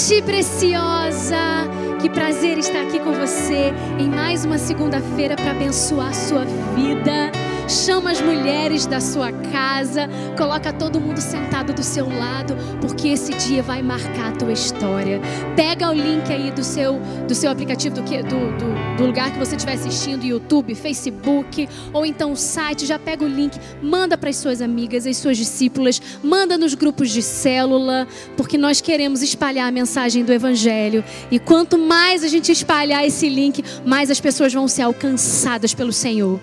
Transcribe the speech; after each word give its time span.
noite, 0.00 0.22
preciosa. 0.22 1.68
Que 2.00 2.08
prazer 2.08 2.56
estar 2.56 2.82
aqui 2.82 2.98
com 3.00 3.12
você 3.12 3.72
em 3.98 4.08
mais 4.08 4.44
uma 4.46 4.56
segunda-feira 4.56 5.36
para 5.36 5.50
abençoar 5.50 6.08
a 6.08 6.14
sua 6.14 6.44
vida. 6.74 7.39
Chama 7.70 8.10
as 8.10 8.20
mulheres 8.20 8.84
da 8.84 8.98
sua 8.98 9.30
casa, 9.30 10.08
coloca 10.36 10.72
todo 10.72 11.00
mundo 11.00 11.20
sentado 11.20 11.72
do 11.72 11.84
seu 11.84 12.08
lado, 12.08 12.56
porque 12.80 13.10
esse 13.10 13.32
dia 13.34 13.62
vai 13.62 13.80
marcar 13.80 14.32
a 14.32 14.36
tua 14.36 14.52
história. 14.52 15.20
Pega 15.54 15.88
o 15.88 15.92
link 15.92 16.32
aí 16.32 16.50
do 16.50 16.64
seu, 16.64 16.98
do 17.28 17.32
seu 17.32 17.48
aplicativo, 17.48 17.94
do, 17.94 18.02
do, 18.02 18.24
do, 18.58 18.96
do 18.96 19.06
lugar 19.06 19.30
que 19.30 19.38
você 19.38 19.54
estiver 19.54 19.74
assistindo, 19.74 20.24
YouTube, 20.24 20.74
Facebook, 20.74 21.68
ou 21.92 22.04
então 22.04 22.32
o 22.32 22.36
site, 22.36 22.86
já 22.86 22.98
pega 22.98 23.24
o 23.24 23.28
link, 23.28 23.56
manda 23.80 24.18
para 24.18 24.30
as 24.30 24.36
suas 24.36 24.60
amigas, 24.60 25.06
as 25.06 25.18
suas 25.18 25.36
discípulas, 25.36 26.02
manda 26.24 26.58
nos 26.58 26.74
grupos 26.74 27.08
de 27.08 27.22
célula, 27.22 28.08
porque 28.36 28.58
nós 28.58 28.80
queremos 28.80 29.22
espalhar 29.22 29.68
a 29.68 29.72
mensagem 29.72 30.24
do 30.24 30.32
Evangelho. 30.32 31.04
E 31.30 31.38
quanto 31.38 31.78
mais 31.78 32.24
a 32.24 32.28
gente 32.28 32.50
espalhar 32.50 33.06
esse 33.06 33.28
link, 33.28 33.62
mais 33.86 34.10
as 34.10 34.18
pessoas 34.18 34.52
vão 34.52 34.66
ser 34.66 34.82
alcançadas 34.82 35.72
pelo 35.72 35.92
Senhor. 35.92 36.40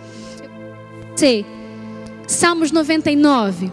C. 1.17 1.43
Salmos 2.27 2.71
99. 2.71 3.71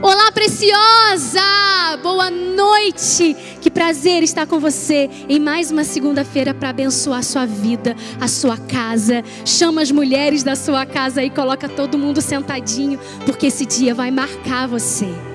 Olá, 0.00 0.32
preciosa! 0.32 1.42
Boa 2.02 2.30
noite! 2.30 3.36
Que 3.60 3.70
prazer 3.70 4.22
estar 4.22 4.46
com 4.46 4.58
você 4.58 5.10
em 5.28 5.38
mais 5.38 5.70
uma 5.70 5.84
segunda-feira 5.84 6.54
para 6.54 6.70
abençoar 6.70 7.18
a 7.18 7.22
sua 7.22 7.44
vida, 7.44 7.94
a 8.18 8.28
sua 8.28 8.56
casa. 8.56 9.22
Chama 9.44 9.82
as 9.82 9.90
mulheres 9.90 10.42
da 10.42 10.56
sua 10.56 10.86
casa 10.86 11.22
e 11.22 11.28
coloca 11.28 11.68
todo 11.68 11.98
mundo 11.98 12.22
sentadinho, 12.22 12.98
porque 13.26 13.48
esse 13.48 13.66
dia 13.66 13.94
vai 13.94 14.10
marcar 14.10 14.66
você. 14.66 15.27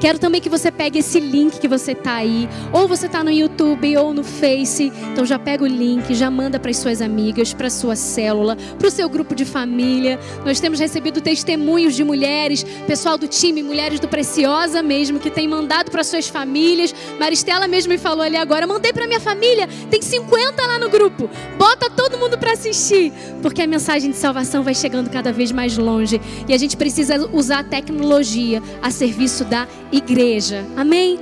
Quero 0.00 0.18
também 0.18 0.40
que 0.40 0.48
você 0.48 0.70
pegue 0.70 1.00
esse 1.00 1.18
link 1.18 1.58
que 1.58 1.66
você 1.66 1.92
está 1.92 2.14
aí, 2.14 2.48
ou 2.72 2.86
você 2.86 3.06
está 3.06 3.24
no 3.24 3.30
YouTube 3.30 3.96
ou 3.96 4.14
no 4.14 4.22
Face. 4.22 4.92
Então 5.12 5.26
já 5.26 5.38
pega 5.38 5.64
o 5.64 5.66
link, 5.66 6.14
já 6.14 6.30
manda 6.30 6.58
para 6.58 6.70
as 6.70 6.76
suas 6.76 7.02
amigas, 7.02 7.52
para 7.52 7.68
sua 7.68 7.96
célula, 7.96 8.56
para 8.78 8.86
o 8.86 8.90
seu 8.90 9.08
grupo 9.08 9.34
de 9.34 9.44
família. 9.44 10.18
Nós 10.44 10.60
temos 10.60 10.78
recebido 10.78 11.20
testemunhos 11.20 11.96
de 11.96 12.04
mulheres, 12.04 12.64
pessoal 12.86 13.18
do 13.18 13.26
time, 13.26 13.62
mulheres 13.62 13.98
do 13.98 14.06
Preciosa 14.06 14.82
mesmo, 14.82 15.18
que 15.18 15.30
tem 15.30 15.48
mandado 15.48 15.90
para 15.90 16.04
suas 16.04 16.28
famílias. 16.28 16.94
Maristela 17.18 17.66
mesmo 17.66 17.92
me 17.92 17.98
falou 17.98 18.22
ali 18.22 18.36
agora, 18.36 18.66
mandei 18.66 18.92
para 18.92 19.06
minha 19.06 19.20
família, 19.20 19.68
tem 19.90 20.00
50 20.00 20.64
lá 20.64 20.78
no 20.78 20.88
grupo. 20.88 21.28
Bota 21.58 21.90
todo 21.90 22.18
mundo 22.18 22.38
para 22.38 22.52
assistir, 22.52 23.12
porque 23.42 23.62
a 23.62 23.66
mensagem 23.66 24.10
de 24.10 24.16
salvação 24.16 24.62
vai 24.62 24.74
chegando 24.74 25.10
cada 25.10 25.32
vez 25.32 25.50
mais 25.50 25.76
longe 25.76 26.20
e 26.46 26.54
a 26.54 26.58
gente 26.58 26.76
precisa 26.76 27.28
usar 27.32 27.60
a 27.60 27.64
tecnologia 27.64 28.62
a 28.80 28.90
serviço 28.90 29.44
da 29.44 29.66
igreja. 29.92 30.64
Amém? 30.76 31.18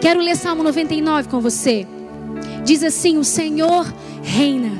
Quero 0.00 0.20
ler 0.20 0.36
Salmo 0.36 0.62
99 0.62 1.28
com 1.28 1.40
você. 1.40 1.86
Diz 2.64 2.82
assim: 2.82 3.18
O 3.18 3.24
Senhor 3.24 3.92
reina, 4.22 4.70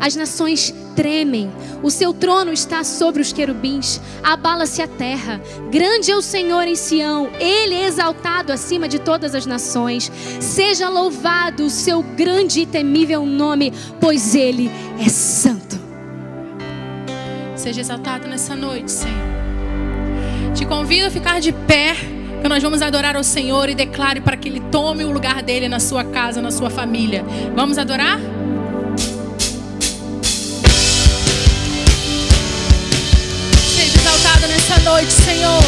as 0.00 0.16
nações 0.16 0.74
tremem, 0.96 1.50
o 1.82 1.90
seu 1.90 2.12
trono 2.12 2.52
está 2.52 2.82
sobre 2.82 3.22
os 3.22 3.32
querubins, 3.32 4.00
abala-se 4.22 4.82
a 4.82 4.88
terra. 4.88 5.40
Grande 5.70 6.10
é 6.10 6.16
o 6.16 6.22
Senhor 6.22 6.66
em 6.66 6.74
Sião, 6.74 7.30
ele 7.38 7.74
é 7.74 7.86
exaltado 7.86 8.52
acima 8.52 8.88
de 8.88 8.98
todas 8.98 9.34
as 9.34 9.46
nações. 9.46 10.10
Seja 10.40 10.88
louvado 10.88 11.64
o 11.64 11.70
seu 11.70 12.02
grande 12.02 12.62
e 12.62 12.66
temível 12.66 13.24
nome, 13.24 13.72
pois 14.00 14.34
ele 14.34 14.70
é 14.98 15.08
santo. 15.08 15.78
Seja 17.54 17.80
exaltado 17.80 18.26
nessa 18.26 18.56
noite, 18.56 18.90
Senhor. 18.90 19.47
Te 20.58 20.66
convido 20.66 21.06
a 21.06 21.10
ficar 21.10 21.40
de 21.40 21.52
pé, 21.52 21.94
que 22.42 22.48
nós 22.48 22.60
vamos 22.60 22.82
adorar 22.82 23.14
ao 23.14 23.22
Senhor 23.22 23.68
e 23.68 23.76
declare 23.76 24.20
para 24.20 24.36
que 24.36 24.48
Ele 24.48 24.58
tome 24.72 25.04
o 25.04 25.12
lugar 25.12 25.40
dele 25.40 25.68
na 25.68 25.78
sua 25.78 26.02
casa, 26.02 26.42
na 26.42 26.50
sua 26.50 26.68
família. 26.68 27.24
Vamos 27.54 27.78
adorar? 27.78 28.18
Seja 33.72 34.00
exaltado 34.00 34.48
nessa 34.48 34.80
noite, 34.80 35.12
Senhor. 35.12 35.62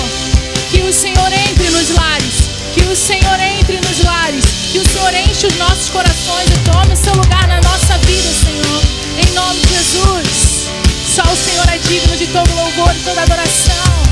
Que 0.73 0.81
o 0.81 0.93
Senhor 0.93 1.33
entre 1.49 1.71
nos 1.71 1.91
lares. 1.91 2.35
Que 2.75 2.81
o 2.81 2.97
Senhor 2.97 3.39
entre 3.61 3.77
nos 3.77 4.05
lares. 4.05 4.45
Que 4.73 4.79
o 4.81 4.89
Senhor 4.89 5.15
enche 5.15 5.47
os 5.47 5.57
nossos 5.57 5.89
corações 5.91 6.49
e 6.51 6.69
tome 6.69 6.95
o 6.95 6.97
seu 6.97 7.15
lugar 7.15 7.47
na 7.47 7.61
nossa 7.61 7.97
vida, 7.99 8.29
Senhor. 8.45 8.83
Em 9.25 9.35
nome 9.35 9.61
de 9.61 9.69
Jesus. 9.69 10.69
Só 11.15 11.23
o 11.23 11.37
Senhor 11.37 11.69
é 11.69 11.79
digno 11.79 12.17
de 12.17 12.27
todo 12.27 12.53
louvor 12.57 12.93
e 12.93 13.05
toda 13.05 13.23
adoração. 13.23 14.10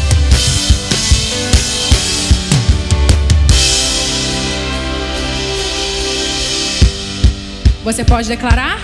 Você 7.84 8.04
pode 8.04 8.28
declarar? 8.28 8.78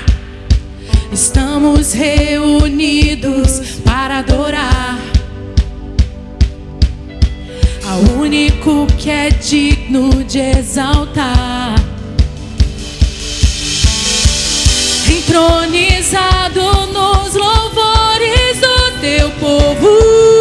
Estamos 1.12 1.92
reunidos 1.92 3.80
para 3.84 4.18
adorar 4.18 4.98
ao 7.86 8.00
único 8.20 8.86
que 8.98 9.10
é 9.10 9.30
digno 9.30 10.24
de 10.24 10.38
exaltar. 10.38 11.74
Entronizado 15.08 16.60
nos 16.92 17.34
louvores 17.34 18.60
do 18.60 19.00
teu 19.00 19.30
povo. 19.32 20.33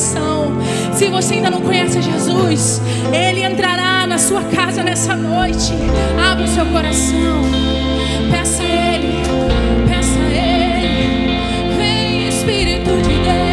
coração. 0.00 0.52
Se 0.94 1.08
você 1.08 1.34
ainda 1.34 1.50
não 1.50 1.60
conhece 1.60 2.00
Jesus, 2.00 2.80
Ele 3.12 3.44
entrará 3.44 4.06
na 4.06 4.16
sua 4.16 4.42
casa 4.44 4.82
nessa 4.82 5.14
noite. 5.14 5.74
Abra 6.30 6.44
o 6.44 6.48
seu 6.48 6.64
coração. 6.66 7.42
Peça 8.30 8.62
a 8.62 8.66
Ele. 8.66 9.22
Peça 9.86 10.18
a 10.18 10.30
Ele. 10.30 11.76
Vem, 11.76 12.28
Espírito 12.28 12.90
de 13.02 13.14
Deus. 13.22 13.49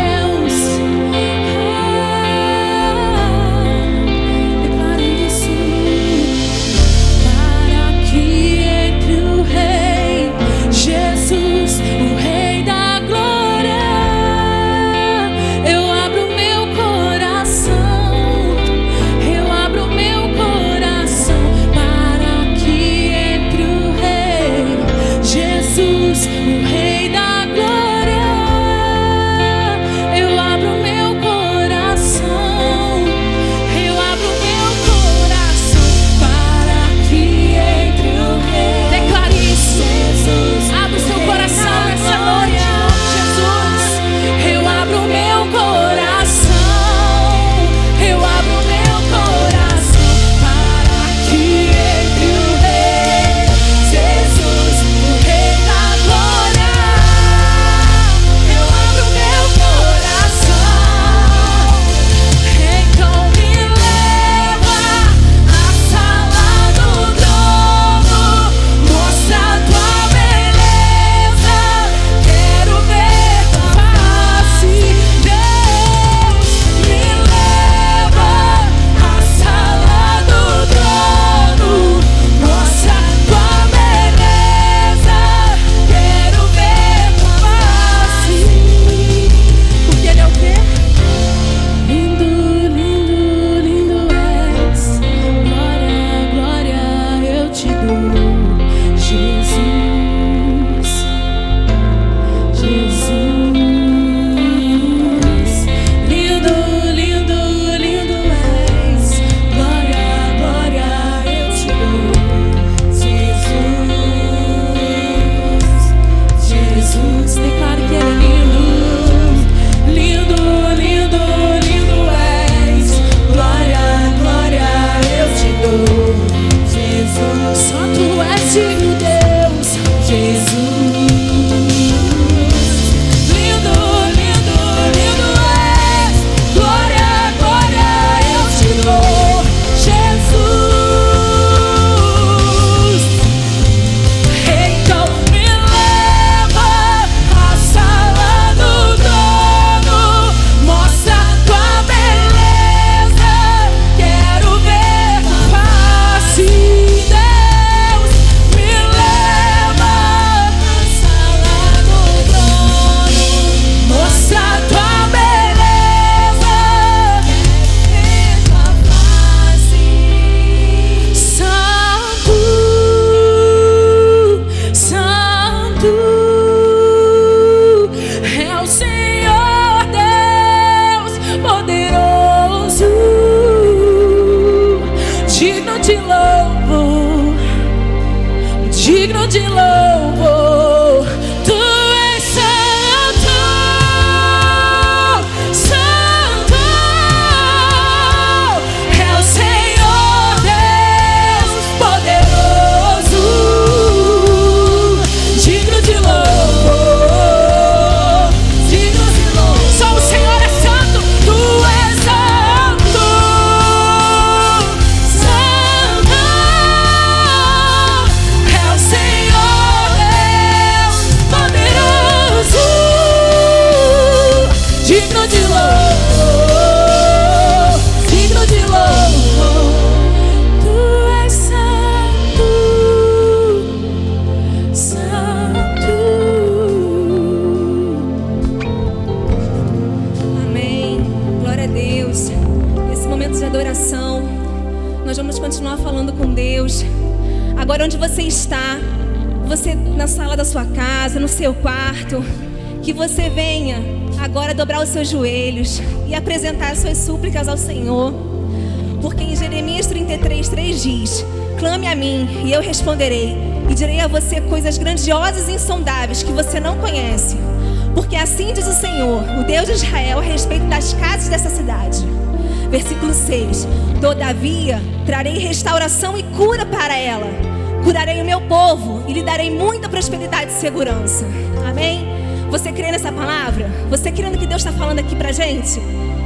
Darei 279.38 279.52
muita 279.52 279.88
prosperidade 279.88 280.52
e 280.52 280.56
segurança. 280.56 281.24
Amém? 281.70 282.08
Você 282.50 282.72
crê 282.72 282.92
nessa 282.92 283.12
palavra? 283.12 283.70
Você 283.88 284.12
crê 284.12 284.32
no 284.32 284.38
que 284.40 284.48
Deus 284.48 284.66
está 284.66 284.72
falando 284.72 284.98
aqui 284.98 285.16
pra 285.16 285.32
gente? 285.32 285.80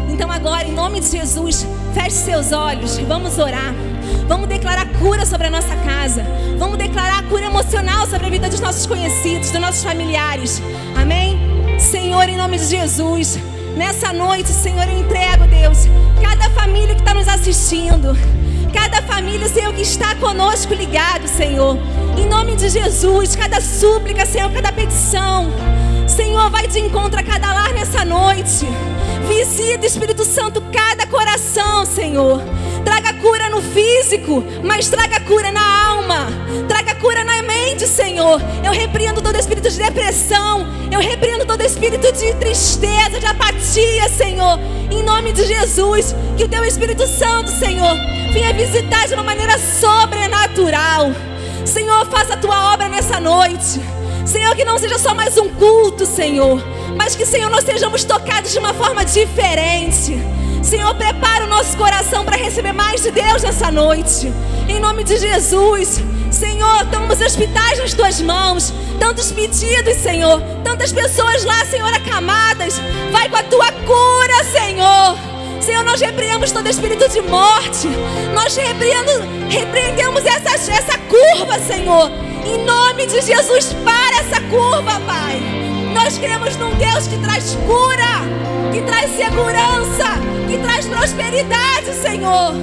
Então 0.07 0.31
agora, 0.31 0.65
em 0.65 0.71
nome 0.71 1.01
de 1.01 1.07
Jesus, 1.11 1.67
feche 1.93 2.11
seus 2.11 2.53
olhos 2.53 2.97
e 2.97 3.03
vamos 3.03 3.37
orar. 3.37 3.75
Vamos 4.29 4.47
declarar 4.47 4.87
cura 4.97 5.25
sobre 5.25 5.47
a 5.47 5.49
nossa 5.49 5.75
casa. 5.75 6.25
Vamos 6.57 6.77
declarar 6.77 7.21
cura 7.23 7.47
emocional 7.47 8.07
sobre 8.07 8.27
a 8.27 8.29
vida 8.29 8.47
dos 8.47 8.61
nossos 8.61 8.85
conhecidos, 8.85 9.51
dos 9.51 9.59
nossos 9.59 9.83
familiares. 9.83 10.61
Amém? 10.95 11.37
Senhor, 11.77 12.29
em 12.29 12.37
nome 12.37 12.59
de 12.59 12.65
Jesus, 12.65 13.37
nessa 13.75 14.13
noite, 14.13 14.47
Senhor, 14.47 14.87
eu 14.87 14.99
entrego, 14.99 15.45
Deus, 15.47 15.79
cada 16.21 16.49
família 16.51 16.95
que 16.95 17.01
está 17.01 17.13
nos 17.13 17.27
assistindo. 17.27 18.15
Cada 18.71 19.01
família, 19.01 19.49
Senhor, 19.49 19.73
que 19.73 19.81
está 19.81 20.15
conosco 20.15 20.73
ligado, 20.73 21.27
Senhor. 21.27 21.77
Em 22.21 22.27
nome 22.27 22.55
de 22.55 22.69
Jesus, 22.69 23.35
cada 23.35 23.59
súplica, 23.59 24.27
Senhor, 24.27 24.51
cada 24.51 24.71
petição. 24.71 25.51
Senhor, 26.07 26.51
vai 26.51 26.67
de 26.67 26.79
encontro 26.79 27.19
a 27.19 27.23
cada 27.23 27.51
lar 27.51 27.73
nessa 27.73 28.05
noite. 28.05 28.67
Visita, 29.27 29.87
Espírito 29.87 30.23
Santo, 30.23 30.61
cada 30.71 31.07
coração, 31.07 31.83
Senhor. 31.83 32.39
Traga 32.85 33.13
cura 33.13 33.49
no 33.49 33.59
físico, 33.59 34.43
mas 34.63 34.87
traga 34.87 35.19
cura 35.21 35.51
na 35.51 35.87
alma. 35.87 36.27
Traga 36.67 36.93
cura 36.93 37.23
na 37.23 37.41
mente, 37.41 37.87
Senhor. 37.87 38.39
Eu 38.63 38.71
repreendo 38.71 39.19
todo 39.19 39.35
espírito 39.35 39.71
de 39.71 39.77
depressão. 39.77 40.67
Eu 40.91 40.99
repreendo 40.99 41.43
todo 41.43 41.61
espírito 41.61 42.11
de 42.11 42.35
tristeza, 42.35 43.19
de 43.19 43.25
apatia, 43.25 44.07
Senhor. 44.09 44.59
Em 44.91 45.01
nome 45.01 45.31
de 45.31 45.43
Jesus, 45.47 46.15
que 46.37 46.43
o 46.43 46.47
teu 46.47 46.63
Espírito 46.65 47.07
Santo, 47.07 47.49
Senhor, 47.49 47.95
venha 48.31 48.53
visitar 48.53 49.07
de 49.07 49.15
uma 49.15 49.23
maneira 49.23 49.57
sobrenatural. 49.57 51.30
Senhor, 51.65 52.05
faça 52.07 52.33
a 52.33 52.37
tua 52.37 52.73
obra 52.73 52.89
nessa 52.89 53.19
noite. 53.19 53.79
Senhor, 54.25 54.55
que 54.55 54.63
não 54.63 54.77
seja 54.77 54.97
só 54.97 55.13
mais 55.13 55.37
um 55.37 55.49
culto, 55.49 56.05
Senhor, 56.05 56.61
mas 56.95 57.15
que, 57.15 57.25
Senhor, 57.25 57.49
nós 57.49 57.63
sejamos 57.63 58.03
tocados 58.03 58.51
de 58.51 58.59
uma 58.59 58.73
forma 58.73 59.03
diferente. 59.03 60.19
Senhor, 60.63 60.93
prepara 60.95 61.45
o 61.45 61.47
nosso 61.47 61.75
coração 61.75 62.23
para 62.23 62.37
receber 62.37 62.71
mais 62.71 63.01
de 63.01 63.11
Deus 63.11 63.41
nessa 63.41 63.71
noite. 63.71 64.31
Em 64.69 64.79
nome 64.79 65.03
de 65.03 65.17
Jesus. 65.17 66.01
Senhor, 66.29 66.85
toma 66.91 67.13
os 67.13 67.19
hospitais 67.19 67.79
nas 67.79 67.93
tuas 67.93 68.21
mãos. 68.21 68.73
Tantos 68.99 69.31
pedidos, 69.31 69.97
Senhor. 69.97 70.39
Tantas 70.63 70.93
pessoas 70.93 71.43
lá, 71.43 71.65
Senhor, 71.65 71.91
acamadas. 71.93 72.79
Vai 73.11 73.27
com 73.27 73.35
a 73.35 73.43
tua 73.43 73.71
cura, 73.71 74.43
Senhor. 74.45 75.30
Senhor, 75.61 75.83
nós 75.83 76.01
repreendemos 76.01 76.51
todo 76.51 76.67
espírito 76.67 77.07
de 77.09 77.21
morte. 77.21 77.87
Nós 78.33 78.55
repreendemos 78.55 80.25
essa, 80.25 80.71
essa 80.71 80.97
curva, 80.97 81.59
Senhor. 81.59 82.11
Em 82.45 82.63
nome 82.65 83.05
de 83.05 83.21
Jesus, 83.21 83.73
para 83.83 84.17
essa 84.17 84.41
curva, 84.49 84.99
Pai. 85.05 85.39
Nós 85.93 86.17
cremos 86.17 86.55
num 86.57 86.73
Deus 86.75 87.07
que 87.07 87.17
traz 87.17 87.55
cura, 87.65 88.71
que 88.73 88.81
traz 88.81 89.11
segurança, 89.15 90.07
que 90.49 90.57
traz 90.57 90.87
prosperidade, 90.87 91.93
Senhor. 92.01 92.53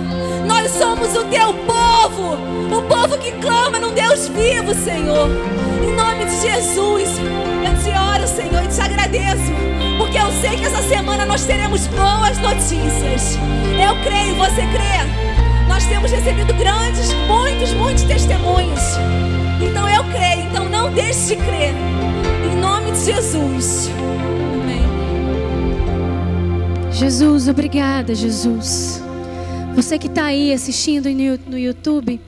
Nós 0.49 0.71
somos 0.73 1.15
o 1.15 1.25
teu 1.25 1.53
povo, 1.53 2.39
o 2.77 2.83
povo 2.83 3.19
que 3.19 3.33
clama 3.33 3.79
num 3.79 3.93
Deus 3.93 4.29
vivo, 4.29 4.75
Senhor. 4.75 5.29
Em 5.83 5.95
nome 5.95 6.25
de 6.25 6.41
Jesus, 6.41 7.19
eu 7.19 7.83
te 7.85 7.97
oro, 7.97 8.27
Senhor, 8.27 8.65
e 8.65 8.69
te 8.69 8.81
agradeço, 8.81 9.53
porque 9.99 10.19
eu 10.19 10.33
sei 10.41 10.57
que 10.57 10.65
essa 10.65 10.83
semana 10.83 11.27
nós 11.27 11.45
teremos 11.45 11.87
boas 11.89 12.39
notícias. 12.39 13.39
Eu 13.79 13.95
creio, 14.03 14.35
você 14.37 14.63
crê? 14.63 15.69
Nós 15.69 15.85
temos 15.85 16.11
recebido 16.11 16.53
grandes, 16.55 17.13
muitos, 17.29 17.73
muitos 17.75 18.03
testemunhos. 18.05 18.81
Então 19.61 19.89
eu 19.89 20.03
creio, 20.05 20.47
então 20.49 20.69
não 20.69 20.91
deixe 20.91 21.37
de 21.37 21.37
crer. 21.37 21.75
Em 22.51 22.57
nome 22.61 22.91
de 22.93 23.05
Jesus. 23.05 23.91
Jesus, 26.99 27.47
obrigada, 27.47 28.13
Jesus. 28.13 29.08
Você 29.75 29.99
que 29.99 30.07
está 30.07 30.25
aí 30.25 30.53
assistindo 30.53 31.09
no 31.47 31.59
YouTube, 31.59 32.21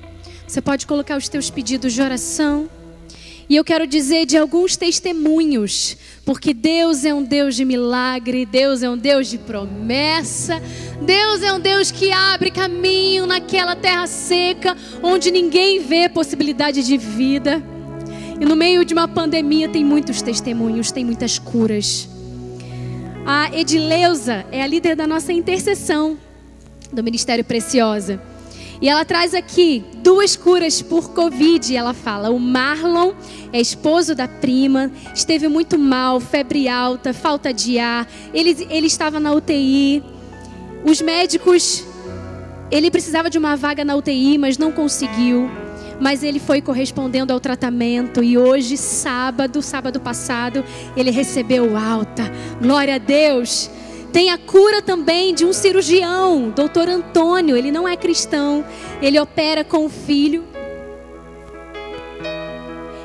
você 0.46 0.60
pode 0.60 0.86
colocar 0.86 1.16
os 1.16 1.28
teus 1.28 1.50
pedidos 1.50 1.92
de 1.92 2.02
oração. 2.02 2.68
E 3.48 3.56
eu 3.56 3.64
quero 3.64 3.84
dizer 3.86 4.26
de 4.26 4.36
alguns 4.36 4.76
testemunhos, 4.76 5.96
porque 6.24 6.54
Deus 6.54 7.04
é 7.04 7.12
um 7.12 7.22
Deus 7.22 7.56
de 7.56 7.64
milagre, 7.64 8.46
Deus 8.46 8.82
é 8.82 8.88
um 8.88 8.96
Deus 8.96 9.28
de 9.28 9.38
promessa, 9.38 10.62
Deus 11.02 11.42
é 11.42 11.52
um 11.52 11.58
Deus 11.58 11.90
que 11.90 12.12
abre 12.12 12.52
caminho 12.52 13.26
naquela 13.26 13.74
terra 13.74 14.06
seca, 14.06 14.76
onde 15.02 15.32
ninguém 15.32 15.80
vê 15.80 16.08
possibilidade 16.08 16.84
de 16.84 16.96
vida. 16.96 17.60
E 18.40 18.44
no 18.44 18.54
meio 18.54 18.84
de 18.84 18.94
uma 18.94 19.08
pandemia 19.08 19.68
tem 19.68 19.84
muitos 19.84 20.22
testemunhos, 20.22 20.92
tem 20.92 21.04
muitas 21.04 21.36
curas. 21.36 22.08
A 23.26 23.50
Edileuza 23.52 24.46
é 24.52 24.62
a 24.62 24.66
líder 24.66 24.94
da 24.94 25.06
nossa 25.06 25.32
intercessão 25.32 26.16
do 26.92 27.02
Ministério 27.02 27.44
Preciosa. 27.44 28.20
E 28.80 28.88
ela 28.88 29.04
traz 29.04 29.34
aqui 29.34 29.84
duas 29.96 30.36
curas 30.36 30.80
por 30.80 31.10
Covid. 31.10 31.74
Ela 31.76 31.92
fala: 31.92 32.30
o 32.30 32.38
Marlon 32.38 33.12
é 33.52 33.60
esposo 33.60 34.14
da 34.14 34.26
prima, 34.26 34.90
esteve 35.14 35.48
muito 35.48 35.78
mal, 35.78 36.18
febre 36.18 36.68
alta, 36.68 37.12
falta 37.12 37.52
de 37.52 37.78
ar, 37.78 38.08
ele, 38.32 38.66
ele 38.70 38.86
estava 38.86 39.20
na 39.20 39.32
UTI. 39.32 40.02
Os 40.82 41.02
médicos, 41.02 41.84
ele 42.70 42.90
precisava 42.90 43.28
de 43.28 43.36
uma 43.36 43.54
vaga 43.54 43.84
na 43.84 43.94
UTI, 43.94 44.38
mas 44.38 44.56
não 44.56 44.72
conseguiu. 44.72 45.50
Mas 46.00 46.22
ele 46.22 46.38
foi 46.38 46.62
correspondendo 46.62 47.30
ao 47.30 47.38
tratamento 47.38 48.24
e 48.24 48.38
hoje, 48.38 48.78
sábado, 48.78 49.60
sábado 49.60 50.00
passado, 50.00 50.64
ele 50.96 51.10
recebeu 51.10 51.76
alta. 51.76 52.32
Glória 52.58 52.94
a 52.94 52.98
Deus. 52.98 53.70
Tem 54.12 54.30
a 54.30 54.38
cura 54.38 54.82
também 54.82 55.32
de 55.32 55.44
um 55.44 55.52
cirurgião, 55.52 56.50
doutor 56.50 56.88
Antônio. 56.88 57.56
Ele 57.56 57.70
não 57.70 57.86
é 57.86 57.96
cristão, 57.96 58.64
ele 59.00 59.18
opera 59.20 59.62
com 59.62 59.86
o 59.86 59.88
filho. 59.88 60.44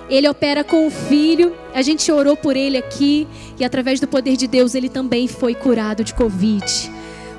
Ele 0.10 0.28
opera 0.28 0.63
com 0.63 0.88
o 0.88 0.91
filho. 0.91 1.56
A 1.74 1.82
gente 1.82 2.12
orou 2.12 2.36
por 2.36 2.56
ele 2.56 2.78
aqui 2.78 3.28
e 3.60 3.63
através 3.63 4.00
do 4.00 4.08
poder 4.08 4.36
de 4.36 4.48
Deus 4.48 4.74
ele 4.74 4.89
também 4.89 5.28
foi 5.28 5.54
curado 5.54 6.04
de 6.04 6.13
Covid. 6.13 6.91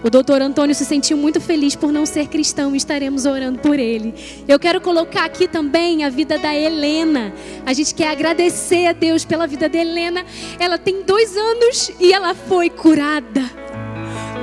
O 0.05 0.11
doutor 0.11 0.41
Antônio 0.43 0.75
se 0.75 0.85
sentiu 0.85 1.17
muito 1.17 1.41
feliz 1.41 1.75
por 1.75 1.93
não 1.93 2.07
ser 2.07 2.29
cristão 2.29 2.75
e 2.75 2.77
estaremos 2.77 3.25
orando 3.25 3.59
por 3.59 3.79
ele. 3.79 4.15
Eu 4.47 4.59
quero 4.59 4.81
colocar 4.81 5.25
aqui 5.25 5.49
também 5.49 6.05
a 6.05 6.09
vida 6.09 6.39
da 6.39 6.55
Helena. 6.55 7.33
A 7.65 7.73
gente 7.73 7.95
quer 7.95 8.11
agradecer 8.11 8.87
a 8.87 8.93
Deus 8.93 9.25
pela 9.25 9.47
vida 9.47 9.69
da 9.69 9.79
Helena. 9.79 10.25
Ela 10.59 10.79
tem 10.79 11.03
dois 11.03 11.37
anos 11.37 11.91
e 11.99 12.13
ela 12.13 12.35
foi 12.35 12.71
curada. 12.71 13.43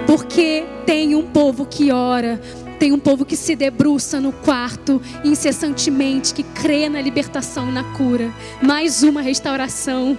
Porque 0.08 0.66
tem 0.86 1.16
um 1.16 1.24
povo 1.24 1.66
que 1.66 1.92
ora, 1.92 2.42
tem 2.78 2.92
um 2.92 3.00
povo 3.00 3.24
que 3.24 3.38
se 3.38 3.56
debruça 3.56 4.20
no 4.20 4.34
quarto 4.34 5.02
incessantemente, 5.24 6.34
que 6.34 6.44
crê 6.44 6.90
na 6.90 7.00
libertação 7.02 7.70
e 7.70 7.72
na 7.72 7.84
cura. 7.96 8.34
Mais 8.62 9.04
uma 9.04 9.22
restauração. 9.22 10.18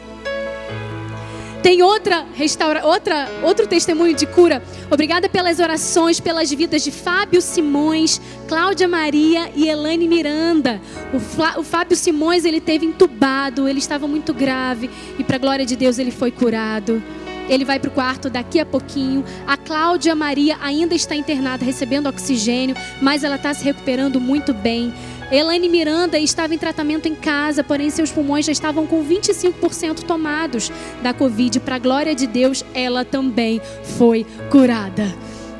Tem 1.64 1.83
outra, 1.83 2.27
restaura, 2.35 2.85
outra, 2.85 3.27
outro 3.42 3.66
testemunho 3.66 4.14
de 4.14 4.27
cura. 4.27 4.62
Obrigada 4.90 5.31
pelas 5.31 5.59
orações, 5.61 6.20
pelas 6.20 6.50
vidas 6.50 6.85
de 6.85 6.90
Fábio 6.90 7.40
Simões, 7.40 8.20
Cláudia 8.46 8.87
Maria 8.87 9.50
e 9.57 9.66
Elaine 9.66 10.07
Miranda. 10.07 10.79
O, 11.14 11.18
Flá, 11.18 11.55
o 11.57 11.62
Fábio 11.62 11.96
Simões 11.96 12.44
ele 12.44 12.61
teve 12.61 12.85
entubado, 12.85 13.66
ele 13.66 13.79
estava 13.79 14.07
muito 14.07 14.35
grave 14.35 14.90
e 15.18 15.24
para 15.24 15.38
glória 15.38 15.64
de 15.64 15.74
Deus 15.74 15.98
ele 15.98 16.11
foi 16.11 16.31
curado. 16.31 17.03
Ele 17.48 17.64
vai 17.64 17.79
para 17.79 17.88
o 17.88 17.92
quarto 17.92 18.29
daqui 18.29 18.61
a 18.61 18.66
pouquinho. 18.66 19.24
A 19.46 19.57
Cláudia 19.57 20.14
Maria 20.14 20.59
ainda 20.62 20.94
está 20.94 21.16
internada, 21.16 21.64
recebendo 21.64 22.09
oxigênio, 22.09 22.77
mas 23.00 23.24
ela 23.24 23.37
está 23.37 23.53
se 23.55 23.64
recuperando 23.64 24.20
muito 24.20 24.53
bem. 24.53 24.92
Elaine 25.31 25.69
Miranda 25.69 26.19
estava 26.19 26.55
em 26.55 26.59
tratamento 26.59 27.07
em 27.07 27.15
casa, 27.15 27.65
porém 27.65 27.91
seus 27.91 28.11
pulmões 28.11 28.47
já 28.47 28.53
estavam 28.53 28.87
com 28.87 29.05
25% 29.05 30.03
tomados 30.05 30.71
da 31.03 31.15
Covid. 31.15 31.61
Para 31.61 31.77
a 31.77 31.79
glória 31.79 32.15
de 32.15 32.27
Deus, 32.27 32.65
ela 32.75 33.05
também 33.05 33.61
foi 33.97 34.27
curada. 34.51 35.13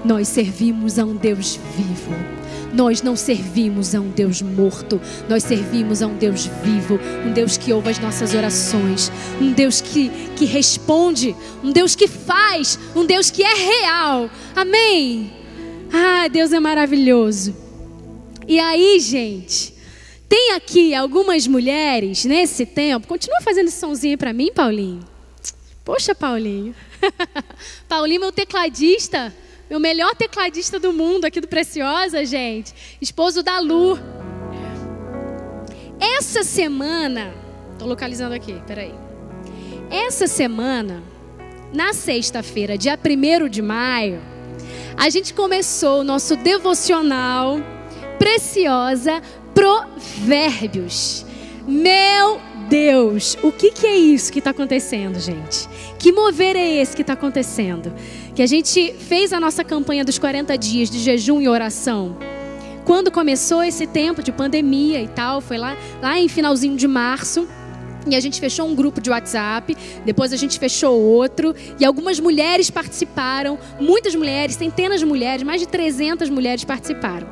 Nós 0.05 0.29
servimos 0.29 0.99
a 0.99 1.05
um 1.05 1.17
Deus 1.17 1.59
vivo. 1.77 2.13
Nós 2.75 3.03
não 3.03 3.15
servimos 3.15 3.95
a 3.95 4.01
um 4.01 4.11
Deus 4.11 4.43
morto, 4.43 5.01
nós 5.29 5.45
servimos 5.45 6.03
a 6.03 6.09
um 6.09 6.17
Deus 6.17 6.47
vivo, 6.65 6.99
um 7.25 7.33
Deus 7.33 7.57
que 7.57 7.73
ouve 7.73 7.91
as 7.91 8.01
nossas 8.01 8.35
orações, 8.35 9.13
um 9.41 9.53
Deus 9.53 9.81
que, 9.81 10.11
que 10.35 10.45
responde, 10.45 11.37
um 11.63 11.71
Deus 11.71 11.95
que 11.95 12.09
faz, 12.09 12.77
um 12.95 13.07
Deus 13.07 13.31
que 13.31 13.45
é 13.45 13.55
real. 13.55 14.29
Amém? 14.57 15.33
Ah, 15.93 16.27
Deus 16.27 16.53
é 16.53 16.59
maravilhoso. 16.59 17.64
E 18.47 18.61
aí, 18.61 18.99
gente, 19.01 19.75
tem 20.29 20.53
aqui 20.53 20.95
algumas 20.95 21.47
mulheres 21.47 22.25
nesse 22.25 22.67
tempo. 22.67 23.07
Continua 23.07 23.41
fazendo 23.41 23.69
esse 23.69 23.79
somzinho 23.79 24.19
para 24.19 24.33
mim, 24.33 24.53
Paulinho. 24.53 25.01
Poxa, 25.85 26.15
Paulinho. 26.15 26.75
Paulinho, 27.89 28.21
meu 28.21 28.33
tecladista, 28.33 29.35
meu 29.69 29.81
melhor 29.81 30.15
tecladista 30.15 30.79
do 30.79 30.93
mundo 30.93 31.25
aqui 31.25 31.41
do 31.41 31.49
Preciosa, 31.49 32.25
gente. 32.25 32.75
Esposo 33.01 33.43
da 33.43 33.61
Lu. 33.61 33.99
essa 36.01 36.43
semana, 36.43 37.33
tô 37.79 37.87
localizando 37.87 38.35
aqui, 38.35 38.61
peraí. 38.67 38.95
Essa 39.91 40.27
semana, 40.27 41.03
na 41.73 41.93
sexta-feira, 41.93 42.77
dia 42.77 42.99
1 42.99 43.49
de 43.49 43.63
maio, 43.63 44.21
a 44.97 45.09
gente 45.11 45.33
começou 45.33 46.01
o 46.01 46.05
nosso 46.05 46.37
devocional 46.37 47.59
preciosa 48.25 49.21
Provérbios. 49.55 51.27
Meu 51.69 52.41
Deus, 52.71 53.37
o 53.43 53.53
que, 53.53 53.71
que 53.71 53.87
é 53.87 53.95
isso 53.95 54.33
que 54.33 54.39
está 54.39 54.49
acontecendo, 54.49 55.21
gente? 55.21 55.69
Que 55.99 56.11
mover 56.11 56.57
é 56.57 56.81
esse 56.81 56.97
que 56.97 57.03
está 57.03 57.13
acontecendo? 57.13 57.93
Que 58.35 58.41
a 58.41 58.47
gente 58.47 58.95
fez 58.95 59.31
a 59.35 59.39
nossa 59.39 59.63
campanha 59.63 60.07
dos 60.07 60.19
40 60.19 60.57
dias 60.57 60.89
de 60.89 61.01
jejum 61.01 61.39
e 61.39 61.49
oração. 61.49 62.17
Quando 62.87 63.11
começou 63.11 63.63
esse 63.63 63.87
tempo 63.87 64.23
de 64.23 64.33
pandemia 64.33 65.03
e 65.03 65.09
tal, 65.09 65.43
foi 65.43 65.59
lá, 65.59 65.77
lá 66.01 66.19
em 66.19 66.27
finalzinho 66.27 66.79
de 66.79 66.89
março. 66.89 67.47
E 68.07 68.17
a 68.17 68.21
gente 68.21 68.41
fechou 68.41 68.67
um 68.67 68.75
grupo 68.75 69.03
de 69.03 69.11
WhatsApp, 69.11 69.77
depois 70.03 70.33
a 70.33 70.37
gente 70.37 70.59
fechou 70.59 70.99
outro, 70.99 71.55
e 71.79 71.85
algumas 71.85 72.19
mulheres 72.19 72.71
participaram, 72.71 73.59
muitas 73.79 74.15
mulheres, 74.15 74.57
centenas 74.57 75.01
de 75.01 75.07
mulheres, 75.07 75.43
mais 75.43 75.61
de 75.61 75.69
300 75.69 76.31
mulheres 76.31 76.65
participaram. 76.65 77.29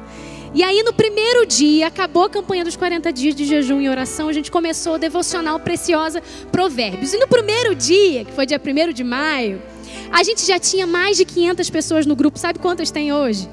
E 0.55 0.63
aí, 0.63 0.83
no 0.83 0.93
primeiro 0.93 1.47
dia, 1.47 1.87
acabou 1.87 2.25
a 2.25 2.31
campanha 2.31 2.63
dos 2.63 2.77
40 2.77 3.11
dias 3.11 3.35
de 3.35 3.47
jejum 3.47 3.81
e 3.81 3.89
oração, 3.89 4.29
a 4.29 4.33
gente 4.35 4.51
começou 4.51 4.95
o 4.97 4.99
devocional 4.99 5.59
Preciosa 5.59 6.23
Provérbios. 6.51 7.15
E 7.15 7.19
no 7.19 7.27
primeiro 7.27 7.75
dia, 7.75 8.27
que 8.27 8.33
foi 8.33 8.45
dia 8.45 8.61
1 8.61 8.93
de 8.93 9.03
maio, 9.03 9.63
a 10.11 10.23
gente 10.23 10.45
já 10.47 10.59
tinha 10.59 10.87
mais 10.87 11.17
de 11.17 11.25
500 11.25 11.71
pessoas 11.71 12.05
no 12.05 12.15
grupo. 12.15 12.39
Sabe 12.39 12.59
quantas 12.59 12.91
tem 12.91 13.15
hoje? 13.15 13.49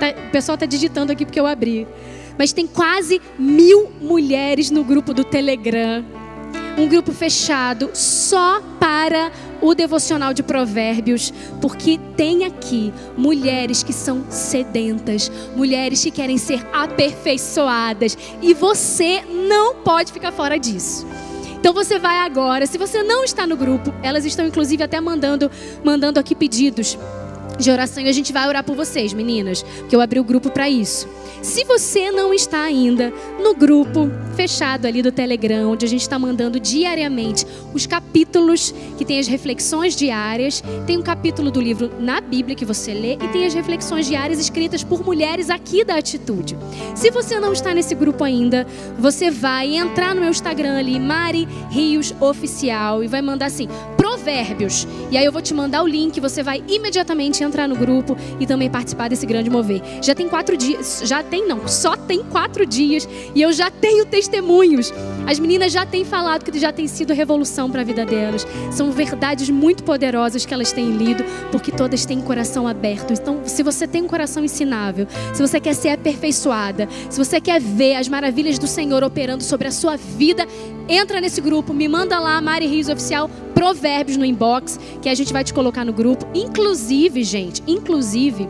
Tá, 0.00 0.08
o 0.28 0.30
pessoal 0.32 0.54
está 0.54 0.66
digitando 0.66 1.12
aqui 1.12 1.24
porque 1.24 1.38
eu 1.38 1.46
abri. 1.46 1.86
Mas 2.36 2.52
tem 2.52 2.66
quase 2.66 3.22
mil 3.38 3.92
mulheres 4.00 4.68
no 4.68 4.82
grupo 4.82 5.14
do 5.14 5.22
Telegram 5.22 6.04
um 6.76 6.88
grupo 6.88 7.12
fechado 7.12 7.90
só 7.92 8.60
para 8.80 9.30
o 9.60 9.74
devocional 9.74 10.34
de 10.34 10.42
provérbios, 10.42 11.32
porque 11.60 11.98
tem 12.16 12.44
aqui 12.44 12.92
mulheres 13.16 13.82
que 13.82 13.92
são 13.92 14.24
sedentas, 14.30 15.30
mulheres 15.54 16.02
que 16.02 16.10
querem 16.10 16.38
ser 16.38 16.66
aperfeiçoadas, 16.72 18.16
e 18.40 18.54
você 18.54 19.22
não 19.28 19.76
pode 19.76 20.12
ficar 20.12 20.32
fora 20.32 20.58
disso. 20.58 21.06
Então 21.60 21.72
você 21.72 21.96
vai 21.96 22.18
agora, 22.18 22.66
se 22.66 22.76
você 22.76 23.04
não 23.04 23.22
está 23.22 23.46
no 23.46 23.56
grupo, 23.56 23.94
elas 24.02 24.24
estão 24.24 24.44
inclusive 24.44 24.82
até 24.82 25.00
mandando 25.00 25.48
mandando 25.84 26.18
aqui 26.18 26.34
pedidos 26.34 26.98
de 27.58 27.70
oração 27.70 28.02
e 28.02 28.08
a 28.08 28.12
gente 28.12 28.32
vai 28.32 28.46
orar 28.46 28.64
por 28.64 28.76
vocês, 28.76 29.12
meninas, 29.12 29.62
porque 29.62 29.94
eu 29.94 30.00
abri 30.00 30.18
o 30.20 30.24
grupo 30.24 30.50
para 30.50 30.68
isso. 30.68 31.08
Se 31.42 31.64
você 31.64 32.12
não 32.12 32.32
está 32.32 32.62
ainda 32.62 33.12
no 33.42 33.52
grupo 33.52 34.08
fechado 34.36 34.86
ali 34.86 35.02
do 35.02 35.10
Telegram, 35.10 35.72
onde 35.72 35.84
a 35.84 35.88
gente 35.88 36.02
está 36.02 36.16
mandando 36.16 36.60
diariamente 36.60 37.44
os 37.74 37.84
capítulos 37.84 38.72
que 38.96 39.04
tem 39.04 39.18
as 39.18 39.26
reflexões 39.26 39.96
diárias, 39.96 40.62
tem 40.86 40.96
um 40.96 41.02
capítulo 41.02 41.50
do 41.50 41.60
livro 41.60 41.90
na 41.98 42.20
Bíblia 42.20 42.54
que 42.54 42.64
você 42.64 42.94
lê 42.94 43.14
e 43.14 43.28
tem 43.28 43.44
as 43.44 43.54
reflexões 43.54 44.06
diárias 44.06 44.38
escritas 44.38 44.84
por 44.84 45.04
mulheres 45.04 45.50
aqui 45.50 45.84
da 45.84 45.96
Atitude. 45.96 46.56
Se 46.94 47.10
você 47.10 47.40
não 47.40 47.52
está 47.52 47.74
nesse 47.74 47.94
grupo 47.94 48.22
ainda, 48.22 48.64
você 48.96 49.28
vai 49.28 49.74
entrar 49.74 50.14
no 50.14 50.20
meu 50.20 50.30
Instagram 50.30 50.78
ali, 50.78 51.00
Mari 51.00 51.48
Rios 51.70 52.14
Oficial, 52.20 53.02
e 53.02 53.08
vai 53.08 53.20
mandar 53.20 53.46
assim: 53.46 53.68
Provérbios. 53.96 54.86
E 55.10 55.18
aí 55.18 55.24
eu 55.24 55.32
vou 55.32 55.42
te 55.42 55.52
mandar 55.52 55.82
o 55.82 55.86
link, 55.88 56.20
você 56.20 56.42
vai 56.42 56.62
imediatamente 56.68 57.41
entrar 57.42 57.68
no 57.68 57.76
grupo 57.76 58.16
e 58.40 58.46
também 58.46 58.70
participar 58.70 59.08
desse 59.08 59.26
grande 59.26 59.50
mover. 59.50 59.82
Já 60.00 60.14
tem 60.14 60.28
quatro 60.28 60.56
dias, 60.56 61.02
já 61.04 61.22
tem 61.22 61.46
não, 61.46 61.66
só 61.68 61.96
tem 61.96 62.22
quatro 62.24 62.64
dias 62.64 63.08
e 63.34 63.42
eu 63.42 63.52
já 63.52 63.70
tenho 63.70 64.06
testemunhos. 64.06 64.92
As 65.26 65.38
meninas 65.38 65.72
já 65.72 65.86
têm 65.86 66.04
falado 66.04 66.44
que 66.44 66.58
já 66.58 66.72
tem 66.72 66.86
sido 66.86 67.12
revolução 67.12 67.70
para 67.70 67.82
a 67.82 67.84
vida 67.84 68.04
delas. 68.04 68.46
São 68.70 68.90
verdades 68.90 69.48
muito 69.50 69.84
poderosas 69.84 70.44
que 70.44 70.52
elas 70.52 70.72
têm 70.72 70.90
lido, 70.90 71.24
porque 71.50 71.70
todas 71.70 72.04
têm 72.04 72.20
coração 72.20 72.66
aberto. 72.66 73.12
Então, 73.12 73.40
se 73.44 73.62
você 73.62 73.86
tem 73.86 74.02
um 74.02 74.08
coração 74.08 74.44
ensinável, 74.44 75.06
se 75.32 75.40
você 75.40 75.60
quer 75.60 75.74
ser 75.74 75.90
aperfeiçoada, 75.90 76.88
se 77.08 77.18
você 77.18 77.40
quer 77.40 77.60
ver 77.60 77.96
as 77.96 78.08
maravilhas 78.08 78.58
do 78.58 78.66
Senhor 78.66 79.02
operando 79.02 79.42
sobre 79.42 79.68
a 79.68 79.72
sua 79.72 79.96
vida, 79.96 80.46
entra 80.88 81.20
nesse 81.20 81.40
grupo, 81.40 81.72
me 81.72 81.88
manda 81.88 82.18
lá, 82.18 82.40
Mari 82.40 82.66
Rios 82.66 82.88
Oficial, 82.88 83.30
Provérbios 83.54 84.16
no 84.16 84.24
inbox, 84.24 84.78
que 85.00 85.08
a 85.08 85.14
gente 85.14 85.32
vai 85.32 85.44
te 85.44 85.52
colocar 85.52 85.84
no 85.84 85.92
grupo. 85.92 86.26
Inclusive, 86.34 87.22
gente, 87.22 87.62
inclusive. 87.66 88.48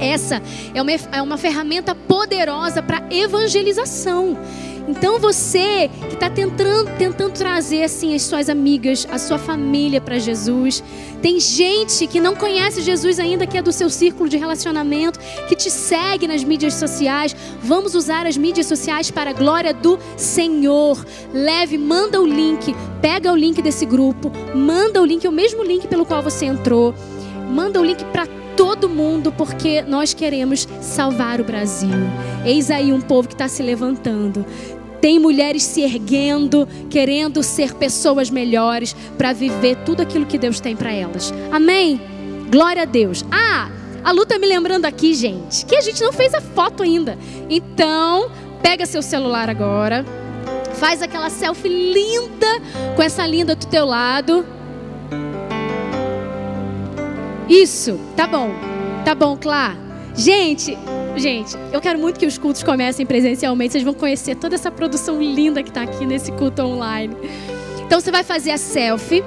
Essa 0.00 0.42
é 0.74 0.82
uma, 0.82 0.92
é 0.92 1.22
uma 1.22 1.36
ferramenta 1.38 1.94
poderosa 1.94 2.82
para 2.82 3.06
evangelização. 3.10 4.36
Então 4.88 5.18
você 5.18 5.90
que 6.08 6.14
está 6.14 6.28
tentando, 6.28 6.90
tentando 6.98 7.32
trazer 7.32 7.84
assim 7.84 8.14
as 8.14 8.22
suas 8.22 8.48
amigas, 8.48 9.06
a 9.10 9.18
sua 9.18 9.38
família 9.38 10.00
para 10.00 10.18
Jesus, 10.18 10.82
tem 11.20 11.38
gente 11.38 12.06
que 12.06 12.20
não 12.20 12.34
conhece 12.34 12.82
Jesus 12.82 13.20
ainda, 13.20 13.46
que 13.46 13.56
é 13.56 13.62
do 13.62 13.72
seu 13.72 13.88
círculo 13.88 14.28
de 14.28 14.36
relacionamento, 14.36 15.20
que 15.48 15.54
te 15.54 15.70
segue 15.70 16.26
nas 16.26 16.42
mídias 16.42 16.74
sociais. 16.74 17.34
Vamos 17.62 17.94
usar 17.94 18.26
as 18.26 18.36
mídias 18.36 18.66
sociais 18.66 19.10
para 19.10 19.30
a 19.30 19.32
glória 19.32 19.72
do 19.72 19.98
Senhor. 20.16 21.04
Leve, 21.32 21.78
manda 21.78 22.20
o 22.20 22.26
link, 22.26 22.74
pega 23.00 23.32
o 23.32 23.36
link 23.36 23.62
desse 23.62 23.86
grupo, 23.86 24.32
manda 24.54 25.00
o 25.00 25.04
link, 25.04 25.24
é 25.24 25.28
o 25.28 25.32
mesmo 25.32 25.62
link 25.62 25.86
pelo 25.86 26.04
qual 26.04 26.22
você 26.22 26.46
entrou. 26.46 26.94
Manda 27.48 27.80
o 27.80 27.84
link 27.84 28.04
para 28.06 28.26
todo 28.62 28.88
mundo, 28.88 29.32
porque 29.32 29.82
nós 29.82 30.14
queremos 30.14 30.68
salvar 30.80 31.40
o 31.40 31.44
Brasil. 31.44 31.90
Eis 32.44 32.70
aí 32.70 32.92
um 32.92 33.00
povo 33.00 33.26
que 33.26 33.34
está 33.34 33.48
se 33.48 33.60
levantando. 33.60 34.46
Tem 35.00 35.18
mulheres 35.18 35.64
se 35.64 35.80
erguendo, 35.82 36.68
querendo 36.88 37.42
ser 37.42 37.74
pessoas 37.74 38.30
melhores 38.30 38.94
para 39.18 39.32
viver 39.32 39.78
tudo 39.84 40.02
aquilo 40.02 40.26
que 40.26 40.38
Deus 40.38 40.60
tem 40.60 40.76
para 40.76 40.92
elas. 40.92 41.34
Amém? 41.50 42.00
Glória 42.52 42.82
a 42.82 42.84
Deus. 42.84 43.24
Ah, 43.32 43.68
a 44.04 44.12
Lu 44.12 44.24
tá 44.24 44.38
me 44.38 44.46
lembrando 44.46 44.84
aqui, 44.84 45.12
gente, 45.12 45.66
que 45.66 45.74
a 45.74 45.80
gente 45.80 46.00
não 46.00 46.12
fez 46.12 46.32
a 46.32 46.40
foto 46.40 46.84
ainda. 46.84 47.18
Então, 47.50 48.30
pega 48.62 48.86
seu 48.86 49.02
celular 49.02 49.50
agora, 49.50 50.04
faz 50.74 51.02
aquela 51.02 51.30
selfie 51.30 51.68
linda 51.68 52.62
com 52.94 53.02
essa 53.02 53.26
linda 53.26 53.56
do 53.56 53.66
teu 53.66 53.84
lado. 53.84 54.46
Isso, 57.48 57.98
tá 58.16 58.26
bom. 58.26 58.50
Tá 59.04 59.14
bom, 59.14 59.36
Clá. 59.36 59.76
Gente, 60.14 60.76
gente, 61.16 61.56
eu 61.72 61.80
quero 61.80 61.98
muito 61.98 62.18
que 62.18 62.26
os 62.26 62.36
cultos 62.36 62.62
comecem 62.62 63.06
presencialmente. 63.06 63.72
Vocês 63.72 63.84
vão 63.84 63.94
conhecer 63.94 64.36
toda 64.36 64.54
essa 64.54 64.70
produção 64.70 65.20
linda 65.20 65.62
que 65.62 65.70
está 65.70 65.82
aqui 65.82 66.04
nesse 66.04 66.30
culto 66.32 66.62
online. 66.62 67.16
Então 67.84 68.00
você 68.00 68.10
vai 68.10 68.22
fazer 68.22 68.50
a 68.50 68.58
selfie 68.58 69.22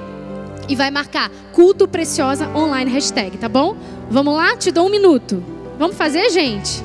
e 0.68 0.74
vai 0.74 0.90
marcar 0.90 1.30
culto 1.52 1.86
preciosa 1.86 2.48
online 2.56 2.90
hashtag, 2.90 3.36
tá 3.38 3.48
bom? 3.48 3.76
Vamos 4.10 4.34
lá? 4.34 4.56
Te 4.56 4.70
dou 4.70 4.86
um 4.86 4.90
minuto. 4.90 5.42
Vamos 5.78 5.96
fazer, 5.96 6.30
gente? 6.30 6.82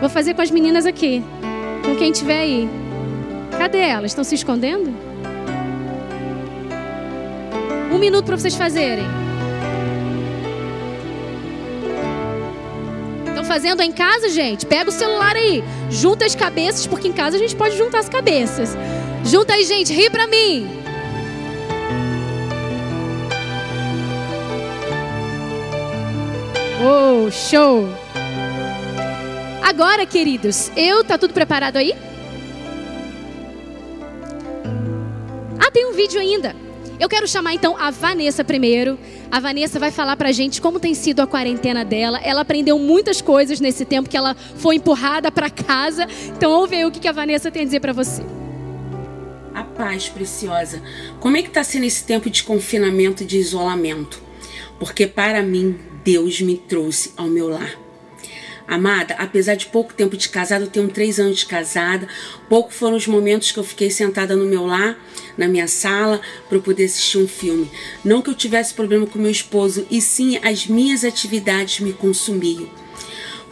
Vou 0.00 0.08
fazer 0.08 0.34
com 0.34 0.42
as 0.42 0.50
meninas 0.50 0.86
aqui. 0.86 1.22
Com 1.84 1.94
quem 1.96 2.12
tiver 2.12 2.40
aí. 2.40 2.68
Cadê 3.58 3.78
elas? 3.78 4.10
Estão 4.10 4.24
se 4.24 4.34
escondendo? 4.34 4.92
Um 7.92 7.98
minuto 7.98 8.24
para 8.24 8.36
vocês 8.36 8.54
fazerem. 8.54 9.04
Fazendo 13.44 13.82
em 13.82 13.92
casa, 13.92 14.28
gente? 14.28 14.66
Pega 14.66 14.90
o 14.90 14.92
celular 14.92 15.36
aí, 15.36 15.62
junta 15.90 16.24
as 16.24 16.34
cabeças, 16.34 16.86
porque 16.86 17.08
em 17.08 17.12
casa 17.12 17.36
a 17.36 17.38
gente 17.38 17.54
pode 17.54 17.76
juntar 17.76 17.98
as 17.98 18.08
cabeças. 18.08 18.76
Junta 19.24 19.54
aí, 19.54 19.64
gente, 19.64 19.92
ri 19.92 20.10
pra 20.10 20.26
mim. 20.26 20.68
Oh, 26.80 27.30
show! 27.30 27.88
Agora, 29.62 30.04
queridos, 30.04 30.70
eu 30.76 31.02
tá 31.02 31.16
tudo 31.16 31.32
preparado 31.32 31.76
aí? 31.76 31.94
Ah, 35.58 35.70
tem 35.70 35.86
um 35.86 35.94
vídeo 35.94 36.20
ainda. 36.20 36.63
Eu 36.98 37.08
quero 37.08 37.26
chamar 37.26 37.54
então 37.54 37.76
a 37.76 37.90
Vanessa 37.90 38.44
primeiro. 38.44 38.98
A 39.30 39.40
Vanessa 39.40 39.78
vai 39.80 39.90
falar 39.90 40.16
pra 40.16 40.30
gente 40.30 40.60
como 40.60 40.78
tem 40.78 40.94
sido 40.94 41.20
a 41.20 41.26
quarentena 41.26 41.84
dela. 41.84 42.20
Ela 42.22 42.42
aprendeu 42.42 42.78
muitas 42.78 43.20
coisas 43.20 43.60
nesse 43.60 43.84
tempo 43.84 44.08
que 44.08 44.16
ela 44.16 44.34
foi 44.34 44.76
empurrada 44.76 45.30
para 45.30 45.50
casa. 45.50 46.06
Então 46.28 46.52
ouve 46.52 46.76
aí 46.76 46.84
o 46.84 46.90
que 46.90 47.08
a 47.08 47.12
Vanessa 47.12 47.50
tem 47.50 47.62
a 47.62 47.64
dizer 47.64 47.80
para 47.80 47.92
você. 47.92 48.22
A 49.52 49.64
paz 49.64 50.08
preciosa. 50.08 50.82
Como 51.20 51.36
é 51.36 51.42
que 51.42 51.48
está 51.48 51.64
sendo 51.64 51.84
esse 51.84 52.04
tempo 52.04 52.30
de 52.30 52.42
confinamento 52.42 53.22
e 53.22 53.26
de 53.26 53.38
isolamento? 53.38 54.22
Porque 54.78 55.06
para 55.06 55.42
mim, 55.42 55.78
Deus 56.04 56.40
me 56.40 56.56
trouxe 56.56 57.12
ao 57.16 57.26
meu 57.26 57.48
lar. 57.48 57.83
Amada, 58.66 59.14
apesar 59.18 59.56
de 59.56 59.66
pouco 59.66 59.92
tempo 59.92 60.16
de 60.16 60.28
casada, 60.28 60.64
eu 60.64 60.70
tenho 60.70 60.88
três 60.88 61.20
anos 61.20 61.38
de 61.38 61.46
casada. 61.46 62.08
Pouco 62.48 62.72
foram 62.72 62.96
os 62.96 63.06
momentos 63.06 63.52
que 63.52 63.58
eu 63.58 63.64
fiquei 63.64 63.90
sentada 63.90 64.34
no 64.34 64.46
meu 64.46 64.64
lar, 64.64 64.98
na 65.36 65.46
minha 65.46 65.68
sala, 65.68 66.20
para 66.48 66.58
poder 66.58 66.84
assistir 66.84 67.18
um 67.18 67.28
filme. 67.28 67.70
Não 68.02 68.22
que 68.22 68.30
eu 68.30 68.34
tivesse 68.34 68.72
problema 68.72 69.06
com 69.06 69.18
meu 69.18 69.30
esposo, 69.30 69.86
e 69.90 70.00
sim 70.00 70.38
as 70.42 70.66
minhas 70.66 71.04
atividades 71.04 71.80
me 71.80 71.92
consumiam. 71.92 72.68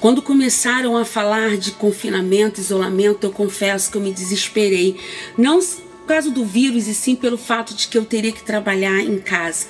Quando 0.00 0.22
começaram 0.22 0.96
a 0.96 1.04
falar 1.04 1.56
de 1.56 1.72
confinamento, 1.72 2.60
isolamento, 2.60 3.24
eu 3.24 3.30
confesso 3.30 3.90
que 3.90 3.96
eu 3.96 4.02
me 4.02 4.12
desesperei. 4.12 4.98
Não 5.36 5.60
por 5.60 6.06
causa 6.08 6.30
do 6.30 6.44
vírus, 6.44 6.88
e 6.88 6.94
sim 6.94 7.14
pelo 7.14 7.38
fato 7.38 7.74
de 7.74 7.86
que 7.86 7.96
eu 7.96 8.04
teria 8.04 8.32
que 8.32 8.42
trabalhar 8.42 8.98
em 8.98 9.18
casa. 9.18 9.66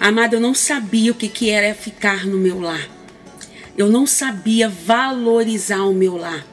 Amada, 0.00 0.34
eu 0.34 0.40
não 0.40 0.54
sabia 0.54 1.12
o 1.12 1.14
que, 1.14 1.28
que 1.28 1.50
era 1.50 1.74
ficar 1.74 2.26
no 2.26 2.36
meu 2.36 2.60
lar. 2.60 2.97
Eu 3.78 3.88
não 3.88 4.08
sabia 4.08 4.68
valorizar 4.68 5.84
o 5.84 5.94
meu 5.94 6.16
lar. 6.16 6.44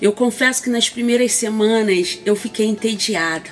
Eu 0.00 0.12
confesso 0.12 0.62
que 0.62 0.70
nas 0.70 0.88
primeiras 0.88 1.32
semanas 1.32 2.20
eu 2.24 2.36
fiquei 2.36 2.66
entediada. 2.66 3.50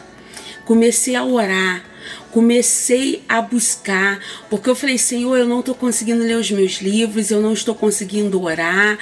Comecei 0.65 1.17
a 1.17 1.25
orar, 1.25 1.85
comecei 2.31 3.25
a 3.29 3.43
buscar, 3.43 4.21
porque 4.49 4.71
eu 4.71 4.77
falei, 4.77 4.97
Senhor, 4.97 5.37
eu 5.37 5.47
não 5.49 5.59
estou 5.59 5.75
conseguindo 5.75 6.23
ler 6.23 6.37
os 6.37 6.53
meus 6.53 6.81
livros, 6.81 7.33
eu 7.33 7.41
não 7.41 7.53
estou 7.53 7.75
conseguindo 7.75 8.41
orar. 8.41 8.97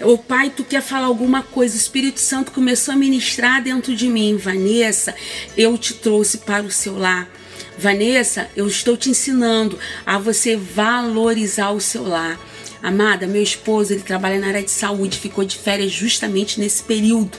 O 0.00 0.16
Pai, 0.16 0.48
tu 0.48 0.64
quer 0.64 0.80
falar 0.80 1.06
alguma 1.06 1.42
coisa? 1.42 1.74
O 1.74 1.78
Espírito 1.78 2.18
Santo 2.18 2.52
começou 2.52 2.94
a 2.94 2.96
ministrar 2.96 3.62
dentro 3.62 3.94
de 3.94 4.08
mim. 4.08 4.38
Vanessa, 4.38 5.14
eu 5.54 5.76
te 5.76 5.92
trouxe 5.92 6.38
para 6.38 6.62
o 6.62 6.70
seu 6.70 6.96
lar. 6.96 7.28
Vanessa, 7.76 8.48
eu 8.56 8.66
estou 8.66 8.96
te 8.96 9.10
ensinando 9.10 9.78
a 10.06 10.18
você 10.18 10.56
valorizar 10.56 11.72
o 11.72 11.80
seu 11.80 12.08
lar. 12.08 12.40
Amada, 12.82 13.26
meu 13.26 13.42
esposo, 13.42 13.92
ele 13.92 14.02
trabalha 14.02 14.38
na 14.38 14.48
área 14.48 14.62
de 14.62 14.70
saúde, 14.70 15.18
ficou 15.18 15.44
de 15.44 15.58
férias 15.58 15.92
justamente 15.92 16.58
nesse 16.58 16.82
período. 16.82 17.36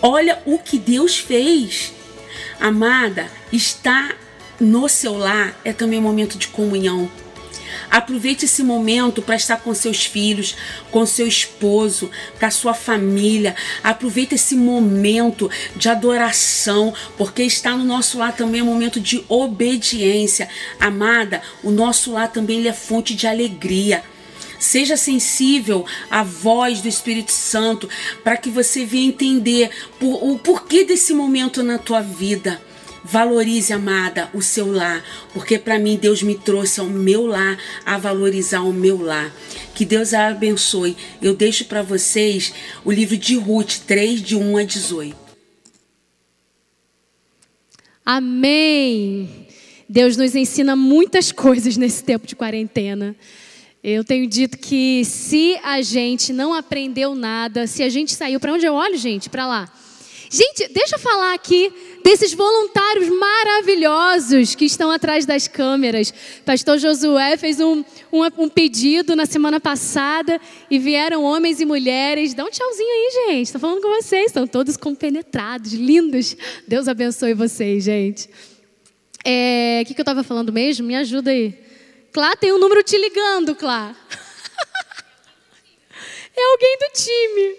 Olha 0.00 0.40
o 0.46 0.58
que 0.58 0.78
Deus 0.78 1.18
fez. 1.18 1.92
Amada, 2.60 3.26
está 3.52 4.14
no 4.60 4.88
seu 4.88 5.16
lar 5.16 5.58
é 5.64 5.72
também 5.72 5.98
um 5.98 6.02
momento 6.02 6.38
de 6.38 6.48
comunhão. 6.48 7.10
Aproveite 7.90 8.44
esse 8.44 8.62
momento 8.62 9.22
para 9.22 9.36
estar 9.36 9.58
com 9.58 9.72
seus 9.72 10.04
filhos, 10.04 10.54
com 10.90 11.06
seu 11.06 11.26
esposo, 11.26 12.10
com 12.38 12.46
a 12.46 12.50
sua 12.50 12.74
família. 12.74 13.54
Aproveite 13.82 14.34
esse 14.34 14.54
momento 14.54 15.50
de 15.74 15.88
adoração, 15.88 16.92
porque 17.16 17.42
está 17.42 17.76
no 17.76 17.84
nosso 17.84 18.18
lar 18.18 18.34
também 18.36 18.60
um 18.60 18.66
momento 18.66 19.00
de 19.00 19.24
obediência. 19.28 20.48
Amada, 20.78 21.40
o 21.62 21.70
nosso 21.70 22.12
lar 22.12 22.30
também 22.30 22.66
é 22.66 22.72
fonte 22.72 23.14
de 23.14 23.26
alegria. 23.26 24.02
Seja 24.58 24.96
sensível 24.96 25.84
à 26.10 26.22
voz 26.22 26.80
do 26.80 26.88
Espírito 26.88 27.32
Santo 27.32 27.88
para 28.24 28.36
que 28.36 28.50
você 28.50 28.84
venha 28.84 29.08
entender 29.08 29.70
por, 29.98 30.22
o 30.22 30.38
porquê 30.38 30.84
desse 30.84 31.14
momento 31.14 31.62
na 31.62 31.78
tua 31.78 32.00
vida. 32.00 32.60
Valorize, 33.04 33.72
amada, 33.72 34.28
o 34.34 34.42
seu 34.42 34.70
lar, 34.70 35.02
porque 35.32 35.58
para 35.58 35.78
mim 35.78 35.96
Deus 35.96 36.22
me 36.22 36.34
trouxe 36.34 36.80
ao 36.80 36.86
meu 36.86 37.26
lar 37.26 37.58
a 37.86 37.96
valorizar 37.96 38.62
o 38.62 38.72
meu 38.72 39.00
lar. 39.00 39.32
Que 39.74 39.84
Deus 39.84 40.12
a 40.12 40.28
abençoe. 40.28 40.96
Eu 41.22 41.34
deixo 41.34 41.64
para 41.64 41.80
vocês 41.80 42.52
o 42.84 42.90
livro 42.90 43.16
de 43.16 43.36
Ruth 43.36 43.78
3, 43.86 44.20
de 44.20 44.36
1 44.36 44.56
a 44.56 44.62
18. 44.64 45.16
Amém. 48.04 49.46
Deus 49.88 50.16
nos 50.16 50.34
ensina 50.34 50.74
muitas 50.74 51.30
coisas 51.32 51.76
nesse 51.76 52.02
tempo 52.02 52.26
de 52.26 52.34
quarentena. 52.34 53.16
Eu 53.82 54.02
tenho 54.02 54.26
dito 54.26 54.58
que 54.58 55.04
se 55.04 55.56
a 55.62 55.80
gente 55.82 56.32
não 56.32 56.52
aprendeu 56.52 57.14
nada, 57.14 57.66
se 57.66 57.82
a 57.82 57.88
gente 57.88 58.12
saiu, 58.12 58.40
para 58.40 58.52
onde 58.52 58.66
eu 58.66 58.74
olho, 58.74 58.96
gente? 58.96 59.30
Para 59.30 59.46
lá. 59.46 59.72
Gente, 60.30 60.68
deixa 60.68 60.96
eu 60.96 60.98
falar 60.98 61.32
aqui 61.32 61.72
desses 62.04 62.34
voluntários 62.34 63.08
maravilhosos 63.08 64.54
que 64.54 64.66
estão 64.66 64.90
atrás 64.90 65.24
das 65.24 65.48
câmeras. 65.48 66.12
Pastor 66.44 66.76
Josué 66.78 67.36
fez 67.38 67.60
um, 67.60 67.82
um, 68.12 68.24
um, 68.36 68.48
pedido 68.48 69.16
na 69.16 69.24
semana 69.24 69.58
passada 69.58 70.38
e 70.70 70.78
vieram 70.78 71.24
homens 71.24 71.60
e 71.60 71.64
mulheres. 71.64 72.34
Dá 72.34 72.44
um 72.44 72.50
tchauzinho 72.50 72.88
aí, 72.88 73.10
gente. 73.28 73.46
Estou 73.46 73.60
falando 73.60 73.80
com 73.80 73.88
vocês. 73.88 74.26
Estão 74.26 74.46
todos 74.46 74.76
compenetrados, 74.76 75.72
lindos. 75.72 76.36
Deus 76.66 76.88
abençoe 76.88 77.32
vocês, 77.32 77.84
gente. 77.84 78.28
É, 79.24 79.80
o 79.82 79.86
que, 79.86 79.94
que 79.94 80.00
eu 80.00 80.02
estava 80.02 80.22
falando 80.22 80.52
mesmo? 80.52 80.86
Me 80.86 80.96
ajuda 80.96 81.30
aí. 81.30 81.67
Clá, 82.18 82.34
tem 82.34 82.52
um 82.52 82.58
número 82.58 82.82
te 82.82 82.98
ligando, 82.98 83.54
Clá. 83.54 83.94
é 86.36 86.50
alguém 86.50 86.76
do 86.80 86.92
time. 86.92 87.56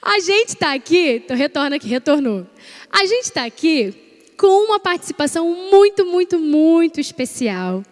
A 0.00 0.20
gente 0.20 0.50
está 0.50 0.72
aqui, 0.72 1.14
então 1.14 1.36
retorna 1.36 1.74
aqui, 1.74 1.88
retornou. 1.88 2.46
A 2.88 3.04
gente 3.04 3.24
está 3.24 3.44
aqui 3.44 3.92
com 4.36 4.66
uma 4.66 4.78
participação 4.78 5.52
muito, 5.52 6.06
muito, 6.06 6.38
muito 6.38 7.00
especial. 7.00 7.82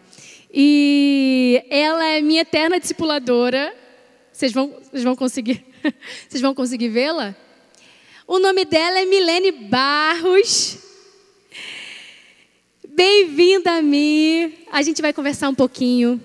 E 0.49 1.61
ela 1.68 2.05
é 2.05 2.20
minha 2.20 2.42
eterna 2.42 2.79
discipuladora. 2.79 3.75
Vocês 4.31 4.53
vão, 4.53 4.77
vocês 4.81 5.03
vão 5.03 5.16
conseguir, 5.16 5.66
vocês 6.29 6.40
vão 6.40 6.55
conseguir 6.55 6.88
vê-la? 6.88 7.35
O 8.29 8.38
nome 8.38 8.64
dela 8.64 9.01
é 9.01 9.05
Milene 9.05 9.51
Barros. 9.51 10.89
Bem-vinda, 13.03 13.81
Mi. 13.81 14.59
A 14.71 14.83
gente 14.83 15.01
vai 15.01 15.11
conversar 15.11 15.49
um 15.49 15.55
pouquinho 15.55 16.21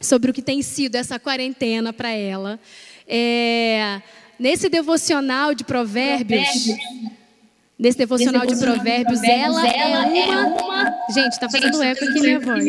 sobre 0.00 0.30
o 0.30 0.32
que 0.32 0.40
tem 0.40 0.62
sido 0.62 0.94
essa 0.94 1.18
quarentena 1.18 1.92
para 1.92 2.08
ela. 2.08 2.58
É, 3.06 4.00
Nesse 4.38 4.70
devocional 4.70 5.52
de 5.52 5.64
provérbios, 5.64 6.68
nesse 7.78 7.98
devocional, 7.98 8.46
de 8.46 8.56
provérbios, 8.56 9.22
ela, 9.22 9.68
é, 9.68 9.80
é 10.20 10.36
uma... 10.46 10.84
Gente, 11.10 11.32
está 11.32 11.50
fazendo 11.50 11.82
eco 11.82 12.02
aqui 12.02 12.20
minha 12.20 12.40
voz. 12.40 12.66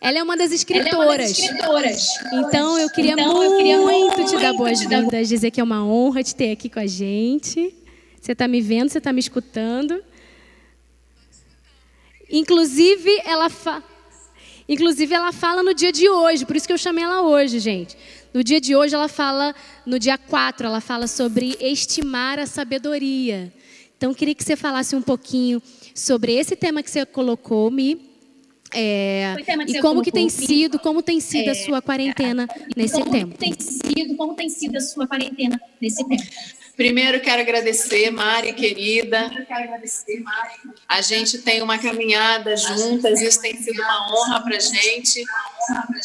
Ela 0.00 0.18
é 0.18 0.22
uma 0.24 0.36
das 0.36 0.50
escritoras. 0.50 1.38
Então 2.32 2.76
eu 2.76 2.90
queria 2.90 3.12
então, 3.12 3.36
muito, 3.36 3.52
eu 3.52 3.56
queria 3.56 3.78
muito 3.78 4.24
te 4.24 4.36
dar 4.42 4.52
boas-vindas, 4.54 5.28
dizer 5.28 5.52
que 5.52 5.60
é 5.60 5.62
uma 5.62 5.86
honra 5.86 6.24
te 6.24 6.34
ter 6.34 6.50
aqui 6.50 6.68
com 6.68 6.80
a 6.80 6.88
gente. 6.88 7.72
Você 8.20 8.32
está 8.32 8.48
me 8.48 8.60
vendo, 8.60 8.88
você 8.88 8.98
está 8.98 9.12
me 9.12 9.20
escutando. 9.20 10.02
Inclusive, 12.34 13.10
ela 13.24 13.48
fa... 13.48 13.82
Inclusive, 14.68 15.14
ela 15.14 15.30
fala 15.30 15.62
no 15.62 15.72
dia 15.72 15.92
de 15.92 16.08
hoje, 16.08 16.44
por 16.44 16.56
isso 16.56 16.66
que 16.66 16.72
eu 16.72 16.78
chamei 16.78 17.04
ela 17.04 17.22
hoje, 17.22 17.60
gente. 17.60 17.96
No 18.32 18.42
dia 18.42 18.60
de 18.60 18.74
hoje, 18.74 18.94
ela 18.94 19.08
fala, 19.08 19.54
no 19.86 19.98
dia 19.98 20.18
4, 20.18 20.66
ela 20.66 20.80
fala 20.80 21.06
sobre 21.06 21.56
estimar 21.60 22.38
a 22.40 22.46
sabedoria. 22.46 23.52
Então, 23.96 24.10
eu 24.10 24.16
queria 24.16 24.34
que 24.34 24.42
você 24.42 24.56
falasse 24.56 24.96
um 24.96 25.02
pouquinho 25.02 25.62
sobre 25.94 26.32
esse 26.32 26.56
tema 26.56 26.82
que 26.82 26.90
você 26.90 27.06
colocou, 27.06 27.70
Mi. 27.70 28.00
É, 28.72 29.36
e 29.68 29.80
como 29.80 30.02
que 30.02 30.10
tem 30.10 30.28
sido, 30.28 30.80
como 30.80 31.00
tem 31.00 31.20
sido 31.20 31.50
a 31.50 31.54
sua 31.54 31.80
quarentena 31.80 32.48
nesse 32.76 32.98
como 32.98 33.12
tempo? 33.12 33.38
Tem 33.38 33.54
sido, 33.60 34.16
como 34.16 34.34
tem 34.34 34.48
sido 34.48 34.76
a 34.76 34.80
sua 34.80 35.06
quarentena 35.06 35.60
nesse 35.80 36.04
tempo? 36.08 36.24
Primeiro 36.76 37.20
quero 37.20 37.40
agradecer, 37.40 38.10
Mari, 38.10 38.52
querida. 38.52 39.30
A 40.88 41.00
gente 41.00 41.38
tem 41.38 41.62
uma 41.62 41.78
caminhada 41.78 42.56
juntas, 42.56 43.20
isso 43.20 43.40
tem 43.40 43.56
sido 43.56 43.80
uma 43.80 44.12
honra 44.12 44.42
para 44.42 44.56
a 44.56 44.60
gente. 44.60 45.24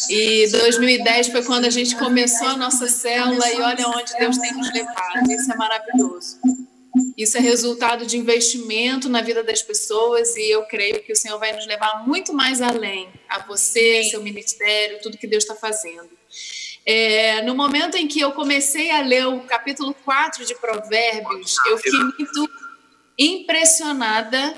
E 0.10 0.48
2010 0.48 1.30
foi 1.30 1.44
quando 1.44 1.66
a 1.66 1.70
gente 1.72 1.96
começou 1.96 2.50
a 2.50 2.58
nossa 2.58 2.88
célula 2.88 3.50
e 3.50 3.62
olha 3.62 3.88
onde 3.88 4.14
Deus 4.18 4.38
tem 4.38 4.54
nos 4.54 4.72
levado. 4.72 5.32
Isso 5.32 5.52
é 5.52 5.56
maravilhoso. 5.56 6.40
Isso 7.18 7.38
é 7.38 7.40
resultado 7.40 8.06
de 8.06 8.18
investimento 8.18 9.10
na 9.10 9.22
vida 9.22 9.44
das 9.44 9.62
pessoas 9.62 10.36
e 10.36 10.52
eu 10.52 10.64
creio 10.64 11.02
que 11.02 11.12
o 11.12 11.16
Senhor 11.16 11.40
vai 11.40 11.52
nos 11.52 11.66
levar 11.66 12.08
muito 12.08 12.34
mais 12.34 12.62
além, 12.62 13.10
a 13.28 13.40
você, 13.40 14.04
seu 14.04 14.22
ministério, 14.22 15.00
tudo 15.02 15.18
que 15.18 15.28
Deus 15.28 15.44
está 15.44 15.56
fazendo. 15.56 16.10
É, 16.92 17.44
no 17.44 17.54
momento 17.54 17.98
em 17.98 18.08
que 18.08 18.20
eu 18.20 18.32
comecei 18.32 18.90
a 18.90 19.02
ler 19.02 19.28
o 19.28 19.42
capítulo 19.42 19.94
4 20.04 20.44
de 20.44 20.56
Provérbios, 20.56 21.56
eu 21.68 21.78
fiquei 21.78 22.00
muito 22.00 22.50
impressionada 23.16 24.56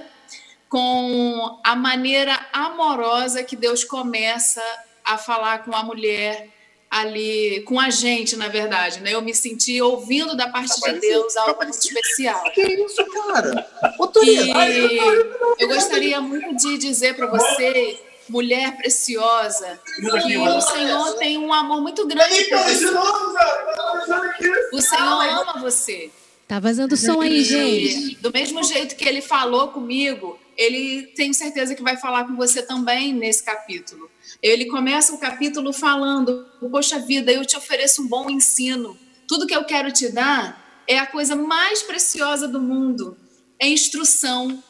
com 0.70 1.60
a 1.62 1.76
maneira 1.76 2.40
amorosa 2.54 3.44
que 3.44 3.58
Deus 3.58 3.84
começa 3.84 4.64
a 5.04 5.18
falar 5.18 5.66
com 5.66 5.76
a 5.76 5.84
mulher 5.84 6.48
ali, 6.90 7.64
com 7.64 7.78
a 7.78 7.90
gente, 7.90 8.38
na 8.38 8.48
verdade, 8.48 9.02
né? 9.02 9.14
Eu 9.14 9.22
me 9.22 9.36
senti 9.36 9.82
ouvindo 9.82 10.34
da 10.34 10.48
parte 10.48 10.80
de 10.80 11.00
Deus 11.02 11.36
algo 11.36 11.62
muito 11.62 11.78
especial. 11.80 12.50
Que 12.54 12.62
isso, 12.62 13.06
cara? 13.08 13.70
E 14.24 15.64
eu 15.64 15.68
gostaria 15.68 16.22
muito 16.22 16.56
de 16.56 16.78
dizer 16.78 17.14
para 17.14 17.28
você 17.28 18.00
mulher 18.32 18.78
preciosa, 18.78 19.80
que 19.98 20.38
o 20.38 20.62
Senhor 20.62 21.14
tem 21.18 21.38
um 21.38 21.52
amor 21.52 21.82
muito 21.82 22.08
grande 22.08 22.46
por 22.46 22.60
você. 22.60 22.86
O 24.72 24.82
Senhor 24.82 25.22
ama 25.28 25.60
você. 25.60 26.10
Tá 26.48 26.60
vazando 26.60 26.96
som 26.98 27.22
aí, 27.22 27.44
gente. 27.44 28.16
Do 28.16 28.32
mesmo 28.32 28.64
jeito 28.64 28.96
que 28.96 29.08
ele 29.08 29.22
falou 29.22 29.70
comigo, 29.70 30.40
ele 30.58 31.08
tenho 31.16 31.34
certeza 31.34 31.76
que 31.76 31.84
vai 31.84 31.98
falar 31.98 32.26
com 32.26 32.36
você 32.36 32.62
também 32.62 33.14
nesse 33.14 33.44
capítulo. 33.44 34.10
Ele 34.42 34.66
começa 34.66 35.14
o 35.14 35.18
capítulo 35.18 35.74
falando: 35.74 36.46
Poxa 36.72 37.00
vida, 37.00 37.32
eu 37.32 37.46
te 37.46 37.58
ofereço 37.58 38.02
um 38.02 38.08
bom 38.08 38.30
ensino. 38.30 38.98
Tudo 39.28 39.48
que 39.48 39.56
eu 39.56 39.66
quero 39.66 39.92
te 39.92 40.10
dar 40.10 40.84
é 40.88 40.98
a 40.98 41.06
coisa 41.06 41.36
mais 41.36 41.84
preciosa 41.84 42.48
do 42.48 42.60
mundo. 42.60 43.18
É 43.60 43.68
instrução, 43.68 44.62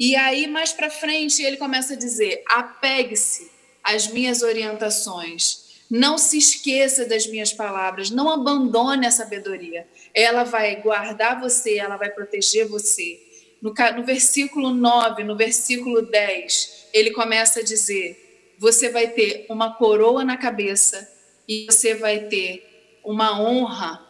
e 0.00 0.16
aí, 0.16 0.46
mais 0.46 0.72
para 0.72 0.88
frente, 0.88 1.42
ele 1.42 1.58
começa 1.58 1.92
a 1.92 1.96
dizer: 1.96 2.42
apegue-se 2.46 3.50
às 3.84 4.06
minhas 4.08 4.40
orientações, 4.40 5.68
Não 5.90 6.16
se 6.16 6.38
esqueça 6.38 7.04
das 7.04 7.26
minhas 7.26 7.52
palavras, 7.52 8.10
não 8.10 8.30
abandone 8.30 9.06
a 9.06 9.10
sabedoria. 9.10 9.86
Ela 10.14 10.44
vai 10.44 10.80
guardar 10.80 11.38
você, 11.38 11.76
ela 11.76 11.98
vai 11.98 12.08
proteger 12.08 12.66
você. 12.66 13.20
No, 13.60 13.74
no 13.96 14.04
versículo 14.04 14.70
9, 14.70 15.22
no 15.22 15.36
versículo 15.36 16.00
10, 16.00 16.86
ele 16.94 17.10
começa 17.10 17.60
a 17.60 17.62
dizer: 17.62 18.54
Você 18.58 18.88
vai 18.88 19.08
ter 19.08 19.44
uma 19.50 19.74
coroa 19.74 20.24
na 20.24 20.38
cabeça 20.38 21.06
e 21.46 21.66
você 21.66 21.94
vai 21.94 22.20
ter 22.20 22.98
uma 23.04 23.38
honra, 23.38 24.00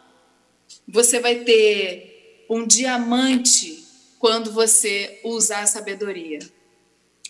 você 0.87 1.19
vai 1.19 1.35
ter 1.35 2.45
um 2.49 2.65
diamante 2.65 3.80
quando 4.21 4.51
você 4.51 5.19
usar 5.23 5.63
a 5.63 5.67
sabedoria. 5.67 6.37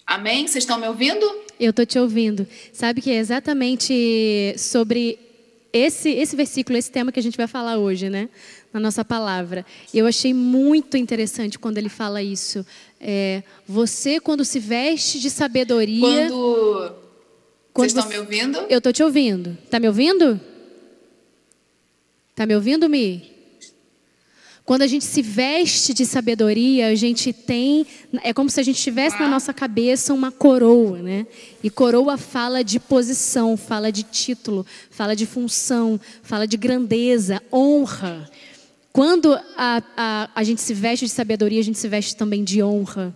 Amém? 0.06 0.46
Vocês 0.46 0.66
estão 0.66 0.78
me 0.78 0.86
ouvindo? 0.86 1.26
Eu 1.58 1.70
estou 1.70 1.86
te 1.86 1.98
ouvindo. 1.98 2.46
Sabe 2.74 3.02
que 3.02 3.10
é 3.10 3.16
exatamente 3.16 4.54
sobre 4.58 5.18
esse, 5.72 6.10
esse 6.10 6.36
versículo, 6.36 6.78
esse 6.78 6.92
tema 6.92 7.10
que 7.10 7.20
a 7.20 7.24
gente 7.24 7.38
vai 7.38 7.48
falar 7.48 7.78
hoje, 7.78 8.10
né? 8.10 8.28
Na 8.74 8.80
nossa 8.82 9.06
palavra. 9.06 9.66
Eu 9.94 10.06
achei 10.06 10.34
muito 10.34 10.98
interessante 10.98 11.58
quando 11.58 11.78
ele 11.78 11.88
fala 11.88 12.22
isso. 12.22 12.66
É, 13.00 13.42
você, 13.66 14.20
quando 14.20 14.44
se 14.44 14.60
veste 14.60 15.18
de 15.18 15.30
sabedoria. 15.30 16.28
Quando. 16.28 16.96
quando 17.74 17.90
Vocês 17.90 18.04
estão 18.04 18.10
me 18.10 18.18
ouvindo? 18.20 18.66
Eu 18.70 18.80
estou 18.80 18.92
te 18.92 19.02
ouvindo. 19.02 19.58
Está 19.64 19.80
me 19.80 19.88
ouvindo? 19.88 20.42
Está 22.32 22.46
me 22.46 22.54
ouvindo, 22.54 22.90
Mi? 22.90 23.31
Quando 24.64 24.84
a 24.84 24.88
gente 24.88 25.04
se 25.04 25.22
veste 25.22 25.94
de 25.94 26.06
sabedoria, 26.06 26.88
a 26.88 26.96
gente 26.96 27.34
tem. 27.34 27.86
É 28.24 28.32
como 28.32 28.50
se 28.50 28.60
a 28.60 28.64
gente 28.64 28.82
tivesse 28.82 29.20
na 29.20 29.28
nossa 29.28 29.54
cabeça 29.54 30.14
uma 30.14 30.32
coroa, 30.32 31.02
né? 31.02 31.26
E 31.64 31.70
coroa 31.70 32.18
fala 32.18 32.64
de 32.64 32.80
posição, 32.80 33.58
fala 33.58 33.92
de 33.92 34.04
título, 34.04 34.66
fala 34.90 35.16
de 35.16 35.26
função, 35.26 36.00
fala 36.22 36.48
de 36.48 36.58
grandeza, 36.58 37.42
honra. 37.52 38.30
Quando 38.94 39.34
a, 39.58 39.82
a, 39.98 40.30
a 40.36 40.44
gente 40.44 40.62
se 40.62 40.74
veste 40.74 41.06
de 41.06 41.12
sabedoria, 41.12 41.60
a 41.60 41.64
gente 41.64 41.80
se 41.80 41.88
veste 41.88 42.16
também 42.16 42.44
de 42.44 42.62
honra. 42.62 43.16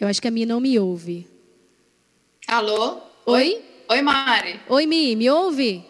Eu 0.00 0.08
acho 0.08 0.20
que 0.20 0.28
a 0.28 0.30
Mi 0.30 0.46
não 0.46 0.60
me 0.60 0.78
ouve. 0.78 1.26
Alô? 2.46 2.98
Oi? 3.26 3.60
Oi, 3.88 4.02
Mari. 4.02 4.60
Oi, 4.68 4.86
Mi, 4.86 5.14
me 5.14 5.30
ouve? 5.30 5.84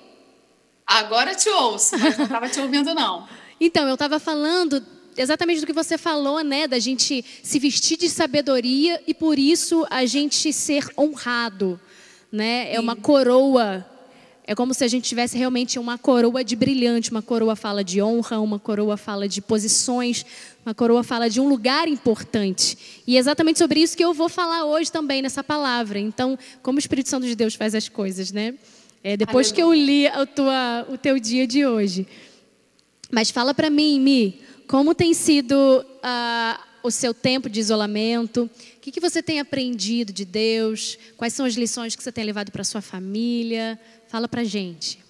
Agora 0.87 1.35
te 1.35 1.49
ouço, 1.49 1.99
mas 1.99 2.16
não 2.16 2.25
estava 2.25 2.49
te 2.49 2.61
ouvindo, 2.61 2.94
não. 2.94 3.27
Então, 3.61 3.87
eu 3.87 3.94
estava 3.94 4.18
falando 4.18 4.85
exatamente 5.16 5.61
do 5.61 5.66
que 5.66 5.73
você 5.73 5.97
falou, 5.97 6.42
né? 6.42 6.66
Da 6.66 6.79
gente 6.79 7.25
se 7.42 7.59
vestir 7.59 7.97
de 7.97 8.11
sabedoria 8.11 9.01
e 9.07 9.14
por 9.14 9.38
isso 9.38 9.87
a 9.90 10.05
gente 10.05 10.53
ser 10.53 10.87
honrado, 10.99 11.81
né? 12.31 12.73
É 12.75 12.81
uma 12.81 12.97
coroa. 12.97 13.87
É 14.47 14.55
como 14.55 14.75
se 14.75 14.85
a 14.85 14.88
gente 14.88 15.09
tivesse 15.09 15.38
realmente 15.38 15.79
uma 15.79 15.97
coroa 15.97 16.44
de 16.44 16.55
brilhante. 16.55 17.11
Uma 17.11 17.23
coroa 17.23 17.57
fala 17.57 17.83
de 17.83 18.03
honra, 18.03 18.40
uma 18.40 18.59
coroa 18.59 18.97
fala 18.97 19.27
de 19.27 19.40
posições, 19.40 20.27
uma 20.66 20.75
coroa 20.75 21.03
fala 21.03 21.31
de 21.31 21.40
um 21.40 21.49
lugar 21.49 21.88
importante. 21.88 22.77
E 23.07 23.16
é 23.16 23.18
exatamente 23.20 23.59
sobre 23.59 23.81
isso 23.81 23.97
que 23.97 24.05
eu 24.05 24.12
vou 24.12 24.29
falar 24.29 24.64
hoje 24.64 24.92
também 24.92 25.23
nessa 25.23 25.42
palavra. 25.42 25.99
Então, 25.99 26.38
como 26.62 26.77
o 26.77 26.79
Espírito 26.81 27.09
Santo 27.09 27.27
de 27.27 27.35
Deus 27.35 27.55
faz 27.55 27.75
as 27.75 27.88
coisas, 27.88 28.33
né? 28.33 28.55
É, 29.07 29.19
depois 29.19 29.53
Aleluia. 29.53 29.55
que 29.55 29.62
eu 29.62 30.19
li 30.19 30.23
o, 30.23 30.27
tua, 30.27 30.87
o 30.88 30.97
teu 30.97 31.19
dia 31.21 31.47
de 31.47 31.67
hoje. 31.67 32.07
Mas 33.11 33.31
fala 33.31 33.53
para 33.53 33.69
mim, 33.69 34.01
Mi, 34.01 34.40
como 34.67 34.95
tem 34.95 35.12
sido 35.12 35.55
uh, 35.55 36.64
o 36.83 36.90
seu 36.90 37.12
tempo 37.12 37.51
de 37.51 37.61
isolamento? 37.61 38.51
O 38.77 38.81
que, 38.81 38.90
que 38.90 39.01
você 39.01 39.23
tem 39.23 39.40
aprendido 39.40 40.11
de 40.11 40.25
Deus? 40.25 40.99
Quais 41.19 41.35
são 41.35 41.45
as 41.45 41.53
lições 41.53 41.95
que 41.95 42.03
você 42.03 42.11
tem 42.11 42.25
levado 42.25 42.51
para 42.51 42.64
sua 42.64 42.81
família? 42.81 43.79
Fala 44.09 44.27
para 44.27 44.43
gente. 44.43 45.05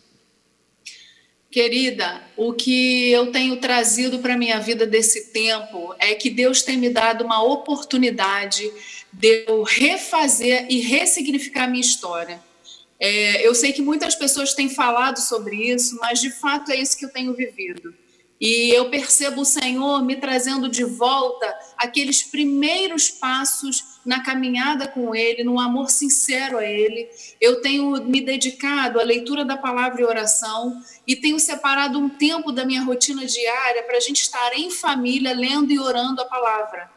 Querida, 1.48 2.20
o 2.36 2.52
que 2.52 3.10
eu 3.10 3.30
tenho 3.30 3.56
trazido 3.58 4.18
para 4.18 4.34
a 4.34 4.36
minha 4.36 4.58
vida 4.58 4.84
desse 4.84 5.26
tempo 5.26 5.94
é 6.00 6.16
que 6.16 6.28
Deus 6.28 6.62
tem 6.62 6.76
me 6.76 6.90
dado 6.90 7.24
uma 7.24 7.44
oportunidade 7.44 8.68
de 9.12 9.44
eu 9.46 9.62
refazer 9.62 10.66
e 10.68 10.80
ressignificar 10.80 11.64
a 11.64 11.68
minha 11.68 11.80
história. 11.80 12.42
É, 12.98 13.46
eu 13.46 13.54
sei 13.54 13.72
que 13.72 13.82
muitas 13.82 14.14
pessoas 14.14 14.54
têm 14.54 14.68
falado 14.68 15.18
sobre 15.18 15.56
isso, 15.56 15.96
mas 16.00 16.20
de 16.20 16.30
fato 16.30 16.70
é 16.70 16.76
isso 16.76 16.96
que 16.96 17.04
eu 17.04 17.12
tenho 17.12 17.34
vivido. 17.34 17.94
E 18.40 18.70
eu 18.74 18.90
percebo 18.90 19.42
o 19.42 19.44
Senhor 19.44 20.02
me 20.04 20.16
trazendo 20.16 20.68
de 20.68 20.84
volta 20.84 21.46
aqueles 21.78 22.22
primeiros 22.22 23.08
passos 23.08 23.82
na 24.04 24.22
caminhada 24.22 24.86
com 24.88 25.14
Ele, 25.14 25.44
no 25.44 25.58
amor 25.58 25.90
sincero 25.90 26.58
a 26.58 26.64
Ele. 26.64 27.08
Eu 27.40 27.62
tenho 27.62 28.04
me 28.04 28.20
dedicado 28.20 29.00
à 29.00 29.02
leitura 29.02 29.44
da 29.44 29.56
palavra 29.56 30.02
e 30.02 30.04
oração 30.04 30.78
e 31.06 31.16
tenho 31.16 31.38
separado 31.38 31.98
um 31.98 32.08
tempo 32.08 32.52
da 32.52 32.66
minha 32.66 32.82
rotina 32.82 33.24
diária 33.24 33.82
para 33.84 33.96
a 33.96 34.00
gente 34.00 34.22
estar 34.22 34.52
em 34.58 34.70
família, 34.70 35.32
lendo 35.32 35.72
e 35.72 35.78
orando 35.78 36.20
a 36.20 36.26
palavra. 36.26 36.90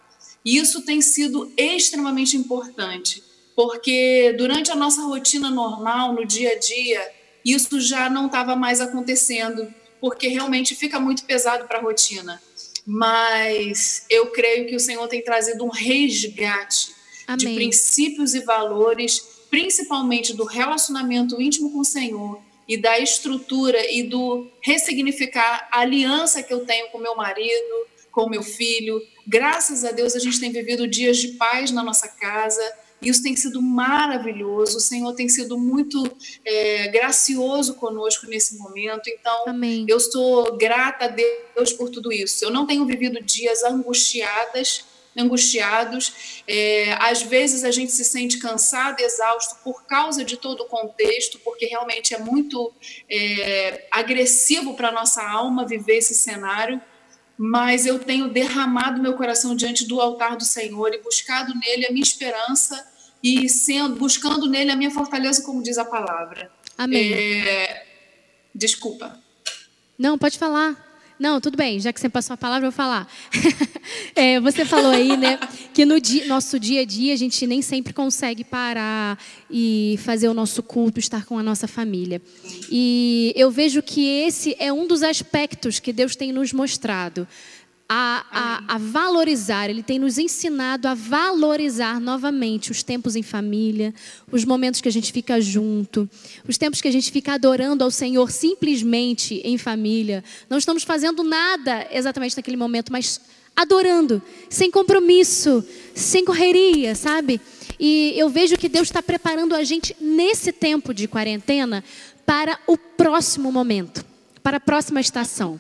E 0.44 0.58
isso 0.58 0.82
tem 0.82 1.02
sido 1.02 1.52
extremamente 1.56 2.36
importante 2.36 3.27
porque 3.58 4.36
durante 4.38 4.72
a 4.72 4.76
nossa 4.76 5.02
rotina 5.02 5.50
normal, 5.50 6.14
no 6.14 6.24
dia 6.28 6.52
a 6.52 6.60
dia, 6.60 7.12
isso 7.44 7.82
já 7.82 8.08
não 8.08 8.28
estava 8.28 8.56
mais 8.56 8.80
acontecendo, 8.80 9.74
porque 10.00 10.28
realmente 10.28 10.76
fica 10.76 11.00
muito 11.00 11.24
pesado 11.24 11.68
para 11.68 11.80
a 11.80 11.82
rotina. 11.82 12.40
Mas 12.86 14.06
eu 14.12 14.28
creio 14.28 14.68
que 14.68 14.76
o 14.76 14.80
Senhor 14.80 15.08
tem 15.08 15.24
trazido 15.24 15.66
um 15.66 15.70
resgate 15.70 16.94
Amém. 17.26 17.38
de 17.38 17.56
princípios 17.56 18.36
e 18.36 18.42
valores, 18.42 19.26
principalmente 19.50 20.36
do 20.36 20.44
relacionamento 20.44 21.42
íntimo 21.42 21.72
com 21.72 21.80
o 21.80 21.86
Senhor 21.86 22.40
e 22.68 22.78
da 22.78 23.00
estrutura 23.00 23.92
e 23.92 24.04
do 24.04 24.48
ressignificar 24.62 25.68
a 25.72 25.80
aliança 25.80 26.44
que 26.44 26.54
eu 26.54 26.64
tenho 26.64 26.90
com 26.92 27.00
meu 27.00 27.16
marido, 27.16 27.88
com 28.12 28.30
meu 28.30 28.44
filho. 28.44 29.02
Graças 29.26 29.84
a 29.84 29.90
Deus 29.90 30.16
a 30.16 30.20
gente 30.20 30.40
tem 30.40 30.52
vivido 30.52 30.88
dias 30.88 31.18
de 31.18 31.30
paz 31.30 31.72
na 31.72 31.82
nossa 31.82 32.08
casa 32.08 32.62
isso 33.02 33.22
tem 33.22 33.36
sido 33.36 33.62
maravilhoso. 33.62 34.78
O 34.78 34.82
Senhor 34.82 35.14
tem 35.14 35.30
sido 35.30 35.58
muito 35.58 36.04
é, 36.44 36.88
gracioso 36.88 37.76
conosco 37.76 38.28
nesse 38.28 38.58
momento. 38.58 39.08
Então, 39.08 39.46
Amém. 39.48 39.86
eu 39.88 39.98
estou 39.98 40.58
grata 40.58 41.06
a 41.06 41.08
Deus 41.08 41.74
por 41.74 41.90
tudo 41.90 42.12
isso. 42.12 42.44
Eu 42.44 42.52
não 42.52 42.66
tenho 42.66 42.86
vivido 42.86 43.22
dias 43.24 43.64
angustiadas, 43.64 44.84
angustiados. 45.16 46.44
É, 46.48 46.94
às 47.00 47.22
vezes 47.22 47.64
a 47.64 47.72
gente 47.72 47.92
se 47.92 48.04
sente 48.04 48.40
cansado, 48.40 49.00
exausto 49.00 49.58
por 49.64 49.84
causa 49.86 50.24
de 50.24 50.38
todo 50.38 50.62
o 50.62 50.66
contexto, 50.66 51.40
porque 51.40 51.66
realmente 51.66 52.16
é 52.16 52.20
muito 52.20 52.74
é, 53.10 53.88
agressivo 53.92 54.74
para 54.76 54.90
a 54.90 54.92
nossa 54.92 55.24
alma 55.24 55.66
viver 55.66 55.98
esse 55.98 56.16
cenário 56.16 56.82
mas 57.38 57.86
eu 57.86 58.00
tenho 58.00 58.30
derramado 58.30 59.02
meu 59.02 59.14
coração 59.14 59.56
diante 59.56 59.86
do 59.86 60.02
altar 60.02 60.36
do 60.36 60.44
Senhor 60.44 60.94
e 60.94 61.02
buscado 61.02 61.54
nele 61.54 61.86
a 61.86 61.92
minha 61.92 62.04
esperança 62.04 62.86
e 63.22 63.48
sendo 63.48 63.96
buscando 63.96 64.48
nele 64.48 64.72
a 64.72 64.76
minha 64.76 64.92
fortaleza, 64.92 65.44
como 65.44 65.62
diz 65.62 65.78
a 65.78 65.86
palavra. 65.86 66.52
Amém. 66.78 67.14
É... 67.14 67.86
Desculpa. 68.54 69.20
Não, 69.98 70.18
pode 70.18 70.38
falar. 70.38 70.87
Não, 71.20 71.42
tudo 71.42 71.58
bem, 71.58 71.80
já 71.80 71.92
que 71.92 72.00
você 72.00 72.08
passou 72.08 72.36
a 72.36 72.38
palavra, 72.38 72.68
eu 72.68 72.72
vou 72.72 72.76
falar. 72.76 73.08
é, 74.16 74.40
você 74.40 74.64
falou 74.64 74.92
aí, 74.92 75.18
né, 75.18 75.40
que 75.74 75.84
no 75.84 75.96
nosso 76.28 76.60
dia 76.60 76.82
a 76.82 76.86
dia 76.86 77.14
a 77.14 77.18
gente 77.18 77.48
nem 77.48 77.62
sempre 77.62 77.92
consegue 77.92 78.44
parar 78.44 79.18
e 79.50 80.00
fazer 80.04 80.28
o 80.30 80.34
nosso 80.34 80.62
culto, 80.62 81.00
estar 81.00 81.26
com 81.26 81.40
a 81.40 81.44
nossa 81.44 81.68
família. 81.68 82.22
E 82.70 83.34
eu 83.36 83.50
vejo 83.50 83.82
que 83.82 84.06
esse 84.06 84.56
é 84.60 84.72
um 84.72 84.86
dos 84.86 85.02
aspectos 85.02 85.80
que 85.80 85.92
Deus 85.92 86.16
tem 86.16 86.32
nos 86.32 86.54
mostrado 86.54 87.28
a, 87.90 88.26
a, 88.32 88.76
a, 88.76 88.78
valorizar, 88.78 89.70
Ele 89.70 89.82
tem 89.82 89.98
nos 89.98 90.18
ensinado 90.18 90.88
a 90.88 90.94
valorizar 90.94 92.00
novamente 92.02 92.70
os 92.70 92.84
tempos 92.84 93.16
em 93.16 93.24
família, 93.24 93.94
os 94.32 94.44
momentos 94.44 94.82
que 94.82 94.90
a 94.90 94.92
gente 94.92 95.12
fica 95.12 95.40
junto, 95.40 96.10
os 96.48 96.58
tempos 96.58 96.82
que 96.82 96.88
a 96.88 96.92
gente 96.92 97.12
fica 97.12 97.34
adorando 97.34 97.84
ao 97.84 97.92
Senhor 97.92 98.30
simplesmente 98.30 99.42
em 99.44 99.58
família. 99.58 100.24
Não 100.50 100.58
estamos 100.58 100.84
fazendo 100.84 101.24
nada 101.24 101.88
exatamente 101.92 102.36
naquele 102.36 102.58
momento, 102.58 102.92
mas 102.92 103.22
adorando, 103.56 104.22
sem 104.50 104.70
compromisso, 104.70 105.66
sem 105.96 106.26
correria, 106.26 106.94
sabe? 106.94 107.40
E 107.80 108.14
eu 108.18 108.30
vejo 108.30 108.58
que 108.58 108.70
Deus 108.70 108.88
está 108.88 109.02
preparando 109.02 109.56
a 109.56 109.64
gente 109.64 109.96
nesse 110.00 110.52
tempo 110.52 110.94
de 110.94 111.08
quarentena 111.08 111.84
para 112.26 112.60
o 112.68 112.78
próximo 112.78 113.52
momento, 113.52 114.06
para 114.44 114.58
a 114.58 114.60
próxima 114.60 115.00
estação. 115.00 115.60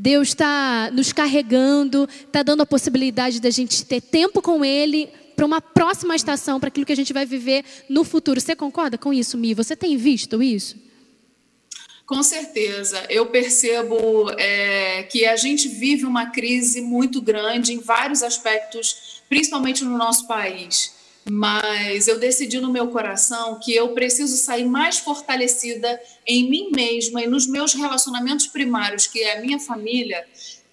Deus 0.00 0.28
está 0.28 0.90
nos 0.94 1.12
carregando, 1.12 2.08
está 2.26 2.42
dando 2.42 2.62
a 2.62 2.66
possibilidade 2.66 3.38
da 3.38 3.50
gente 3.50 3.84
ter 3.84 4.00
tempo 4.00 4.40
com 4.40 4.64
Ele 4.64 5.10
para 5.36 5.44
uma 5.44 5.60
próxima 5.60 6.16
estação, 6.16 6.58
para 6.58 6.68
aquilo 6.68 6.86
que 6.86 6.92
a 6.92 6.96
gente 6.96 7.12
vai 7.12 7.26
viver 7.26 7.62
no 7.86 8.02
futuro. 8.02 8.40
Você 8.40 8.56
concorda 8.56 8.96
com 8.96 9.12
isso, 9.12 9.36
Mi? 9.36 9.52
Você 9.52 9.76
tem 9.76 9.98
visto 9.98 10.42
isso? 10.42 10.76
Com 12.06 12.22
certeza. 12.22 13.04
Eu 13.10 13.26
percebo 13.26 14.30
é, 14.38 15.02
que 15.02 15.26
a 15.26 15.36
gente 15.36 15.68
vive 15.68 16.06
uma 16.06 16.30
crise 16.30 16.80
muito 16.80 17.20
grande 17.20 17.74
em 17.74 17.78
vários 17.78 18.22
aspectos, 18.22 19.20
principalmente 19.28 19.84
no 19.84 19.98
nosso 19.98 20.26
país. 20.26 20.94
Mas 21.28 22.08
eu 22.08 22.18
decidi 22.18 22.60
no 22.60 22.72
meu 22.72 22.88
coração 22.88 23.58
que 23.58 23.74
eu 23.74 23.92
preciso 23.94 24.36
sair 24.36 24.64
mais 24.64 24.98
fortalecida 24.98 26.00
em 26.26 26.48
mim 26.48 26.70
mesma 26.74 27.22
e 27.22 27.26
nos 27.26 27.46
meus 27.46 27.74
relacionamentos 27.74 28.46
primários, 28.46 29.06
que 29.06 29.20
é 29.20 29.38
a 29.38 29.40
minha 29.40 29.58
família, 29.58 30.26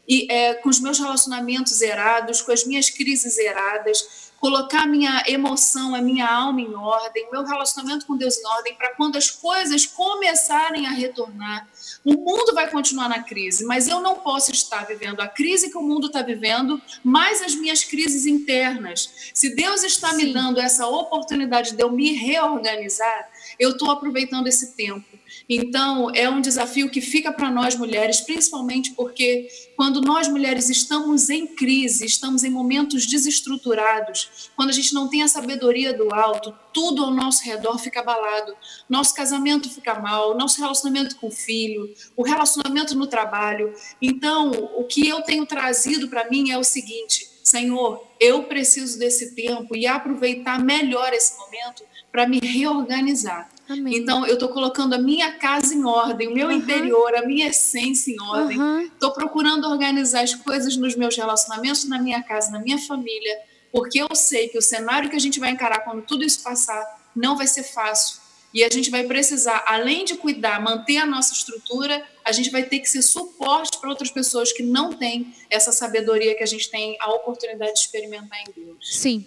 e 0.07 0.31
é, 0.31 0.53
com 0.55 0.69
os 0.69 0.79
meus 0.79 0.97
relacionamentos 0.97 1.73
zerados, 1.73 2.41
com 2.41 2.51
as 2.51 2.65
minhas 2.65 2.89
crises 2.89 3.35
zeradas, 3.35 4.31
colocar 4.39 4.83
a 4.83 4.87
minha 4.87 5.23
emoção, 5.27 5.93
a 5.93 6.01
minha 6.01 6.27
alma 6.27 6.61
em 6.61 6.73
ordem, 6.73 7.27
meu 7.31 7.43
relacionamento 7.43 8.05
com 8.05 8.15
Deus 8.15 8.37
em 8.37 8.45
ordem, 8.45 8.75
para 8.75 8.95
quando 8.95 9.17
as 9.17 9.29
coisas 9.29 9.85
começarem 9.85 10.87
a 10.87 10.91
retornar. 10.91 11.67
O 12.03 12.13
mundo 12.13 12.53
vai 12.53 12.69
continuar 12.69 13.09
na 13.09 13.23
crise, 13.23 13.65
mas 13.65 13.87
eu 13.87 13.99
não 13.99 14.15
posso 14.15 14.51
estar 14.51 14.85
vivendo 14.85 15.19
a 15.19 15.27
crise 15.27 15.69
que 15.69 15.77
o 15.77 15.81
mundo 15.81 16.07
está 16.07 16.21
vivendo, 16.21 16.81
mais 17.03 17.41
as 17.41 17.55
minhas 17.55 17.83
crises 17.83 18.25
internas. 18.25 19.31
Se 19.33 19.55
Deus 19.55 19.83
está 19.83 20.11
Sim. 20.11 20.17
me 20.17 20.33
dando 20.33 20.59
essa 20.59 20.87
oportunidade 20.87 21.73
de 21.73 21.83
eu 21.83 21.91
me 21.91 22.13
reorganizar, 22.13 23.29
eu 23.59 23.71
estou 23.71 23.91
aproveitando 23.91 24.47
esse 24.47 24.73
tempo 24.73 25.16
então, 25.49 26.11
é 26.13 26.29
um 26.29 26.41
desafio 26.41 26.89
que 26.89 26.99
fica 26.99 27.31
para 27.31 27.49
nós 27.49 27.73
mulheres, 27.73 28.19
principalmente 28.19 28.91
porque 28.91 29.47
quando 29.77 30.01
nós 30.01 30.27
mulheres 30.27 30.69
estamos 30.69 31.29
em 31.29 31.47
crise, 31.47 32.05
estamos 32.05 32.43
em 32.43 32.49
momentos 32.49 33.05
desestruturados, 33.05 34.49
quando 34.57 34.71
a 34.71 34.73
gente 34.73 34.93
não 34.93 35.07
tem 35.07 35.23
a 35.23 35.27
sabedoria 35.27 35.93
do 35.93 36.13
alto, 36.13 36.53
tudo 36.73 37.03
ao 37.05 37.11
nosso 37.11 37.45
redor 37.45 37.77
fica 37.77 38.01
abalado. 38.01 38.53
Nosso 38.89 39.15
casamento 39.15 39.69
fica 39.69 39.97
mal, 39.99 40.37
nosso 40.37 40.59
relacionamento 40.59 41.15
com 41.15 41.27
o 41.27 41.31
filho, 41.31 41.93
o 42.15 42.23
relacionamento 42.23 42.93
no 42.93 43.07
trabalho. 43.07 43.73
Então, 44.01 44.51
o 44.75 44.83
que 44.83 45.07
eu 45.07 45.21
tenho 45.21 45.45
trazido 45.45 46.09
para 46.09 46.29
mim 46.29 46.51
é 46.51 46.57
o 46.57 46.63
seguinte: 46.63 47.25
Senhor, 47.41 48.05
eu 48.19 48.43
preciso 48.43 48.99
desse 48.99 49.33
tempo 49.33 49.77
e 49.77 49.87
aproveitar 49.87 50.61
melhor 50.61 51.13
esse 51.13 51.37
momento 51.37 51.83
para 52.11 52.27
me 52.27 52.39
reorganizar. 52.39 53.49
Amém. 53.69 53.97
Então, 53.97 54.25
eu 54.25 54.35
estou 54.35 54.49
colocando 54.49 54.93
a 54.93 54.97
minha 54.97 55.33
casa 55.33 55.73
em 55.73 55.83
ordem, 55.83 56.27
o 56.27 56.33
meu 56.33 56.47
uhum. 56.47 56.53
interior, 56.53 57.15
a 57.15 57.25
minha 57.25 57.47
essência 57.47 58.11
em 58.11 58.21
ordem. 58.21 58.57
Estou 58.85 59.09
uhum. 59.09 59.15
procurando 59.15 59.67
organizar 59.67 60.21
as 60.21 60.33
coisas 60.33 60.77
nos 60.77 60.95
meus 60.95 61.15
relacionamentos, 61.15 61.83
na 61.85 62.01
minha 62.01 62.23
casa, 62.23 62.51
na 62.51 62.59
minha 62.59 62.77
família, 62.77 63.37
porque 63.71 64.01
eu 64.01 64.15
sei 64.15 64.47
que 64.47 64.57
o 64.57 64.61
cenário 64.61 65.09
que 65.09 65.15
a 65.15 65.19
gente 65.19 65.39
vai 65.39 65.51
encarar 65.51 65.81
quando 65.81 66.01
tudo 66.01 66.23
isso 66.23 66.41
passar 66.41 66.83
não 67.15 67.35
vai 67.35 67.47
ser 67.47 67.63
fácil. 67.63 68.27
E 68.53 68.63
a 68.63 68.69
gente 68.69 68.89
vai 68.89 69.03
precisar, 69.03 69.63
além 69.67 70.05
de 70.05 70.15
cuidar, 70.15 70.61
manter 70.61 70.97
a 70.97 71.05
nossa 71.05 71.33
estrutura, 71.33 72.03
a 72.23 72.31
gente 72.31 72.49
vai 72.49 72.63
ter 72.63 72.79
que 72.79 72.89
ser 72.89 73.01
suporte 73.01 73.77
para 73.77 73.89
outras 73.89 74.09
pessoas 74.09 74.53
que 74.53 74.63
não 74.63 74.93
têm 74.93 75.33
essa 75.49 75.71
sabedoria 75.71 76.35
que 76.35 76.43
a 76.43 76.47
gente 76.47 76.69
tem 76.69 76.97
a 77.01 77.13
oportunidade 77.13 77.73
de 77.73 77.79
experimentar 77.79 78.39
em 78.41 78.51
Deus. 78.55 78.97
Sim. 78.97 79.25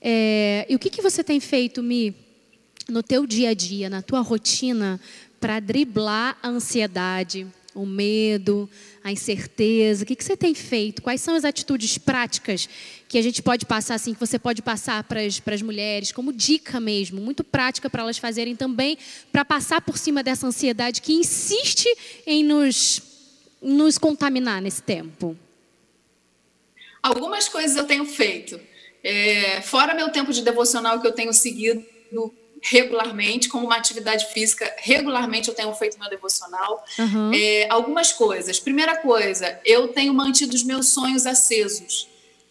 É, 0.00 0.64
e 0.68 0.74
o 0.74 0.78
que, 0.78 0.88
que 0.88 1.02
você 1.02 1.22
tem 1.22 1.40
feito, 1.40 1.82
Mi, 1.82 2.16
no 2.88 3.02
teu 3.02 3.26
dia 3.26 3.50
a 3.50 3.54
dia, 3.54 3.88
na 3.88 4.02
tua 4.02 4.20
rotina, 4.20 5.00
para 5.40 5.60
driblar 5.60 6.36
a 6.42 6.48
ansiedade, 6.48 7.46
o 7.74 7.86
medo, 7.86 8.68
a 9.02 9.12
incerteza? 9.12 10.02
O 10.02 10.06
que, 10.06 10.16
que 10.16 10.24
você 10.24 10.36
tem 10.36 10.54
feito? 10.54 11.02
Quais 11.02 11.20
são 11.20 11.34
as 11.34 11.44
atitudes 11.44 11.98
práticas 11.98 12.68
que 13.08 13.18
a 13.18 13.22
gente 13.22 13.42
pode 13.42 13.64
passar, 13.64 13.94
assim, 13.94 14.12
que 14.12 14.20
você 14.20 14.38
pode 14.38 14.62
passar 14.62 15.04
para 15.04 15.20
as 15.20 15.62
mulheres, 15.62 16.12
como 16.12 16.32
dica 16.32 16.80
mesmo, 16.80 17.20
muito 17.20 17.42
prática 17.42 17.88
para 17.88 18.02
elas 18.02 18.18
fazerem 18.18 18.54
também, 18.54 18.98
para 19.32 19.44
passar 19.44 19.80
por 19.80 19.96
cima 19.96 20.22
dessa 20.22 20.46
ansiedade 20.46 21.00
que 21.00 21.12
insiste 21.12 21.86
em 22.26 22.44
nos, 22.44 23.02
nos 23.62 23.98
contaminar 23.98 24.60
nesse 24.60 24.82
tempo? 24.82 25.36
Algumas 27.02 27.48
coisas 27.48 27.76
eu 27.76 27.84
tenho 27.84 28.04
feito. 28.04 28.60
É, 29.02 29.62
fora 29.62 29.94
meu 29.94 30.10
tempo 30.10 30.32
de 30.32 30.42
devocional 30.42 31.00
que 31.00 31.06
eu 31.06 31.12
tenho 31.12 31.32
seguido 31.32 31.82
regularmente, 32.62 33.48
como 33.48 33.66
uma 33.66 33.76
atividade 33.76 34.26
física, 34.32 34.72
regularmente 34.78 35.48
eu 35.48 35.54
tenho 35.54 35.72
feito 35.74 35.98
meu 35.98 36.10
devocional. 36.10 36.84
Uhum. 36.98 37.32
É, 37.34 37.66
algumas 37.70 38.12
coisas. 38.12 38.60
Primeira 38.60 38.96
coisa, 38.98 39.58
eu 39.64 39.88
tenho 39.88 40.12
mantido 40.12 40.54
os 40.54 40.62
meus 40.62 40.88
sonhos 40.88 41.26
acesos. 41.26 42.09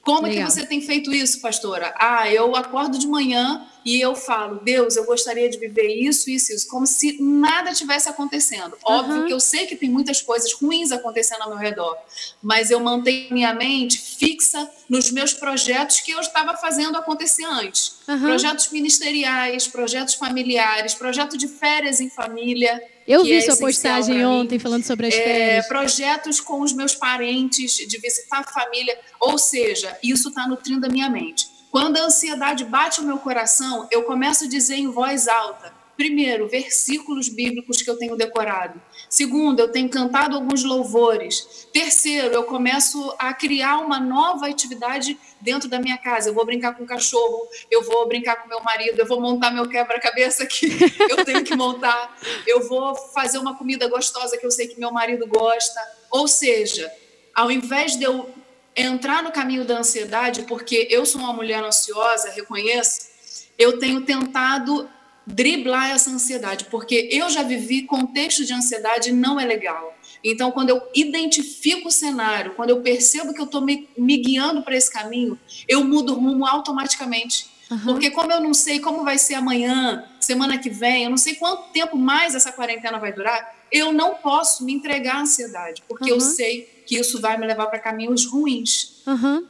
Como 0.09 0.27
Legal. 0.27 0.47
que 0.47 0.53
você 0.53 0.65
tem 0.65 0.81
feito 0.81 1.13
isso, 1.13 1.39
pastora? 1.39 1.93
Ah, 1.99 2.27
eu 2.31 2.55
acordo 2.55 2.97
de 2.97 3.05
manhã 3.05 3.63
e 3.85 4.01
eu 4.01 4.15
falo, 4.15 4.59
Deus, 4.63 4.95
eu 4.95 5.05
gostaria 5.05 5.47
de 5.47 5.59
viver 5.59 5.87
isso, 5.87 6.31
isso, 6.31 6.51
isso, 6.51 6.67
como 6.67 6.87
se 6.87 7.21
nada 7.21 7.71
tivesse 7.73 8.09
acontecendo. 8.09 8.73
Uhum. 8.73 8.95
Óbvio 8.95 9.25
que 9.27 9.33
eu 9.33 9.39
sei 9.39 9.67
que 9.67 9.75
tem 9.75 9.87
muitas 9.87 10.19
coisas 10.19 10.51
ruins 10.53 10.91
acontecendo 10.91 11.43
ao 11.43 11.49
meu 11.49 11.59
redor, 11.59 11.95
mas 12.41 12.71
eu 12.71 12.79
mantenho 12.79 13.31
minha 13.31 13.53
mente 13.53 13.99
fixa 13.99 14.67
nos 14.89 15.11
meus 15.11 15.31
projetos 15.31 15.99
que 15.99 16.11
eu 16.11 16.19
estava 16.19 16.57
fazendo 16.57 16.97
acontecer 16.97 17.45
antes. 17.45 17.99
Uhum. 18.07 18.19
Projetos 18.19 18.71
ministeriais, 18.71 19.67
projetos 19.67 20.15
familiares, 20.15 20.95
projeto 20.95 21.37
de 21.37 21.47
férias 21.47 22.01
em 22.01 22.09
família. 22.09 22.81
Eu 23.09 23.23
vi 23.23 23.33
é 23.33 23.41
sua 23.41 23.57
postagem 23.57 24.23
ontem 24.23 24.59
falando 24.59 24.83
sobre 24.83 25.07
as 25.07 25.15
é, 25.15 25.23
férias. 25.23 25.67
Projetos 25.67 26.39
com 26.39 26.61
os 26.61 26.71
meus 26.71 26.93
parentes, 26.93 27.71
de 27.71 27.97
visitar 27.97 28.41
a 28.41 28.43
família. 28.43 28.95
Ou 29.19 29.35
seja, 29.35 29.97
isso 30.03 30.29
está 30.29 30.47
nutrindo 30.47 30.85
a 30.85 30.89
minha 30.89 31.09
mente. 31.09 31.49
Quando 31.71 31.97
a 31.97 32.03
ansiedade 32.03 32.63
bate 32.65 33.01
o 33.01 33.03
meu 33.03 33.17
coração, 33.17 33.87
eu 33.89 34.03
começo 34.03 34.45
a 34.45 34.47
dizer 34.47 34.75
em 34.75 34.91
voz 34.91 35.27
alta: 35.27 35.73
primeiro, 35.97 36.47
versículos 36.47 37.29
bíblicos 37.29 37.81
que 37.81 37.89
eu 37.89 37.97
tenho 37.97 38.15
decorado. 38.15 38.79
Segundo, 39.09 39.59
eu 39.59 39.71
tenho 39.71 39.89
cantado 39.89 40.35
alguns 40.35 40.63
louvores. 40.63 41.67
Terceiro, 41.73 42.27
eu 42.27 42.43
começo 42.43 43.15
a 43.17 43.33
criar 43.33 43.79
uma 43.79 43.99
nova 43.99 44.47
atividade 44.47 45.17
dentro 45.41 45.67
da 45.67 45.79
minha 45.79 45.97
casa. 45.97 46.29
Eu 46.29 46.35
vou 46.35 46.45
brincar 46.45 46.75
com 46.75 46.83
o 46.83 46.87
cachorro, 46.87 47.47
eu 47.71 47.83
vou 47.83 48.07
brincar 48.07 48.35
com 48.35 48.47
meu 48.47 48.61
marido, 48.61 48.99
eu 48.99 49.07
vou 49.07 49.19
montar 49.19 49.49
meu 49.49 49.67
quebra-cabeça 49.67 50.45
que 50.45 50.67
eu 51.09 51.25
tenho 51.25 51.43
que 51.43 51.55
montar, 51.55 52.15
eu 52.45 52.67
vou 52.67 52.93
fazer 52.95 53.39
uma 53.39 53.57
comida 53.57 53.87
gostosa 53.87 54.37
que 54.37 54.45
eu 54.45 54.51
sei 54.51 54.67
que 54.67 54.79
meu 54.79 54.91
marido 54.91 55.25
gosta. 55.25 55.79
Ou 56.11 56.27
seja, 56.27 56.91
ao 57.33 57.49
invés 57.49 57.97
de 57.97 58.03
eu 58.03 58.29
entrar 58.75 59.23
no 59.23 59.31
caminho 59.31 59.65
da 59.65 59.79
ansiedade, 59.79 60.43
porque 60.43 60.87
eu 60.91 61.03
sou 61.03 61.19
uma 61.19 61.33
mulher 61.33 61.63
ansiosa, 61.63 62.29
reconheço, 62.29 63.09
eu 63.57 63.79
tenho 63.79 64.01
tentado 64.01 64.87
driblar 65.29 65.91
essa 65.91 66.09
ansiedade, 66.09 66.65
porque 66.65 67.07
eu 67.11 67.29
já 67.29 67.43
vivi 67.43 67.83
contexto 67.83 68.45
de 68.45 68.53
ansiedade 68.53 69.09
e 69.09 69.13
não 69.13 69.39
é 69.39 69.45
legal. 69.45 69.95
Então, 70.23 70.51
quando 70.51 70.69
eu 70.69 70.81
identifico 70.93 71.87
o 71.87 71.91
cenário, 71.91 72.53
quando 72.55 72.71
eu 72.71 72.81
percebo 72.81 73.33
que 73.33 73.39
eu 73.39 73.45
estou 73.45 73.61
me, 73.61 73.87
me, 73.97 74.17
guiando 74.17 74.61
para 74.61 74.75
esse 74.75 74.91
caminho, 74.91 75.39
eu 75.67 75.83
mudo 75.83 76.13
o 76.13 76.19
rumo 76.19 76.45
automaticamente. 76.45 77.47
Uhum. 77.71 77.79
Porque 77.85 78.09
como 78.09 78.31
eu 78.31 78.41
não 78.41 78.53
sei 78.53 78.79
como 78.79 79.03
vai 79.03 79.17
ser 79.17 79.35
amanhã, 79.35 80.03
semana 80.19 80.57
que 80.57 80.69
vem, 80.69 81.03
eu 81.03 81.09
não 81.09 81.17
sei 81.17 81.35
quanto 81.35 81.71
tempo 81.71 81.95
mais 81.95 82.35
essa 82.35 82.51
quarentena 82.51 82.97
vai 82.97 83.13
durar, 83.13 83.55
eu 83.71 83.93
não 83.93 84.15
posso 84.15 84.65
me 84.65 84.73
entregar 84.73 85.17
à 85.17 85.21
ansiedade, 85.21 85.83
porque 85.87 86.11
uhum. 86.11 86.17
eu 86.17 86.19
sei 86.19 86.83
que 86.85 86.97
isso 86.97 87.21
vai 87.21 87.37
me 87.37 87.45
levar 87.45 87.67
para 87.67 87.79
caminhos 87.79 88.25
ruins. 88.25 89.03
Uhum. 89.05 89.45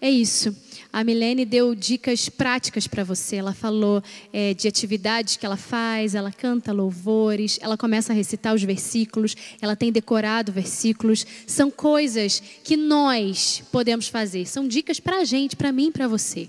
É 0.00 0.08
isso. 0.08 0.56
A 0.94 1.02
Milene 1.02 1.44
deu 1.44 1.74
dicas 1.74 2.28
práticas 2.28 2.86
para 2.86 3.02
você. 3.02 3.34
Ela 3.34 3.52
falou 3.52 4.00
é, 4.32 4.54
de 4.54 4.68
atividades 4.68 5.36
que 5.36 5.44
ela 5.44 5.56
faz, 5.56 6.14
ela 6.14 6.30
canta 6.30 6.72
louvores, 6.72 7.58
ela 7.60 7.76
começa 7.76 8.12
a 8.12 8.14
recitar 8.14 8.54
os 8.54 8.62
versículos, 8.62 9.36
ela 9.60 9.74
tem 9.74 9.90
decorado 9.90 10.52
versículos. 10.52 11.26
São 11.48 11.68
coisas 11.68 12.40
que 12.62 12.76
nós 12.76 13.60
podemos 13.72 14.06
fazer. 14.06 14.46
São 14.46 14.68
dicas 14.68 15.00
para 15.00 15.16
a 15.16 15.24
gente, 15.24 15.56
para 15.56 15.72
mim, 15.72 15.90
para 15.90 16.06
você. 16.06 16.48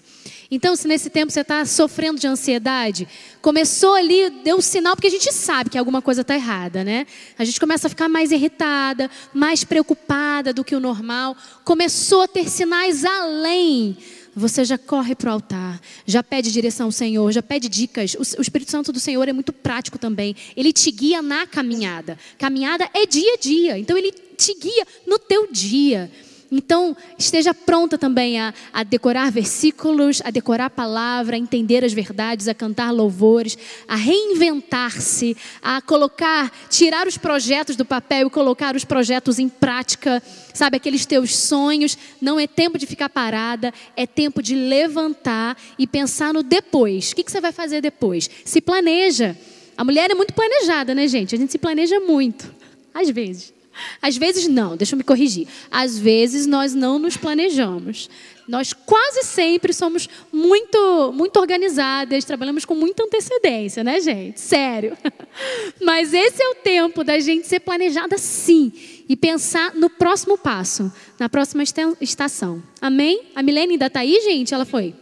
Então, 0.51 0.75
se 0.75 0.87
nesse 0.87 1.09
tempo 1.09 1.31
você 1.31 1.41
está 1.41 1.65
sofrendo 1.65 2.19
de 2.19 2.27
ansiedade, 2.27 3.07
começou 3.41 3.95
ali, 3.95 4.29
deu 4.43 4.57
um 4.57 4.61
sinal, 4.61 4.95
porque 4.95 5.07
a 5.07 5.11
gente 5.11 5.33
sabe 5.33 5.71
que 5.71 5.77
alguma 5.77 6.03
coisa 6.03 6.21
está 6.21 6.35
errada, 6.35 6.83
né? 6.83 7.07
A 7.35 7.43
gente 7.43 7.59
começa 7.59 7.87
a 7.87 7.89
ficar 7.89 8.07
mais 8.07 8.31
irritada, 8.31 9.09
mais 9.33 9.63
preocupada 9.63 10.53
do 10.53 10.63
que 10.63 10.75
o 10.75 10.79
normal. 10.79 11.35
Começou 11.63 12.21
a 12.21 12.27
ter 12.27 12.47
sinais 12.47 13.03
além 13.03 13.97
você 14.35 14.65
já 14.65 14.77
corre 14.77 15.15
para 15.15 15.29
o 15.29 15.33
altar, 15.33 15.79
já 16.05 16.21
pede 16.21 16.51
direção 16.51 16.87
ao 16.87 16.91
Senhor, 16.91 17.31
já 17.31 17.41
pede 17.41 17.69
dicas. 17.69 18.15
O, 18.15 18.41
Espírito 18.41 18.69
Santo 18.69 18.91
do 18.91 18.99
Senhor 18.99 19.27
é 19.27 19.33
muito 19.33 19.53
prático 19.53 19.97
também. 19.97 20.35
Ele 20.55 20.73
te 20.73 20.91
guia 20.91 21.21
na 21.21 21.47
caminhada. 21.47 22.17
Caminhada 22.37 22.89
é 22.93 23.05
dia 23.05 23.33
a 23.33 23.37
dia, 23.37 23.77
então 23.77 23.97
ele 23.97 24.11
te 24.11 24.53
guia 24.59 24.85
no 25.07 25.17
teu 25.17 25.47
dia. 25.51 26.11
Então, 26.57 26.95
esteja 27.19 27.53
pronta 27.53 27.97
também 27.97 28.39
a, 28.39 28.53
a, 28.71 28.81
decorar 28.83 29.29
versículos, 29.29 30.21
a 30.23 30.31
decorar 30.31 30.67
a 30.67 30.69
palavra, 30.69 31.35
a 31.35 31.39
entender 31.39 31.83
as 31.83 31.91
verdades, 31.91 32.47
a 32.47 32.53
cantar 32.53 32.91
louvores, 32.91 33.57
a 33.85 33.97
reinventar-se, 33.97 35.35
a 35.61 35.81
colocar, 35.81 36.49
tirar 36.69 37.07
os 37.07 37.17
projetos 37.17 37.75
do 37.75 37.83
papel 37.83 38.27
e 38.27 38.29
colocar 38.29 38.73
os 38.73 38.85
projetos 38.85 39.37
em 39.37 39.49
prática. 39.49 40.23
Sabe, 40.53 40.77
aqueles 40.77 41.05
teus 41.05 41.35
sonhos. 41.35 41.97
Não 42.21 42.39
é 42.39 42.47
tempo 42.47 42.77
de 42.77 42.85
ficar 42.85 43.09
parada, 43.09 43.73
é 43.97 44.07
tempo 44.07 44.41
de 44.41 44.55
levantar 44.55 45.57
e 45.77 45.85
pensar 45.85 46.33
no 46.33 46.41
depois. 46.41 47.11
O 47.11 47.17
que, 47.17 47.23
que 47.25 47.31
você 47.33 47.41
vai 47.41 47.51
fazer 47.51 47.81
depois? 47.81 48.29
Se 48.45 48.61
planeja. 48.61 49.35
A 49.75 49.83
mulher 49.83 50.09
é 50.09 50.15
muito 50.15 50.33
planejada, 50.33 50.95
né, 50.95 51.05
gente? 51.05 51.35
A 51.35 51.37
gente 51.37 51.51
se 51.51 51.57
planeja 51.57 51.99
muito, 51.99 52.49
às 52.93 53.09
vezes. 53.09 53.53
Às 54.01 54.17
vezes 54.17 54.47
não, 54.47 54.75
deixa 54.75 54.93
eu 54.93 54.97
me 54.97 55.03
corrigir. 55.03 55.47
Às 55.69 55.97
vezes 55.97 56.45
nós 56.45 56.73
não 56.73 56.99
nos 56.99 57.17
planejamos. 57.17 58.09
Nós 58.47 58.73
quase 58.73 59.23
sempre 59.23 59.73
somos 59.73 60.07
muito, 60.31 61.11
muito 61.13 61.39
organizadas, 61.39 62.23
trabalhamos 62.25 62.63
com 62.63 62.75
muita 62.75 63.03
antecedência, 63.03 63.83
né, 63.83 63.99
gente? 63.99 64.39
Sério. 64.39 64.95
Mas 65.81 66.13
esse 66.13 66.41
é 66.41 66.49
o 66.49 66.55
tempo 66.55 67.03
da 67.03 67.19
gente 67.19 67.47
ser 67.47 67.59
planejada 67.61 68.17
sim 68.17 68.71
e 69.09 69.15
pensar 69.15 69.73
no 69.73 69.89
próximo 69.89 70.37
passo, 70.37 70.91
na 71.19 71.27
próxima 71.27 71.63
estação. 71.99 72.61
Amém? 72.79 73.23
A 73.35 73.41
Milene 73.41 73.73
ainda 73.73 73.87
está 73.87 74.01
aí, 74.01 74.21
gente? 74.21 74.53
Ela 74.53 74.65
foi? 74.65 74.93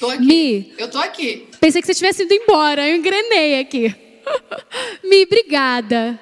Tô 0.00 0.08
aqui. 0.08 0.24
Mi, 0.24 0.72
eu 0.78 0.90
tô 0.90 0.98
aqui. 0.98 1.46
Pensei 1.60 1.82
que 1.82 1.86
você 1.86 1.94
tivesse 1.94 2.22
ido 2.22 2.32
embora, 2.32 2.88
eu 2.88 2.96
engrenei 2.96 3.60
aqui. 3.60 3.94
Mi, 5.04 5.24
obrigada. 5.24 6.18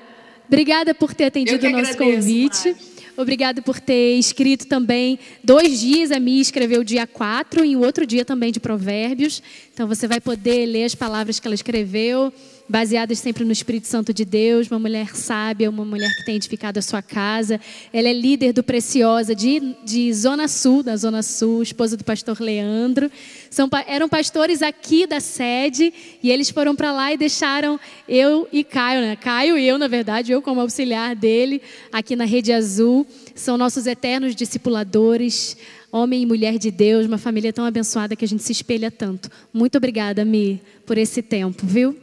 Obrigada 0.53 0.95
por 0.95 1.15
ter 1.15 1.25
atendido 1.25 1.67
o 1.67 1.71
nosso 1.71 1.93
agradeço, 1.93 1.99
convite. 1.99 2.77
Obrigada 3.17 3.63
por 3.63 3.81
ter 3.81 4.19
escrito 4.19 4.67
também 4.67 5.19
dois 5.43 5.81
dias. 5.81 6.11
A 6.11 6.21
Mia 6.21 6.43
escreveu 6.43 6.85
dia 6.85 7.07
4 7.07 7.65
e 7.65 7.75
o 7.75 7.81
outro 7.81 8.07
dia 8.07 8.23
também 8.23 8.53
de 8.53 8.61
Provérbios. 8.61 9.43
Então 9.73 9.89
você 9.89 10.07
vai 10.07 10.21
poder 10.21 10.67
ler 10.67 10.85
as 10.85 10.95
palavras 10.95 11.41
que 11.41 11.49
ela 11.49 11.55
escreveu 11.55 12.31
baseadas 12.69 13.19
sempre 13.19 13.45
no 13.45 13.53
Espírito 13.53 13.87
Santo 13.87 14.15
de 14.15 14.25
Deus, 14.25 14.71
uma 14.71 14.79
mulher 14.79 15.15
sábia, 15.15 15.69
uma 15.69 15.85
mulher 15.85 16.09
que 16.17 16.25
tem 16.25 16.37
edificado 16.37 16.79
a 16.79 16.83
sua 16.83 17.03
casa. 17.03 17.61
Ela 17.93 18.09
é 18.09 18.13
líder 18.13 18.53
do 18.53 18.63
Preciosa 18.63 19.35
de, 19.35 19.75
de 19.85 20.13
Zona 20.13 20.49
Sul, 20.49 20.83
da 20.83 20.97
Zona 20.97 21.23
Sul, 21.23 21.63
esposa 21.63 21.97
do 21.97 22.05
pastor 22.05 22.41
Leandro. 22.41 23.11
São, 23.51 23.69
eram 23.87 24.09
pastores 24.09 24.63
aqui 24.63 25.07
da 25.07 25.21
sede 25.21 25.93
e 26.23 26.31
eles 26.31 26.51
foram 26.51 26.75
para 26.75 26.93
lá 26.93 27.13
e 27.13 27.17
deixaram 27.17 27.79
eu 28.09 28.49
e 28.53 28.65
Caio, 28.65 29.01
né? 29.03 29.17
Caio 29.17 29.59
e 29.59 29.67
eu, 29.67 29.77
na 29.77 29.89
verdade, 29.89 30.33
eu 30.33 30.41
como 30.41 30.61
auxiliar 30.61 31.15
dele, 31.15 31.61
aqui 31.93 32.17
na 32.17 32.25
Rede 32.25 32.53
Azul. 32.53 33.07
São 33.35 33.59
nossos 33.59 33.87
eternos 33.87 34.35
discipuladores 34.35 35.57
homem 35.93 36.23
e 36.23 36.27
mulher 36.27 36.57
de 36.57 36.71
Deus, 36.71 37.05
uma 37.05 37.19
família 37.19 37.53
tão 37.53 37.67
abençoada 37.67 38.17
que 38.17 38.25
a 38.25 38.29
gente 38.29 38.43
se 38.43 38.51
espelha 38.51 38.91
tanto. 38.91 39.29
Muito 39.53 39.77
obrigada, 39.77 40.25
Mi, 40.25 40.59
por 40.87 40.97
esse 40.97 41.21
tempo, 41.21 41.67
viu? 41.67 41.95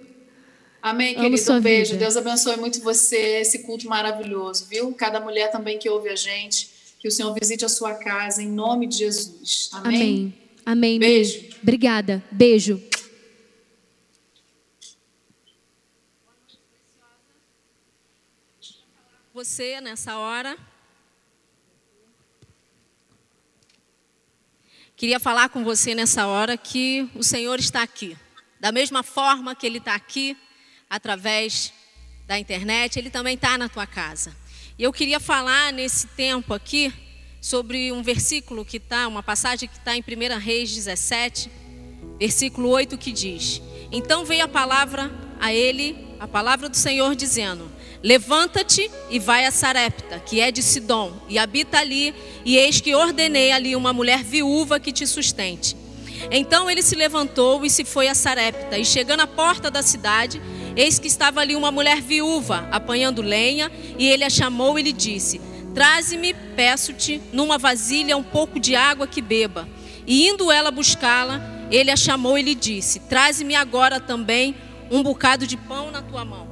Amém, 0.82 1.16
Amo 1.16 1.30
querido. 1.30 1.54
Um 1.54 1.62
beijo. 1.62 1.92
Vida. 1.92 2.06
Deus 2.06 2.16
abençoe 2.16 2.56
muito 2.58 2.82
você, 2.82 3.40
esse 3.42 3.60
culto 3.60 3.88
maravilhoso, 3.88 4.66
viu? 4.70 4.94
Cada 4.94 5.20
mulher 5.20 5.52
também 5.52 5.78
que 5.78 5.90
ouve 5.90 6.10
a 6.10 6.16
gente, 6.16 6.70
que 7.00 7.08
o 7.08 7.12
Senhor 7.12 7.34
visite 7.34 7.66
a 7.66 7.70
sua 7.70 7.96
casa, 7.96 8.42
em 8.42 8.50
nome 8.50 8.88
de 8.88 8.98
Jesus. 8.98 9.70
Amém. 9.74 9.94
Amém. 9.94 10.34
Amém. 10.66 11.00
Beijo. 11.00 11.46
Obrigada. 11.62 12.24
Beijo. 12.32 12.82
Você 19.34 19.80
nessa 19.80 20.18
hora. 20.18 20.58
Queria 24.96 25.18
falar 25.18 25.48
com 25.48 25.64
você 25.64 25.96
nessa 25.96 26.28
hora 26.28 26.58
que 26.58 27.10
o 27.16 27.24
Senhor 27.24 27.58
está 27.58 27.82
aqui. 27.82 28.18
Da 28.60 28.70
mesma 28.70 29.02
forma 29.02 29.56
que 29.56 29.66
Ele 29.66 29.78
está 29.78 29.96
aqui, 29.96 30.36
através 30.90 31.72
da 32.26 32.40
internet, 32.40 32.98
ele 32.98 33.10
também 33.10 33.36
está 33.36 33.58
na 33.58 33.70
tua 33.70 33.86
casa. 33.86 34.36
E 34.78 34.84
eu 34.84 34.94
queria 34.94 35.20
falar 35.20 35.72
nesse 35.74 36.08
tempo 36.08 36.54
aqui 36.54 36.94
sobre 37.42 37.92
um 37.92 38.02
versículo 38.02 38.66
que 38.66 38.78
está, 38.78 39.08
uma 39.08 39.22
passagem 39.24 39.68
que 39.70 39.78
está 39.78 39.96
em 39.96 40.02
1 40.02 40.40
Reis 40.40 40.74
17, 40.74 41.50
versículo 42.20 42.70
8, 42.70 42.98
que 42.98 43.12
diz: 43.12 43.62
Então 43.92 44.26
veio 44.26 44.46
a 44.46 44.48
palavra 44.48 45.12
a 45.40 45.54
ele, 45.54 45.96
a 46.20 46.28
palavra 46.28 46.70
do 46.70 46.78
Senhor, 46.78 47.16
dizendo: 47.16 47.70
Levanta-te 48.02 48.90
e 49.10 49.20
vai 49.20 49.46
a 49.46 49.52
Sarepta, 49.52 50.20
que 50.20 50.40
é 50.40 50.52
de 50.52 50.64
Sidom, 50.64 51.14
e 51.28 51.38
habita 51.38 51.78
ali, 51.78 52.14
e 52.46 52.58
eis 52.58 52.80
que 52.80 52.96
ordenei 52.96 53.52
ali 53.52 53.76
uma 53.76 53.92
mulher 53.92 54.24
viúva 54.24 54.80
que 54.80 54.92
te 54.92 55.06
sustente. 55.06 55.76
Então 56.32 56.70
ele 56.70 56.82
se 56.82 56.96
levantou 56.96 57.66
e 57.66 57.70
se 57.70 57.84
foi 57.86 58.08
a 58.08 58.16
Sarepta, 58.16 58.78
e 58.78 58.86
chegando 58.86 59.22
à 59.22 59.28
porta 59.28 59.72
da 59.72 59.82
cidade, 59.82 60.42
Eis 60.76 60.98
que 60.98 61.08
estava 61.08 61.42
ali 61.42 61.58
uma 61.58 61.72
mulher 61.72 62.02
viúva 62.02 62.68
apanhando 62.72 63.22
lenha, 63.22 63.72
e 63.98 64.08
ele 64.08 64.24
a 64.24 64.30
chamou 64.30 64.80
e 64.80 64.82
lhe 64.82 64.94
disse: 64.94 65.42
Traze-me, 65.74 66.34
peço-te, 66.34 67.22
numa 67.34 67.58
vasilha 67.58 68.16
um 68.16 68.24
pouco 68.24 68.60
de 68.60 68.78
água 68.78 69.06
que 69.06 69.22
beba. 69.22 69.68
E 70.08 70.28
indo 70.28 70.50
ela 70.50 70.72
buscá-la, 70.72 71.42
ele 71.70 71.92
a 71.92 71.98
chamou 71.98 72.38
e 72.38 72.42
lhe 72.42 72.56
disse: 72.56 73.02
Traze-me 73.02 73.56
agora 73.56 74.00
também 74.00 74.56
um 74.90 75.04
bocado 75.04 75.46
de 75.46 75.58
pão 75.58 75.92
na 75.92 76.02
tua 76.02 76.24
mão. 76.24 76.48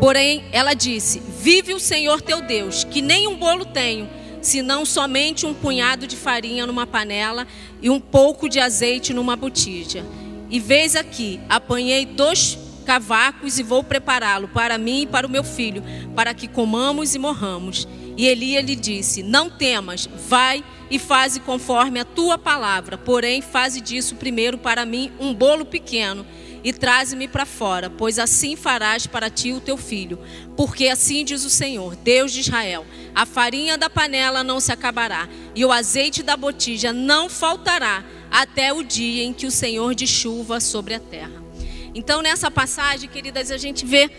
Porém, 0.00 0.44
ela 0.52 0.72
disse: 0.72 1.20
Vive 1.20 1.74
o 1.74 1.80
Senhor 1.80 2.22
teu 2.22 2.40
Deus, 2.40 2.82
que 2.82 3.02
nem 3.02 3.26
um 3.28 3.36
bolo 3.36 3.66
tenho, 3.66 4.08
senão 4.46 4.86
somente 4.86 5.44
um 5.44 5.52
punhado 5.52 6.06
de 6.06 6.16
farinha 6.16 6.66
numa 6.66 6.86
panela 6.86 7.46
e 7.82 7.90
um 7.90 7.98
pouco 7.98 8.48
de 8.48 8.60
azeite 8.60 9.12
numa 9.12 9.34
botija. 9.34 10.06
E 10.48 10.60
vês 10.60 10.94
aqui, 10.94 11.40
apanhei 11.48 12.06
dois 12.06 12.56
cavacos 12.84 13.58
e 13.58 13.64
vou 13.64 13.82
prepará-lo 13.82 14.46
para 14.46 14.78
mim 14.78 15.02
e 15.02 15.06
para 15.06 15.26
o 15.26 15.30
meu 15.30 15.42
filho, 15.42 15.82
para 16.14 16.32
que 16.32 16.46
comamos 16.46 17.16
e 17.16 17.18
morramos. 17.18 17.88
E 18.16 18.28
Elia 18.28 18.60
lhe 18.60 18.76
disse: 18.76 19.20
Não 19.24 19.50
temas, 19.50 20.08
vai 20.28 20.64
e 20.88 20.96
faze 20.96 21.40
conforme 21.40 21.98
a 21.98 22.04
tua 22.04 22.38
palavra, 22.38 22.96
porém 22.96 23.42
faze 23.42 23.80
disso 23.80 24.14
primeiro 24.14 24.56
para 24.56 24.86
mim 24.86 25.10
um 25.18 25.34
bolo 25.34 25.64
pequeno 25.64 26.24
e 26.66 26.72
traze-me 26.72 27.28
para 27.28 27.46
fora, 27.46 27.88
pois 27.88 28.18
assim 28.18 28.56
farás 28.56 29.06
para 29.06 29.30
ti 29.30 29.52
o 29.52 29.60
teu 29.60 29.76
filho. 29.76 30.18
Porque 30.56 30.88
assim 30.88 31.24
diz 31.24 31.44
o 31.44 31.48
Senhor, 31.48 31.94
Deus 31.94 32.32
de 32.32 32.40
Israel: 32.40 32.84
a 33.14 33.24
farinha 33.24 33.78
da 33.78 33.88
panela 33.88 34.42
não 34.42 34.58
se 34.58 34.72
acabará, 34.72 35.28
e 35.54 35.64
o 35.64 35.70
azeite 35.70 36.24
da 36.24 36.36
botija 36.36 36.92
não 36.92 37.28
faltará 37.28 38.04
até 38.32 38.72
o 38.72 38.82
dia 38.82 39.22
em 39.22 39.32
que 39.32 39.46
o 39.46 39.50
Senhor 39.50 39.94
de 39.94 40.08
chuva 40.08 40.58
sobre 40.58 40.94
a 40.94 40.98
terra. 40.98 41.40
Então, 41.94 42.20
nessa 42.20 42.50
passagem, 42.50 43.08
queridas, 43.08 43.52
a 43.52 43.56
gente 43.56 43.86
vê 43.86 44.10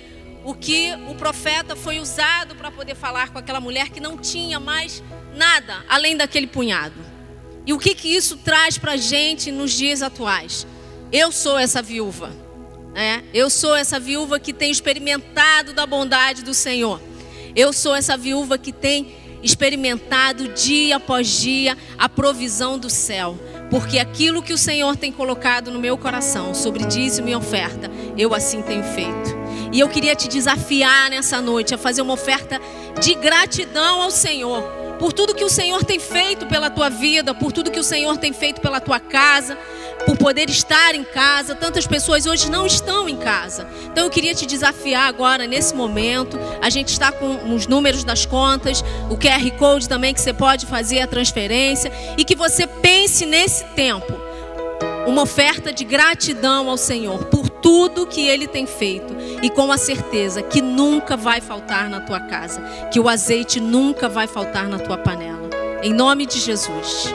o 0.45 0.53
que 0.53 0.93
o 1.09 1.15
profeta 1.15 1.75
foi 1.75 1.99
usado 1.99 2.55
para 2.55 2.71
poder 2.71 2.95
falar 2.95 3.29
com 3.29 3.39
aquela 3.39 3.59
mulher 3.59 3.89
que 3.89 3.99
não 3.99 4.17
tinha 4.17 4.57
mais 4.57 5.03
nada 5.35 5.83
além 5.89 6.15
daquele 6.15 6.47
punhado. 6.47 6.95
E 7.65 7.73
o 7.73 7.77
que, 7.77 7.93
que 7.93 8.07
isso 8.07 8.37
traz 8.37 8.77
para 8.77 8.93
a 8.93 8.97
gente 8.97 9.51
nos 9.51 9.73
dias 9.73 10.01
atuais? 10.01 10.65
Eu 11.11 11.31
sou 11.31 11.57
essa 11.57 11.81
viúva. 11.81 12.31
Né? 12.93 13.23
Eu 13.33 13.49
sou 13.49 13.75
essa 13.75 13.99
viúva 13.99 14.39
que 14.39 14.53
tem 14.53 14.71
experimentado 14.71 15.73
da 15.73 15.85
bondade 15.85 16.43
do 16.43 16.53
Senhor. 16.53 17.01
Eu 17.55 17.71
sou 17.73 17.95
essa 17.95 18.17
viúva 18.17 18.57
que 18.57 18.71
tem 18.71 19.15
experimentado 19.43 20.49
dia 20.49 20.97
após 20.97 21.39
dia 21.39 21.77
a 21.97 22.09
provisão 22.09 22.77
do 22.77 22.89
céu 22.89 23.37
porque 23.69 23.99
aquilo 23.99 24.41
que 24.41 24.53
o 24.53 24.57
Senhor 24.57 24.95
tem 24.95 25.11
colocado 25.11 25.71
no 25.71 25.79
meu 25.79 25.97
coração 25.97 26.53
sobre 26.53 26.85
dízimo 26.85 27.29
e 27.29 27.35
oferta, 27.35 27.91
eu 28.17 28.33
assim 28.33 28.61
tenho 28.61 28.83
feito. 28.83 29.37
E 29.71 29.79
eu 29.79 29.89
queria 29.89 30.15
te 30.15 30.27
desafiar 30.27 31.09
nessa 31.09 31.41
noite 31.41 31.75
a 31.75 31.77
fazer 31.77 32.01
uma 32.01 32.13
oferta 32.13 32.59
de 33.01 33.13
gratidão 33.15 34.01
ao 34.01 34.11
Senhor, 34.11 34.63
por 34.99 35.13
tudo 35.13 35.35
que 35.35 35.43
o 35.43 35.49
Senhor 35.49 35.83
tem 35.83 35.99
feito 35.99 36.45
pela 36.45 36.69
tua 36.69 36.89
vida, 36.89 37.33
por 37.33 37.51
tudo 37.51 37.71
que 37.71 37.79
o 37.79 37.83
Senhor 37.83 38.17
tem 38.17 38.33
feito 38.33 38.61
pela 38.61 38.79
tua 38.79 38.99
casa, 38.99 39.57
por 40.05 40.17
poder 40.17 40.49
estar 40.49 40.95
em 40.95 41.03
casa. 41.03 41.55
Tantas 41.55 41.87
pessoas 41.87 42.25
hoje 42.25 42.49
não 42.49 42.65
estão 42.65 43.07
em 43.07 43.17
casa. 43.17 43.67
Então 43.85 44.05
eu 44.05 44.09
queria 44.09 44.33
te 44.33 44.45
desafiar 44.45 45.07
agora, 45.07 45.47
nesse 45.47 45.75
momento. 45.75 46.39
A 46.61 46.69
gente 46.69 46.89
está 46.89 47.11
com 47.11 47.53
os 47.53 47.67
números 47.67 48.03
das 48.03 48.25
contas, 48.25 48.83
o 49.09 49.17
QR 49.17 49.49
Code 49.57 49.87
também 49.87 50.13
que 50.13 50.21
você 50.21 50.33
pode 50.33 50.65
fazer 50.65 51.01
a 51.01 51.07
transferência. 51.07 51.91
E 52.17 52.23
que 52.23 52.35
você 52.35 52.65
pense 52.67 53.25
nesse 53.25 53.63
tempo 53.75 54.26
uma 55.07 55.21
oferta 55.21 55.71
de 55.71 55.83
gratidão 55.83 56.69
ao 56.69 56.77
Senhor 56.77 57.25
por 57.25 57.49
tudo 57.49 58.05
que 58.05 58.27
Ele 58.27 58.45
tem 58.45 58.67
feito 58.67 59.15
e 59.41 59.49
com 59.49 59.71
a 59.71 59.77
certeza 59.77 60.43
que 60.43 60.61
nunca 60.61 61.15
vai 61.15 61.41
faltar 61.41 61.89
na 61.89 62.01
tua 62.01 62.19
casa, 62.19 62.61
que 62.91 62.99
o 62.99 63.07
azeite 63.07 63.59
nunca 63.59 64.09
vai 64.09 64.27
faltar 64.27 64.67
na 64.67 64.77
tua 64.77 64.97
panela. 64.97 65.49
Em 65.81 65.93
nome 65.93 66.25
de 66.25 66.39
Jesus. 66.39 67.07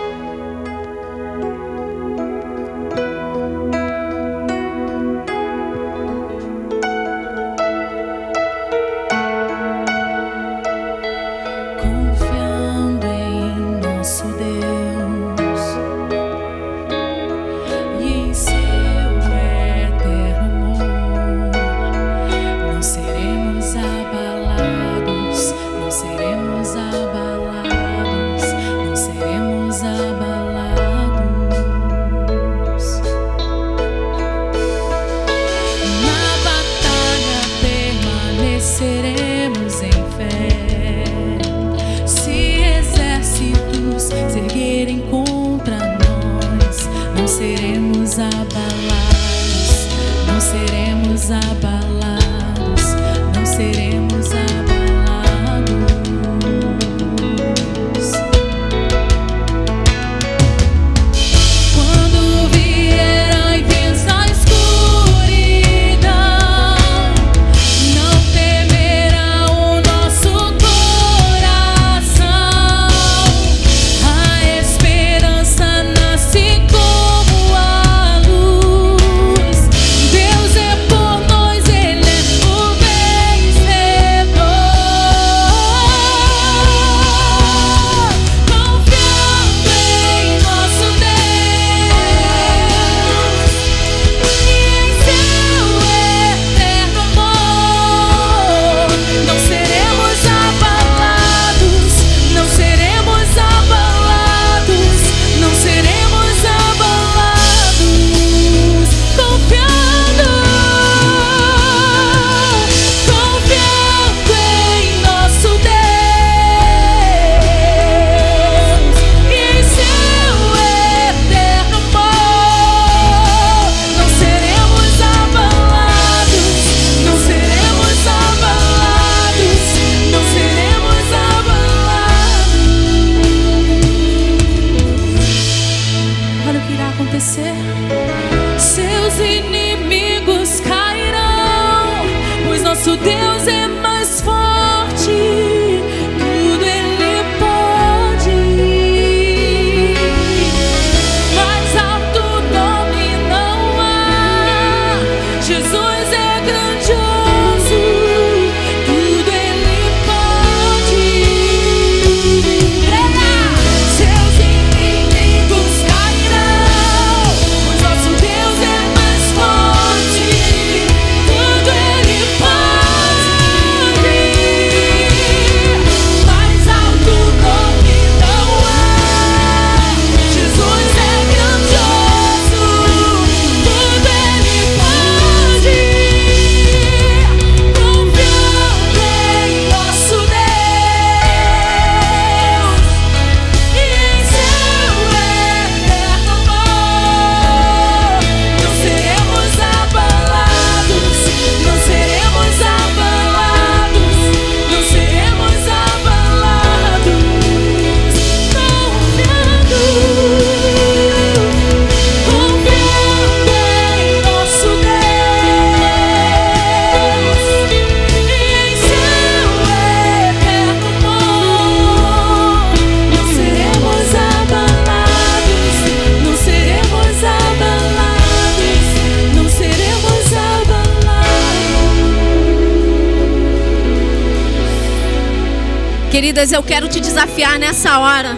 Queridas, 236.23 236.53
eu 236.53 236.63
quero 236.63 236.89
te 236.89 237.01
desafiar 237.01 237.59
nessa 237.59 237.99
hora 237.99 238.37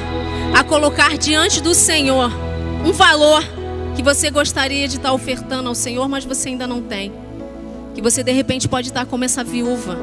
a 0.54 0.64
colocar 0.64 1.18
diante 1.18 1.60
do 1.60 1.74
Senhor 1.74 2.32
um 2.82 2.92
valor 2.94 3.44
que 3.94 4.02
você 4.02 4.30
gostaria 4.30 4.88
de 4.88 4.96
estar 4.96 5.12
ofertando 5.12 5.68
ao 5.68 5.74
Senhor, 5.74 6.08
mas 6.08 6.24
você 6.24 6.48
ainda 6.48 6.66
não 6.66 6.80
tem. 6.80 7.12
Que 7.94 8.00
você 8.00 8.22
de 8.22 8.32
repente 8.32 8.66
pode 8.70 8.88
estar 8.88 9.04
como 9.04 9.22
essa 9.22 9.44
viúva, 9.44 9.98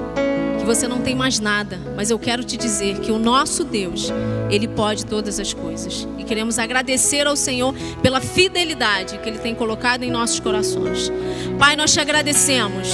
que 0.60 0.64
você 0.64 0.88
não 0.88 1.02
tem 1.02 1.16
mais 1.16 1.40
nada, 1.40 1.80
mas 1.96 2.12
eu 2.12 2.20
quero 2.20 2.44
te 2.44 2.56
dizer 2.56 3.00
que 3.00 3.12
o 3.12 3.18
nosso 3.18 3.64
Deus, 3.64 4.14
ele 4.52 4.68
pode 4.68 5.04
todas 5.04 5.40
as 5.40 5.52
coisas. 5.52 6.08
E 6.20 6.24
queremos 6.24 6.60
agradecer 6.60 7.26
ao 7.26 7.36
Senhor 7.36 7.74
pela 8.04 8.22
fidelidade 8.22 9.18
que 9.18 9.28
ele 9.28 9.40
tem 9.40 9.56
colocado 9.56 10.04
em 10.04 10.12
nossos 10.12 10.40
corações. 10.40 11.12
Pai, 11.58 11.76
nós 11.76 11.92
te 11.92 12.00
agradecemos 12.00 12.90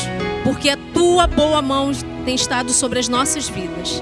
porque 0.46 0.70
a 0.70 0.78
tua 0.94 1.28
boa 1.28 1.62
mão 1.62 1.92
tem 2.24 2.36
estado 2.36 2.72
sobre 2.72 3.00
as 3.00 3.10
nossas 3.10 3.50
vidas. 3.50 4.02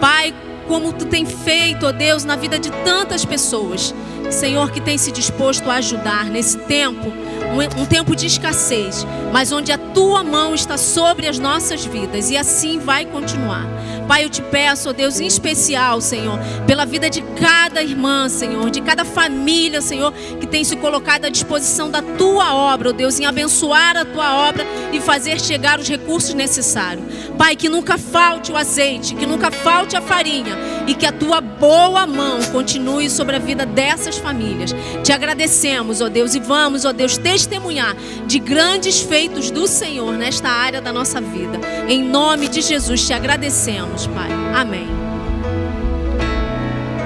Pai, 0.00 0.34
como 0.66 0.92
tu 0.92 1.06
tem 1.06 1.24
feito, 1.24 1.86
ó 1.86 1.92
Deus, 1.92 2.24
na 2.24 2.36
vida 2.36 2.58
de 2.58 2.70
tantas 2.70 3.24
pessoas. 3.24 3.94
Senhor, 4.30 4.70
que 4.70 4.80
tem 4.80 4.98
se 4.98 5.10
disposto 5.10 5.70
a 5.70 5.76
ajudar 5.76 6.26
nesse 6.26 6.58
tempo, 6.58 7.08
um, 7.08 7.82
um 7.82 7.86
tempo 7.86 8.14
de 8.14 8.26
escassez, 8.26 9.06
mas 9.32 9.50
onde 9.52 9.72
a 9.72 9.78
tua 9.78 10.22
mão 10.22 10.54
está 10.54 10.76
sobre 10.76 11.26
as 11.26 11.38
nossas 11.38 11.84
vidas 11.84 12.30
e 12.30 12.36
assim 12.36 12.78
vai 12.78 13.06
continuar. 13.06 13.66
Pai, 14.08 14.24
eu 14.24 14.30
te 14.30 14.40
peço, 14.40 14.88
ó 14.88 14.92
Deus, 14.94 15.20
em 15.20 15.26
especial, 15.26 16.00
Senhor, 16.00 16.38
pela 16.66 16.86
vida 16.86 17.10
de 17.10 17.20
cada 17.20 17.82
irmã, 17.82 18.26
Senhor, 18.30 18.70
de 18.70 18.80
cada 18.80 19.04
família, 19.04 19.82
Senhor, 19.82 20.12
que 20.40 20.46
tem 20.46 20.64
se 20.64 20.76
colocado 20.76 21.26
à 21.26 21.28
disposição 21.28 21.90
da 21.90 22.00
tua 22.00 22.54
obra, 22.54 22.88
ó 22.88 22.92
Deus, 22.92 23.20
em 23.20 23.26
abençoar 23.26 23.98
a 23.98 24.06
tua 24.06 24.48
obra 24.48 24.66
e 24.94 25.00
fazer 25.00 25.38
chegar 25.38 25.78
os 25.78 25.86
recursos 25.86 26.32
necessários. 26.32 27.04
Pai, 27.36 27.54
que 27.54 27.68
nunca 27.68 27.98
falte 27.98 28.50
o 28.50 28.56
azeite, 28.56 29.14
que 29.14 29.26
nunca 29.26 29.50
falte 29.50 29.94
a 29.94 30.00
farinha 30.00 30.56
e 30.86 30.94
que 30.94 31.04
a 31.04 31.12
tua 31.12 31.40
boa 31.40 32.06
mão 32.06 32.42
continue 32.50 33.10
sobre 33.10 33.36
a 33.36 33.38
vida 33.38 33.66
dessas 33.66 34.16
famílias. 34.16 34.74
Te 35.04 35.12
agradecemos, 35.12 36.00
ó 36.00 36.08
Deus, 36.08 36.34
e 36.34 36.40
vamos, 36.40 36.84
ó 36.84 36.92
Deus, 36.92 37.18
testemunhar 37.18 37.94
de 38.26 38.38
grandes 38.38 39.00
feitos 39.00 39.50
do 39.50 39.66
Senhor 39.66 40.14
nesta 40.14 40.48
área 40.48 40.80
da 40.80 40.92
nossa 40.92 41.20
vida. 41.20 41.60
Em 41.88 42.02
nome 42.02 42.48
de 42.48 42.62
Jesus 42.62 43.06
te 43.06 43.12
agradecemos, 43.12 43.97
Pai. 44.06 44.30
Amém. 44.54 44.86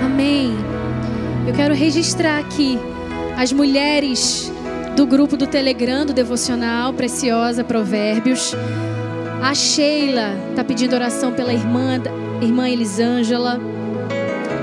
Amém. 0.04 0.54
Eu 1.46 1.54
quero 1.54 1.74
registrar 1.74 2.38
aqui 2.38 2.78
as 3.36 3.52
mulheres 3.52 4.52
do 4.96 5.06
grupo 5.06 5.36
do 5.36 5.46
Telegram 5.46 6.04
do 6.04 6.12
Devocional 6.12 6.92
Preciosa 6.92 7.64
Provérbios. 7.64 8.54
A 9.42 9.54
Sheila 9.54 10.36
está 10.50 10.62
pedindo 10.62 10.94
oração 10.94 11.32
pela 11.32 11.52
irmã, 11.52 12.00
irmã 12.40 12.68
Elisângela. 12.68 13.58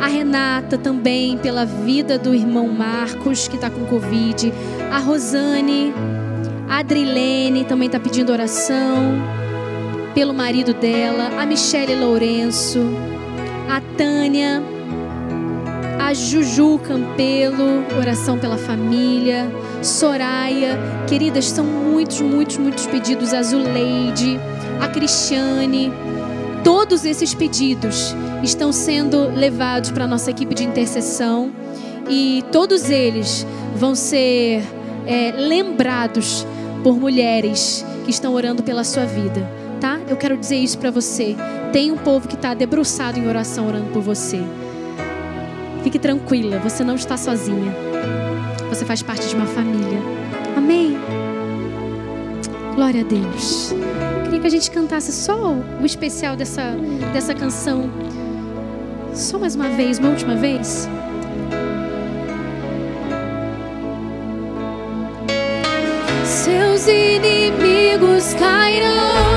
A 0.01 0.07
Renata 0.07 0.77
também 0.77 1.37
pela 1.37 1.65
vida 1.65 2.17
do 2.17 2.33
irmão 2.33 2.67
Marcos, 2.67 3.47
que 3.47 3.55
está 3.55 3.69
com 3.69 3.85
Covid. 3.85 4.53
A 4.91 4.99
Rosane, 4.99 5.93
a 6.69 6.77
Adrilene 6.77 7.65
também 7.65 7.87
está 7.87 7.99
pedindo 7.99 8.31
oração 8.31 9.38
pelo 10.19 10.33
marido 10.33 10.73
dela. 10.73 11.29
A 11.39 11.45
Michele 11.45 11.95
Lourenço. 11.95 12.79
A 13.69 13.79
Tânia. 13.95 14.61
A 15.97 16.13
Juju 16.13 16.77
Campelo, 16.79 17.85
oração 17.97 18.37
pela 18.37 18.57
família. 18.57 19.49
Soraya, 19.81 20.77
queridas, 21.07 21.45
são 21.45 21.63
muitos, 21.63 22.19
muitos, 22.19 22.57
muitos 22.57 22.85
pedidos. 22.85 23.33
A 23.33 23.41
Zuleide, 23.41 24.37
a 24.81 24.89
Cristiane. 24.89 25.89
Todos 26.65 27.05
esses 27.05 27.33
pedidos 27.33 28.13
estão 28.43 28.73
sendo 28.73 29.29
levados 29.33 29.89
para 29.89 30.03
a 30.03 30.07
nossa 30.07 30.31
equipe 30.31 30.53
de 30.53 30.65
intercessão 30.65 31.49
e 32.09 32.43
todos 32.51 32.89
eles 32.89 33.47
vão 33.73 33.95
ser 33.95 34.63
é, 35.07 35.31
lembrados 35.31 36.45
por 36.83 36.99
mulheres 36.99 37.85
que 38.03 38.11
estão 38.11 38.33
orando 38.33 38.61
pela 38.61 38.83
sua 38.83 39.05
vida, 39.05 39.58
tá? 39.79 39.99
Eu 40.07 40.17
quero 40.17 40.37
dizer 40.37 40.57
isso 40.57 40.77
para 40.77 40.91
você. 40.91 41.35
Tem 41.71 41.91
um 41.91 41.97
povo 41.97 42.27
que 42.27 42.35
está 42.35 42.53
debruçado 42.53 43.19
em 43.19 43.27
oração 43.27 43.67
orando 43.67 43.91
por 43.91 44.01
você. 44.01 44.39
Fique 45.83 45.97
tranquila, 45.97 46.59
você 46.59 46.83
não 46.83 46.95
está 46.95 47.15
sozinha. 47.17 47.73
Você 48.69 48.85
faz 48.85 49.01
parte 49.01 49.27
de 49.27 49.35
uma 49.35 49.45
família. 49.45 49.99
Amém. 50.55 50.97
Glória 52.75 53.01
a 53.01 53.03
Deus. 53.03 53.73
Queria 54.23 54.39
que 54.39 54.47
a 54.47 54.49
gente 54.49 54.69
cantasse 54.69 55.11
só 55.11 55.55
o 55.81 55.85
especial 55.85 56.35
dessa, 56.35 56.75
dessa 57.13 57.33
canção. 57.33 57.89
Só 59.13 59.39
mais 59.39 59.55
uma 59.55 59.69
vez, 59.69 59.99
uma 59.99 60.09
última 60.09 60.35
vez. 60.35 60.87
Seus 66.23 66.87
inimigos 66.87 68.33
cairão, 68.35 69.28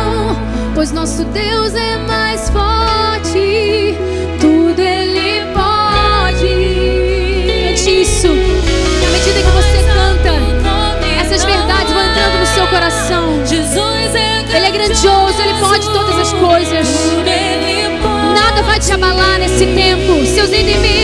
pois 0.82 0.90
nosso 0.90 1.22
Deus 1.26 1.76
é 1.76 1.96
mais 1.96 2.50
forte. 2.50 3.96
Tudo 4.40 4.80
Ele 4.80 5.46
pode. 5.54 6.48
É 7.48 7.72
disso. 7.72 8.26
À 8.26 9.10
medida 9.12 9.42
que 9.42 9.50
você 9.52 9.78
canta, 9.94 10.32
essas 11.20 11.44
verdades 11.44 11.92
vão 11.92 12.02
entrando 12.02 12.36
no 12.40 12.46
seu 12.46 12.66
coração. 12.66 13.44
Ele 14.52 14.66
é 14.66 14.70
grandioso, 14.72 15.40
Ele 15.40 15.54
pode 15.60 15.88
todas 15.88 16.18
as 16.18 16.32
coisas. 16.32 16.88
Nada 18.34 18.62
vai 18.64 18.80
te 18.80 18.92
abalar 18.92 19.38
nesse 19.38 19.64
tempo. 19.64 20.26
Seus 20.26 20.50
inimigos, 20.50 21.01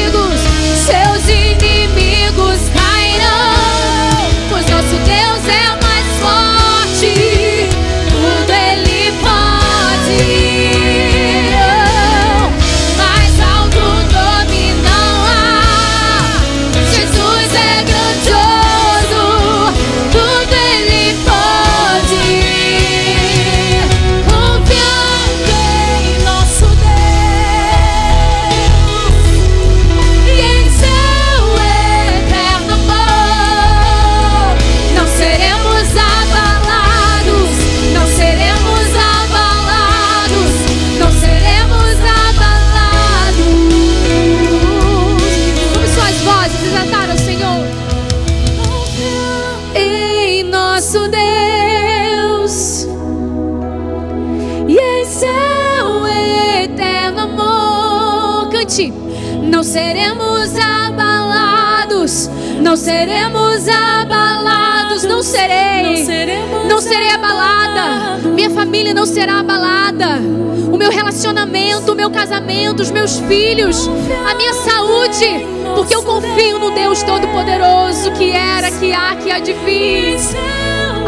Minha 68.39 68.51
família 68.51 68.95
não 68.95 69.05
será 69.05 69.41
abalada. 69.41 70.21
O 70.73 70.77
meu 70.77 70.93
relacionamento, 70.93 71.91
o 71.91 71.97
meu 71.97 72.09
casamento, 72.09 72.81
os 72.81 72.89
meus 72.89 73.19
filhos, 73.19 73.91
a 74.31 74.33
minha 74.37 74.55
saúde, 74.55 75.45
porque 75.75 75.97
eu 75.97 76.05
confio 76.05 76.57
no 76.61 76.71
Deus 76.71 77.03
Todo-Poderoso 77.03 78.13
que 78.13 78.31
era, 78.31 78.71
que 78.71 78.93
há, 78.93 79.17
que 79.17 79.33
há 79.33 79.41
de 79.41 79.53
vir 79.53 80.19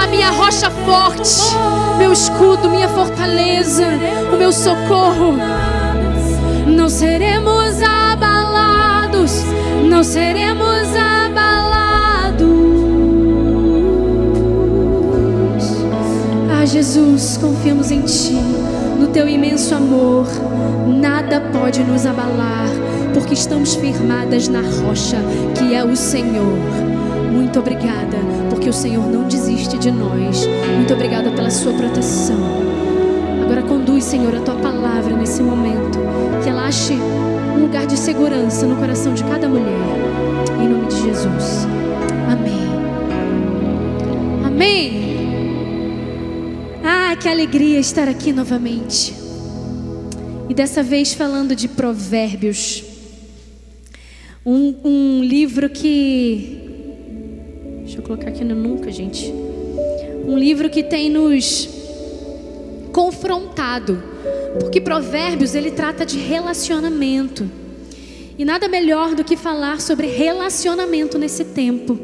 a 0.03 0.09
minha 0.09 0.29
rocha 0.31 0.73
forte, 0.85 1.55
meu 1.99 2.13
escudo, 2.13 2.69
minha 2.69 2.89
fortaleza, 2.89 3.87
o 4.33 4.37
meu 4.37 4.51
socorro. 4.51 5.37
Não 6.67 6.89
seremos 6.89 7.81
abalados, 7.81 9.45
não 9.89 10.03
seremos 10.03 10.80
Jesus, 16.71 17.37
confiamos 17.37 17.91
em 17.91 18.03
Ti, 18.03 18.39
no 18.97 19.09
Teu 19.09 19.29
imenso 19.29 19.75
amor. 19.75 20.25
Nada 20.87 21.41
pode 21.53 21.83
nos 21.83 22.07
abalar, 22.07 22.69
porque 23.13 23.35
estamos 23.35 23.75
firmadas 23.75 24.47
na 24.47 24.61
rocha 24.61 25.17
que 25.59 25.75
é 25.75 25.83
o 25.83 25.97
Senhor. 25.97 26.57
Muito 27.33 27.59
obrigada, 27.59 28.19
porque 28.49 28.69
o 28.69 28.73
Senhor 28.73 29.05
não 29.05 29.25
desiste 29.25 29.79
de 29.79 29.91
nós. 29.91 30.47
Muito 30.77 30.95
obrigada 30.95 31.33
pela 31.33 31.51
Sua 31.51 31.73
proteção. 31.73 32.39
Agora 33.43 33.63
conduz, 33.63 34.05
Senhor, 34.05 34.33
a 34.37 34.41
tua 34.41 34.55
palavra 34.55 35.17
nesse 35.17 35.43
momento. 35.43 35.99
Que 36.41 36.51
ela 36.51 36.69
ache 36.69 36.95
um 36.95 37.63
lugar 37.63 37.85
de 37.85 37.99
segurança 37.99 38.65
no 38.65 38.77
coração 38.77 39.13
de 39.13 39.25
cada 39.25 39.49
mulher. 39.49 39.67
Em 40.63 40.69
nome 40.69 40.87
de 40.87 41.03
Jesus. 41.03 41.67
Amém. 42.31 42.61
Amém. 44.47 44.90
Que 47.21 47.29
alegria 47.29 47.79
estar 47.79 48.09
aqui 48.09 48.33
novamente. 48.33 49.15
E 50.49 50.55
dessa 50.55 50.83
vez 50.83 51.13
falando 51.13 51.55
de 51.55 51.69
Provérbios. 51.69 52.83
Um, 54.45 54.75
um 54.83 55.23
livro 55.23 55.69
que. 55.69 56.63
Deixa 57.85 57.99
eu 57.99 58.03
colocar 58.03 58.31
aqui 58.31 58.43
no 58.43 58.55
nunca, 58.55 58.91
gente. 58.91 59.31
Um 60.27 60.39
livro 60.39 60.71
que 60.71 60.83
tem 60.83 61.11
nos 61.11 61.69
confrontado, 62.91 64.03
porque 64.59 64.81
Provérbios 64.81 65.55
ele 65.55 65.73
trata 65.73 66.07
de 66.07 66.19
relacionamento. 66.19 67.51
E 68.39 68.47
nada 68.47 68.67
melhor 68.67 69.15
do 69.15 69.23
que 69.23 69.37
falar 69.37 69.83
sobre 69.83 70.07
relacionamento 70.07 71.19
nesse 71.19 71.45
tempo. 71.45 72.01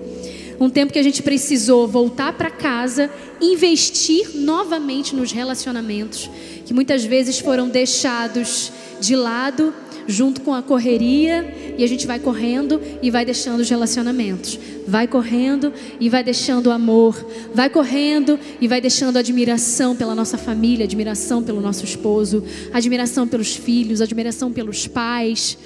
Um 0.58 0.70
tempo 0.70 0.92
que 0.92 0.98
a 0.98 1.02
gente 1.02 1.22
precisou 1.22 1.86
voltar 1.86 2.32
para 2.32 2.50
casa, 2.50 3.10
investir 3.40 4.30
novamente 4.34 5.14
nos 5.14 5.32
relacionamentos, 5.32 6.30
que 6.64 6.72
muitas 6.72 7.04
vezes 7.04 7.38
foram 7.38 7.68
deixados 7.68 8.72
de 9.00 9.14
lado 9.14 9.74
junto 10.06 10.40
com 10.40 10.54
a 10.54 10.62
correria 10.62 11.74
e 11.76 11.84
a 11.84 11.86
gente 11.86 12.06
vai 12.06 12.18
correndo 12.18 12.80
e 13.02 13.10
vai 13.10 13.24
deixando 13.24 13.60
os 13.60 13.68
relacionamentos. 13.68 14.58
Vai 14.86 15.06
correndo 15.06 15.72
e 15.98 16.08
vai 16.08 16.22
deixando 16.22 16.68
o 16.68 16.70
amor. 16.70 17.26
Vai 17.52 17.68
correndo 17.68 18.38
e 18.60 18.68
vai 18.68 18.80
deixando 18.80 19.18
admiração 19.18 19.96
pela 19.96 20.14
nossa 20.14 20.38
família, 20.38 20.84
admiração 20.84 21.42
pelo 21.42 21.60
nosso 21.60 21.84
esposo, 21.84 22.44
admiração 22.72 23.26
pelos 23.26 23.54
filhos, 23.54 24.00
admiração 24.00 24.52
pelos 24.52 24.86
pais. 24.86 25.58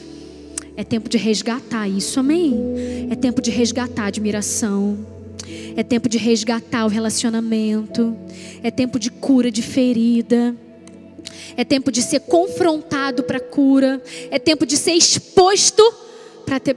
É 0.80 0.82
tempo 0.82 1.10
de 1.10 1.18
resgatar 1.18 1.86
isso, 1.86 2.18
amém? 2.18 2.58
É 3.10 3.14
tempo 3.14 3.42
de 3.42 3.50
resgatar 3.50 4.04
a 4.04 4.06
admiração. 4.06 4.98
É 5.76 5.82
tempo 5.82 6.08
de 6.08 6.16
resgatar 6.16 6.86
o 6.86 6.88
relacionamento. 6.88 8.16
É 8.62 8.70
tempo 8.70 8.98
de 8.98 9.10
cura 9.10 9.50
de 9.50 9.60
ferida. 9.60 10.56
É 11.54 11.64
tempo 11.64 11.92
de 11.92 12.00
ser 12.00 12.20
confrontado 12.20 13.24
para 13.24 13.38
cura. 13.38 14.02
É 14.30 14.38
tempo 14.38 14.64
de 14.64 14.78
ser 14.78 14.92
exposto 14.92 15.82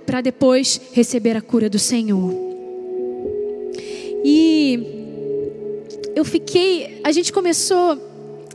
para 0.06 0.20
depois 0.20 0.82
receber 0.92 1.38
a 1.38 1.42
cura 1.42 1.70
do 1.70 1.80
Senhor. 1.80 2.34
E 4.22 4.86
eu 6.14 6.26
fiquei. 6.26 7.00
A 7.06 7.12
gente 7.14 7.32
começou 7.32 7.98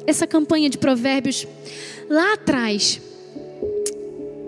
essa 0.07 0.27
campanha 0.27 0.69
de 0.69 0.77
provérbios 0.77 1.47
lá 2.07 2.35
atrás. 2.35 3.01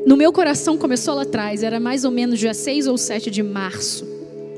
No 0.06 0.16
meu 0.16 0.32
coração 0.32 0.78
começou 0.78 1.14
lá 1.14 1.22
atrás, 1.22 1.62
era 1.62 1.78
mais 1.78 2.04
ou 2.04 2.10
menos 2.10 2.38
dia 2.38 2.54
6 2.54 2.86
ou 2.86 2.96
7 2.96 3.30
de 3.30 3.42
março. 3.42 4.06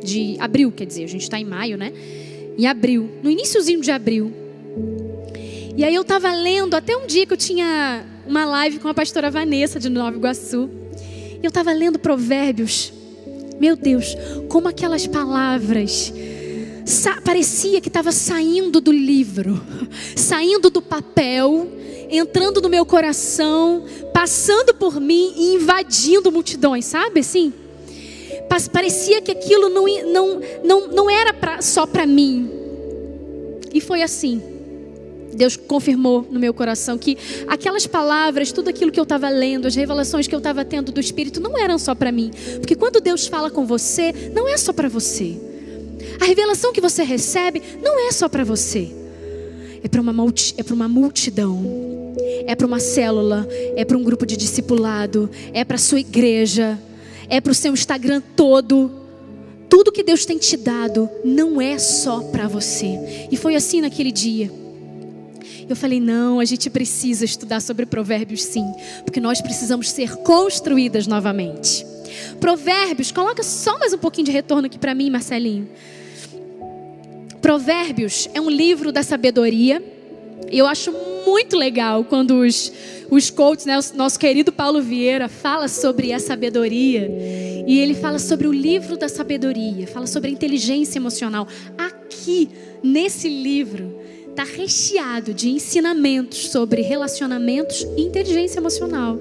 De 0.03 0.37
abril, 0.39 0.73
quer 0.73 0.87
dizer, 0.87 1.05
a 1.05 1.09
gente 1.09 1.23
está 1.23 1.39
em 1.39 1.45
maio, 1.45 1.77
né? 1.77 1.93
Em 2.59 2.67
abril, 2.67 3.09
no 3.23 3.31
iníciozinho 3.31 3.81
de 3.81 3.91
abril. 3.91 4.33
E 5.77 5.85
aí 5.85 5.95
eu 5.95 6.03
estava 6.03 6.33
lendo 6.33 6.75
até 6.75 6.97
um 6.97 7.07
dia 7.07 7.25
que 7.27 7.33
eu 7.33 7.37
tinha 7.37 8.05
uma 8.27 8.45
live 8.45 8.79
com 8.79 8.89
a 8.89 8.95
pastora 8.95 9.31
Vanessa 9.31 9.81
de 9.81 9.89
Nova 9.89 10.17
Iguaçu. 10.17 10.69
Eu 11.43 11.49
estava 11.49 11.73
lendo 11.73 11.99
Provérbios. 11.99 12.93
Meu 13.61 13.77
Deus, 13.77 14.17
como 14.49 14.69
aquelas 14.69 15.07
palavras 15.07 16.13
parecia 17.25 17.81
que 17.81 17.89
estava 17.89 18.13
saindo 18.13 18.81
do 18.81 18.93
livro, 18.93 19.61
saindo 20.17 20.69
do 20.69 20.83
papel, 20.83 21.67
entrando 22.13 22.61
no 22.61 22.69
meu 22.69 22.85
coração, 22.85 23.85
passando 24.13 24.75
por 24.75 25.01
mim 25.01 25.33
e 25.37 25.55
invadindo 25.55 26.31
multidões, 26.31 26.85
sabe 26.85 27.21
assim? 27.21 27.53
Parecia 28.71 29.23
que 29.23 29.31
aquilo 29.31 29.71
não, 29.71 29.87
não, 30.13 30.41
não, 30.63 30.89
não 30.89 31.11
era 31.11 31.33
pra, 31.33 31.63
só 31.63 31.87
para 31.87 32.07
mim. 32.07 32.51
E 33.73 33.81
foi 33.81 34.03
assim. 34.03 34.43
Deus 35.35 35.57
confirmou 35.57 36.27
no 36.31 36.39
meu 36.39 36.53
coração 36.53 36.99
que 36.99 37.17
aquelas 37.49 37.87
palavras, 37.87 38.53
tudo 38.53 38.69
aquilo 38.69 38.93
que 38.93 39.01
eu 39.01 39.05
estava 39.05 39.31
lendo, 39.31 39.67
as 39.67 39.75
revelações 39.75 40.27
que 40.27 40.35
eu 40.35 40.39
estava 40.39 40.65
tendo 40.65 40.93
do 40.93 41.01
Espírito, 41.01 41.41
não 41.41 41.57
eram 41.57 41.79
só 41.79 41.95
para 41.95 42.13
mim. 42.13 42.31
Porque 42.59 42.75
quando 42.75 43.01
Deus 43.01 43.27
fala 43.27 43.51
com 43.51 43.65
você, 43.65 44.13
não 44.35 44.47
é 44.47 44.59
só 44.59 44.73
para 44.73 44.89
você. 44.89 45.35
A 46.21 46.25
revelação 46.27 46.73
que 46.73 46.81
você 46.81 47.03
recebe 47.03 47.63
não 47.83 48.07
é 48.07 48.13
só 48.13 48.29
para 48.29 48.45
você. 48.45 48.93
É 49.83 49.89
para 49.89 50.01
uma, 50.01 50.13
multi, 50.13 50.55
é 50.59 50.73
uma 50.73 50.89
multidão. 50.89 52.02
É 52.47 52.55
para 52.55 52.67
uma 52.67 52.81
célula. 52.81 53.47
É 53.77 53.85
para 53.85 53.97
um 53.97 54.03
grupo 54.03 54.27
de 54.27 54.37
discipulado. 54.37 55.31
É 55.53 55.65
para 55.65 55.77
a 55.77 55.79
sua 55.79 56.01
igreja. 56.01 56.79
É 57.29 57.41
para 57.41 57.53
o 57.53 57.55
seu 57.55 57.73
Instagram 57.73 58.23
todo. 58.37 58.91
Tudo 59.69 59.93
que 59.93 60.03
Deus 60.03 60.27
tem 60.27 60.37
te 60.37 60.57
dado 60.57 61.09
não 61.25 61.61
é 61.61 61.79
só 61.79 62.21
para 62.25 62.47
você. 62.47 63.29
E 63.31 63.37
foi 63.37 63.55
assim 63.55 63.81
naquele 63.81 64.13
dia. 64.13 64.51
Eu 65.69 65.77
falei: 65.77 66.01
não, 66.01 66.41
a 66.41 66.45
gente 66.45 66.69
precisa 66.69 67.25
estudar 67.25 67.61
sobre 67.61 67.87
Provérbios 67.87 68.43
sim, 68.43 68.65
porque 69.05 69.21
nós 69.21 69.41
precisamos 69.41 69.91
ser 69.91 70.17
construídas 70.17 71.07
novamente. 71.07 71.87
Provérbios, 72.39 73.11
coloca 73.11 73.43
só 73.43 73.79
mais 73.79 73.93
um 73.95 73.99
pouquinho 73.99 74.27
de 74.27 74.33
retorno 74.33 74.67
aqui 74.67 74.79
para 74.79 74.95
mim, 74.95 75.09
Marcelinho. 75.09 75.69
Provérbios 77.41 78.29
é 78.35 78.41
um 78.41 78.51
livro 78.51 78.93
da 78.93 79.03
sabedoria. 79.03 79.83
E 80.51 80.59
eu 80.59 80.67
acho 80.67 80.93
muito 81.27 81.57
legal 81.57 82.05
quando 82.05 82.41
os, 82.41 82.73
os 83.11 83.31
coaches, 83.31 83.67
né, 83.67 83.79
o 83.79 83.97
nosso 83.97 84.19
querido 84.19 84.53
Paulo 84.53 84.83
Vieira, 84.83 85.29
fala 85.29 85.69
sobre 85.69 86.13
a 86.13 86.19
sabedoria. 86.19 87.11
E 87.67 87.79
ele 87.79 87.95
fala 87.95 88.19
sobre 88.19 88.47
o 88.47 88.53
livro 88.53 88.97
da 88.97 89.09
sabedoria, 89.09 89.87
fala 89.87 90.07
sobre 90.07 90.31
a 90.31 90.33
inteligência 90.33 90.99
emocional. 90.99 91.47
Aqui, 91.79 92.49
nesse 92.83 93.29
livro, 93.29 94.03
está 94.33 94.45
recheado 94.45 95.33
de 95.33 95.51
ensinamentos 95.51 96.49
sobre 96.49 96.83
relacionamentos 96.83 97.87
e 97.97 98.03
inteligência 98.03 98.59
emocional. 98.59 99.19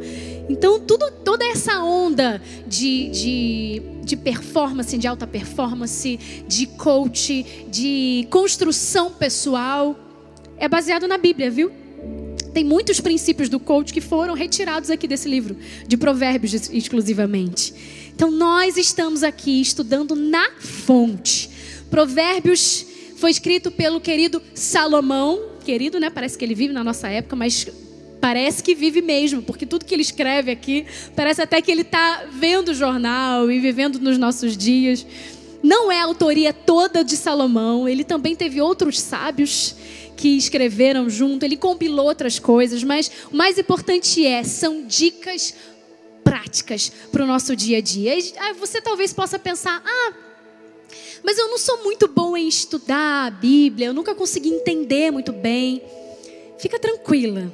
Então, 0.49 0.79
tudo, 0.79 1.11
toda 1.23 1.45
essa 1.45 1.83
onda 1.83 2.41
de, 2.65 3.09
de, 3.09 3.81
de 4.03 4.17
performance, 4.17 4.97
de 4.97 5.07
alta 5.07 5.27
performance, 5.27 6.19
de 6.47 6.65
coach, 6.65 7.45
de 7.69 8.27
construção 8.29 9.11
pessoal, 9.11 9.95
é 10.61 10.69
baseado 10.69 11.07
na 11.07 11.17
Bíblia, 11.17 11.49
viu? 11.49 11.71
Tem 12.53 12.63
muitos 12.63 13.01
princípios 13.01 13.49
do 13.49 13.59
coach 13.59 13.91
que 13.91 13.99
foram 13.99 14.35
retirados 14.35 14.91
aqui 14.91 15.07
desse 15.07 15.27
livro, 15.27 15.57
de 15.87 15.97
Provérbios 15.97 16.53
exclusivamente. 16.69 17.73
Então, 18.13 18.29
nós 18.29 18.77
estamos 18.77 19.23
aqui 19.23 19.59
estudando 19.59 20.15
na 20.15 20.51
fonte. 20.59 21.49
Provérbios 21.89 22.85
foi 23.15 23.31
escrito 23.31 23.71
pelo 23.71 23.99
querido 23.99 24.39
Salomão. 24.53 25.49
Querido, 25.65 25.99
né? 25.99 26.11
Parece 26.11 26.37
que 26.37 26.45
ele 26.45 26.53
vive 26.53 26.73
na 26.73 26.83
nossa 26.83 27.09
época, 27.09 27.35
mas 27.35 27.67
Parece 28.21 28.61
que 28.61 28.75
vive 28.75 29.01
mesmo, 29.01 29.41
porque 29.41 29.65
tudo 29.65 29.83
que 29.83 29.95
ele 29.95 30.03
escreve 30.03 30.51
aqui, 30.51 30.85
parece 31.15 31.41
até 31.41 31.59
que 31.59 31.71
ele 31.71 31.81
está 31.81 32.25
vendo 32.31 32.69
o 32.69 32.73
jornal 32.75 33.49
e 33.49 33.59
vivendo 33.59 33.99
nos 33.99 34.15
nossos 34.19 34.55
dias. 34.55 35.03
Não 35.63 35.91
é 35.91 36.01
a 36.01 36.05
autoria 36.05 36.51
toda 36.53 37.03
de 37.03 37.15
Salomão, 37.15 37.87
ele 37.87 38.03
também 38.03 38.35
teve 38.35 38.61
outros 38.61 38.99
sábios 38.99 39.75
que 40.17 40.37
escreveram 40.37 41.09
junto, 41.09 41.43
ele 41.43 41.57
compilou 41.57 42.05
outras 42.05 42.39
coisas, 42.39 42.83
mas 42.83 43.11
o 43.31 43.35
mais 43.35 43.57
importante 43.57 44.25
é, 44.25 44.43
são 44.43 44.85
dicas 44.85 45.53
práticas 46.23 46.91
para 47.11 47.23
o 47.23 47.27
nosso 47.27 47.55
dia 47.55 47.77
a 47.77 47.81
dia. 47.81 48.17
E 48.17 48.53
você 48.59 48.81
talvez 48.81 49.13
possa 49.13 49.39
pensar, 49.39 49.81
ah, 49.85 50.13
mas 51.23 51.37
eu 51.37 51.47
não 51.47 51.57
sou 51.57 51.83
muito 51.83 52.07
bom 52.07 52.35
em 52.35 52.47
estudar 52.47 53.27
a 53.27 53.31
Bíblia, 53.31 53.87
eu 53.87 53.93
nunca 53.93 54.15
consegui 54.15 54.49
entender 54.49 55.11
muito 55.11 55.31
bem. 55.31 55.81
Fica 56.59 56.77
tranquila 56.77 57.51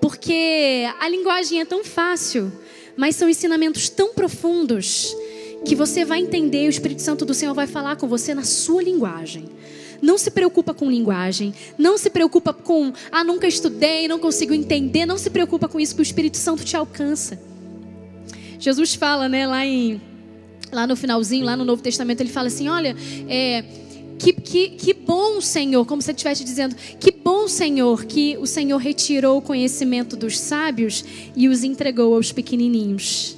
porque 0.00 0.84
a 0.98 1.08
linguagem 1.08 1.60
é 1.60 1.64
tão 1.64 1.84
fácil, 1.84 2.50
mas 2.96 3.14
são 3.16 3.28
ensinamentos 3.28 3.88
tão 3.88 4.14
profundos 4.14 5.14
que 5.64 5.74
você 5.74 6.04
vai 6.04 6.20
entender, 6.20 6.66
o 6.66 6.70
Espírito 6.70 7.02
Santo 7.02 7.24
do 7.24 7.34
Senhor 7.34 7.54
vai 7.54 7.66
falar 7.66 7.96
com 7.96 8.08
você 8.08 8.34
na 8.34 8.44
sua 8.44 8.82
linguagem. 8.82 9.44
Não 10.00 10.16
se 10.16 10.30
preocupa 10.30 10.72
com 10.72 10.90
linguagem, 10.90 11.52
não 11.76 11.98
se 11.98 12.08
preocupa 12.08 12.54
com, 12.54 12.92
ah, 13.12 13.22
nunca 13.22 13.46
estudei, 13.46 14.08
não 14.08 14.18
consigo 14.18 14.54
entender, 14.54 15.04
não 15.04 15.18
se 15.18 15.28
preocupa 15.28 15.68
com 15.68 15.78
isso 15.78 15.94
que 15.94 16.00
o 16.00 16.02
Espírito 16.02 16.38
Santo 16.38 16.64
te 16.64 16.76
alcança. 16.76 17.38
Jesus 18.58 18.94
fala, 18.94 19.28
né, 19.28 19.46
lá 19.46 19.66
em 19.66 20.00
lá 20.72 20.86
no 20.86 20.96
finalzinho, 20.96 21.44
lá 21.44 21.56
no 21.56 21.64
Novo 21.64 21.82
Testamento, 21.82 22.20
ele 22.20 22.30
fala 22.30 22.48
assim: 22.48 22.68
olha, 22.68 22.96
é, 23.28 23.64
que, 24.18 24.32
que, 24.32 24.68
que 24.70 24.94
bom, 24.94 25.40
Senhor, 25.40 25.84
como 25.84 26.00
se 26.00 26.10
estivesse 26.10 26.44
dizendo, 26.44 26.76
que 26.98 27.10
bom, 27.10 27.48
Senhor, 27.48 28.04
que 28.04 28.36
o 28.38 28.46
Senhor 28.46 28.76
retirou 28.78 29.38
o 29.38 29.42
conhecimento 29.42 30.16
dos 30.16 30.38
sábios 30.38 31.04
e 31.34 31.48
os 31.48 31.64
entregou 31.64 32.14
aos 32.14 32.30
pequenininhos. 32.30 33.36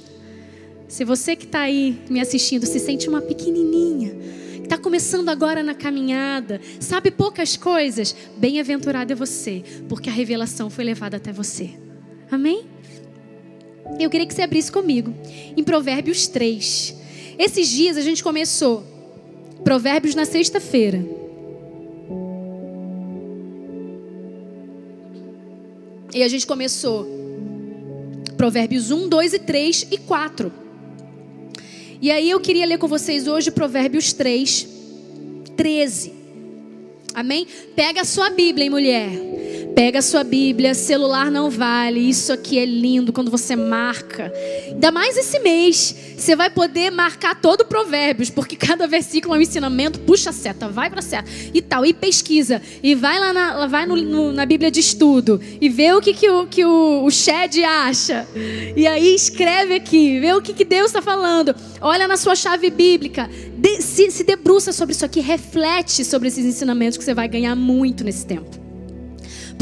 Se 0.93 1.03
você 1.03 1.35
que 1.35 1.45
está 1.45 1.61
aí 1.61 1.97
me 2.07 2.19
assistindo 2.19 2.67
se 2.67 2.79
sente 2.79 3.09
uma 3.09 3.19
pequenininha, 3.19 4.15
está 4.61 4.77
começando 4.77 5.27
agora 5.27 5.63
na 5.63 5.73
caminhada, 5.73 6.61
sabe 6.79 7.09
poucas 7.09 7.57
coisas, 7.57 8.15
bem-aventurado 8.37 9.11
é 9.11 9.15
você, 9.15 9.63
porque 9.89 10.07
a 10.07 10.13
revelação 10.13 10.69
foi 10.69 10.83
levada 10.83 11.17
até 11.17 11.31
você. 11.31 11.71
Amém? 12.29 12.67
Eu 13.99 14.07
queria 14.07 14.27
que 14.27 14.35
você 14.35 14.43
abrisse 14.43 14.71
comigo 14.71 15.11
em 15.57 15.63
Provérbios 15.63 16.27
3. 16.27 16.95
Esses 17.39 17.67
dias 17.69 17.97
a 17.97 18.01
gente 18.01 18.23
começou 18.23 18.83
Provérbios 19.63 20.13
na 20.13 20.25
sexta-feira. 20.25 21.03
E 26.13 26.21
a 26.21 26.27
gente 26.27 26.45
começou 26.45 27.07
Provérbios 28.37 28.91
1, 28.91 29.09
2 29.09 29.33
e 29.33 29.39
3 29.39 29.87
e 29.89 29.97
4. 29.97 30.62
E 32.03 32.11
aí 32.11 32.31
eu 32.31 32.39
queria 32.41 32.65
ler 32.65 32.77
com 32.77 32.85
vocês 32.85 33.29
hoje 33.29 33.49
Provérbios 33.49 34.11
3, 34.11 34.67
13. 35.55 36.13
Amém? 37.13 37.47
Pega 37.77 38.01
a 38.01 38.03
sua 38.03 38.29
Bíblia, 38.29 38.65
hein, 38.65 38.69
mulher. 38.69 39.09
Pega 39.75 39.99
a 39.99 40.01
sua 40.03 40.23
Bíblia, 40.23 40.75
celular 40.75 41.31
não 41.31 41.49
vale. 41.49 41.99
Isso 41.99 42.31
aqui 42.31 42.59
é 42.59 42.65
lindo 42.65 43.11
quando 43.11 43.31
você 43.31 43.55
marca. 43.55 44.31
Ainda 44.67 44.91
mais 44.91 45.17
esse 45.17 45.39
mês, 45.39 45.95
você 46.15 46.35
vai 46.35 46.51
poder 46.51 46.91
marcar 46.91 47.41
todo 47.41 47.61
o 47.61 47.65
Provérbios, 47.65 48.29
porque 48.29 48.55
cada 48.55 48.85
versículo 48.85 49.33
é 49.33 49.39
um 49.39 49.41
ensinamento. 49.41 49.99
Puxa 50.01 50.29
a 50.29 50.33
seta, 50.33 50.69
vai 50.69 50.91
para 50.91 51.01
seta 51.01 51.27
e 51.51 51.59
tal. 51.59 51.83
E 51.83 51.91
pesquisa. 51.91 52.61
E 52.83 52.93
vai 52.93 53.19
lá 53.19 53.33
na, 53.33 53.65
vai 53.65 53.87
no, 53.87 53.95
no, 53.95 54.31
na 54.31 54.45
Bíblia 54.45 54.69
de 54.69 54.79
estudo 54.79 55.41
e 55.59 55.67
vê 55.69 55.91
o 55.91 56.01
que, 56.01 56.13
que, 56.13 56.29
o, 56.29 56.45
que 56.45 56.63
o, 56.63 57.07
o 57.07 57.09
acha. 57.67 58.27
E 58.75 58.85
aí 58.85 59.15
escreve 59.15 59.73
aqui, 59.73 60.19
vê 60.19 60.33
o 60.33 60.41
que, 60.41 60.53
que 60.53 60.65
Deus 60.65 60.87
está 60.87 61.01
falando. 61.01 61.55
Olha 61.81 62.07
na 62.07 62.15
sua 62.15 62.35
chave 62.35 62.69
bíblica. 62.69 63.27
De, 63.57 63.81
se, 63.81 64.11
se 64.11 64.23
debruça 64.23 64.71
sobre 64.71 64.93
isso 64.93 65.03
aqui, 65.03 65.19
reflete 65.19 66.05
sobre 66.05 66.27
esses 66.27 66.45
ensinamentos 66.45 66.95
que 66.95 67.03
você 67.03 67.15
vai 67.15 67.27
ganhar 67.27 67.55
muito 67.55 68.03
nesse 68.03 68.23
tempo. 68.23 68.62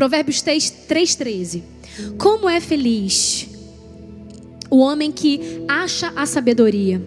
Provérbios 0.02 0.38
3,13. 0.38 1.62
Como 2.18 2.49
é 2.49 2.60
feliz 2.60 3.47
o 4.68 4.80
homem 4.80 5.12
que 5.12 5.62
acha 5.68 6.12
a 6.16 6.26
sabedoria, 6.26 6.99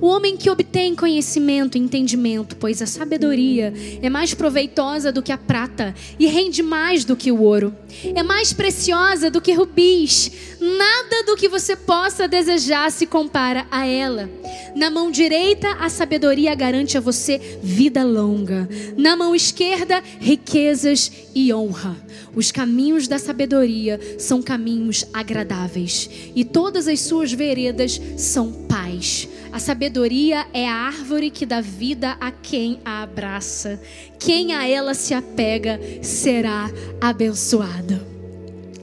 o 0.00 0.06
homem 0.06 0.36
que 0.36 0.50
obtém 0.50 0.94
conhecimento 0.94 1.76
e 1.76 1.80
entendimento, 1.80 2.56
pois 2.56 2.80
a 2.82 2.86
sabedoria 2.86 3.72
é 4.02 4.10
mais 4.10 4.34
proveitosa 4.34 5.12
do 5.12 5.22
que 5.22 5.32
a 5.32 5.38
prata 5.38 5.94
e 6.18 6.26
rende 6.26 6.62
mais 6.62 7.04
do 7.04 7.16
que 7.16 7.32
o 7.32 7.42
ouro, 7.42 7.74
é 8.14 8.22
mais 8.22 8.52
preciosa 8.52 9.30
do 9.30 9.40
que 9.40 9.52
rubis. 9.52 10.30
Nada 10.60 11.24
do 11.24 11.36
que 11.36 11.48
você 11.48 11.74
possa 11.74 12.28
desejar 12.28 12.92
se 12.92 13.06
compara 13.06 13.66
a 13.70 13.86
ela. 13.86 14.28
Na 14.76 14.90
mão 14.90 15.10
direita, 15.10 15.68
a 15.80 15.88
sabedoria 15.88 16.54
garante 16.54 16.98
a 16.98 17.00
você 17.00 17.58
vida 17.62 18.04
longa, 18.04 18.68
na 18.96 19.16
mão 19.16 19.34
esquerda, 19.34 20.02
riquezas 20.20 21.10
e 21.34 21.52
honra. 21.52 21.96
Os 22.34 22.52
caminhos 22.52 23.08
da 23.08 23.18
sabedoria 23.18 23.98
são 24.18 24.42
caminhos 24.42 25.04
agradáveis, 25.12 26.08
e 26.34 26.44
todas 26.44 26.86
as 26.86 27.00
suas 27.00 27.32
veredas 27.32 28.00
são 28.16 28.52
paz. 28.52 29.28
A 29.52 29.58
sabedoria 29.60 30.46
é 30.52 30.66
a 30.66 30.74
árvore 30.74 31.30
que 31.30 31.46
dá 31.46 31.60
vida 31.60 32.16
a 32.20 32.32
quem 32.32 32.80
a 32.84 33.02
abraça. 33.02 33.80
Quem 34.18 34.54
a 34.54 34.66
ela 34.66 34.94
se 34.94 35.14
apega 35.14 35.78
será 36.02 36.68
abençoado. 37.00 38.04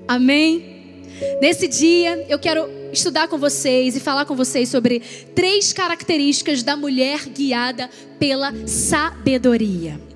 Amém? 0.07 1.03
Nesse 1.41 1.67
dia, 1.67 2.25
eu 2.30 2.39
quero 2.39 2.69
estudar 2.93 3.28
com 3.28 3.38
vocês 3.38 3.95
e 3.95 3.99
falar 3.99 4.25
com 4.25 4.36
vocês 4.36 4.69
sobre 4.69 5.01
três 5.36 5.73
características 5.73 6.63
da 6.63 6.78
mulher 6.78 7.25
guiada 7.28 7.89
pela 8.19 8.53
sabedoria. 8.65 10.07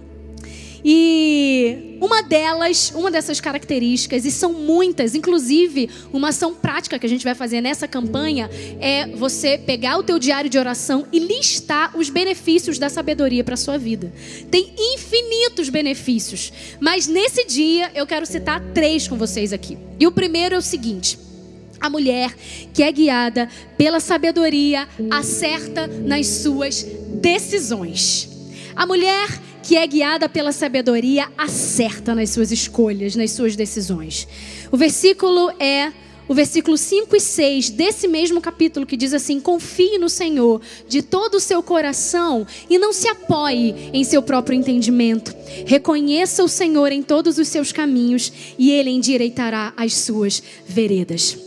E 0.83 1.97
uma 2.01 2.23
delas, 2.23 2.91
uma 2.95 3.11
dessas 3.11 3.39
características, 3.39 4.25
e 4.25 4.31
são 4.31 4.53
muitas, 4.53 5.13
inclusive 5.13 5.89
uma 6.11 6.29
ação 6.29 6.55
prática 6.55 6.97
que 6.97 7.05
a 7.05 7.09
gente 7.09 7.23
vai 7.23 7.35
fazer 7.35 7.61
nessa 7.61 7.87
campanha 7.87 8.49
é 8.79 9.07
você 9.07 9.57
pegar 9.57 9.97
o 9.97 10.03
teu 10.03 10.17
diário 10.17 10.49
de 10.49 10.57
oração 10.57 11.05
e 11.11 11.19
listar 11.19 11.95
os 11.95 12.09
benefícios 12.09 12.79
da 12.79 12.89
sabedoria 12.89 13.43
para 13.43 13.55
sua 13.55 13.77
vida. 13.77 14.11
Tem 14.49 14.73
infinitos 14.77 15.69
benefícios, 15.69 16.51
mas 16.79 17.07
nesse 17.07 17.45
dia 17.45 17.91
eu 17.93 18.07
quero 18.07 18.25
citar 18.25 18.59
três 18.73 19.07
com 19.07 19.17
vocês 19.17 19.53
aqui. 19.53 19.77
E 19.99 20.07
o 20.07 20.11
primeiro 20.11 20.55
é 20.55 20.57
o 20.57 20.61
seguinte: 20.61 21.19
a 21.79 21.89
mulher 21.89 22.33
que 22.73 22.83
é 22.83 22.91
guiada 22.91 23.49
pela 23.77 23.99
sabedoria 23.99 24.87
acerta 25.09 25.87
nas 25.87 26.27
suas 26.27 26.83
decisões. 27.13 28.29
A 28.75 28.85
mulher 28.85 29.27
que 29.63 29.77
é 29.77 29.85
guiada 29.85 30.27
pela 30.27 30.51
sabedoria 30.51 31.27
acerta 31.37 32.15
nas 32.15 32.29
suas 32.29 32.51
escolhas, 32.51 33.15
nas 33.15 33.31
suas 33.31 33.55
decisões. 33.55 34.27
O 34.71 34.77
versículo 34.77 35.51
é 35.59 35.91
o 36.27 36.33
versículo 36.33 36.77
5 36.77 37.13
e 37.13 37.19
6 37.19 37.69
desse 37.71 38.07
mesmo 38.07 38.39
capítulo 38.39 38.85
que 38.85 38.95
diz 38.95 39.13
assim: 39.13 39.39
Confie 39.39 39.97
no 39.97 40.07
Senhor 40.07 40.61
de 40.87 41.01
todo 41.01 41.35
o 41.35 41.39
seu 41.41 41.61
coração 41.61 42.47
e 42.69 42.77
não 42.77 42.93
se 42.93 43.07
apoie 43.07 43.89
em 43.91 44.03
seu 44.05 44.21
próprio 44.21 44.57
entendimento. 44.57 45.35
Reconheça 45.65 46.41
o 46.41 46.47
Senhor 46.47 46.91
em 46.91 47.03
todos 47.03 47.37
os 47.37 47.49
seus 47.49 47.73
caminhos 47.73 48.31
e 48.57 48.71
ele 48.71 48.89
endireitará 48.89 49.73
as 49.75 49.93
suas 49.93 50.41
veredas. 50.65 51.37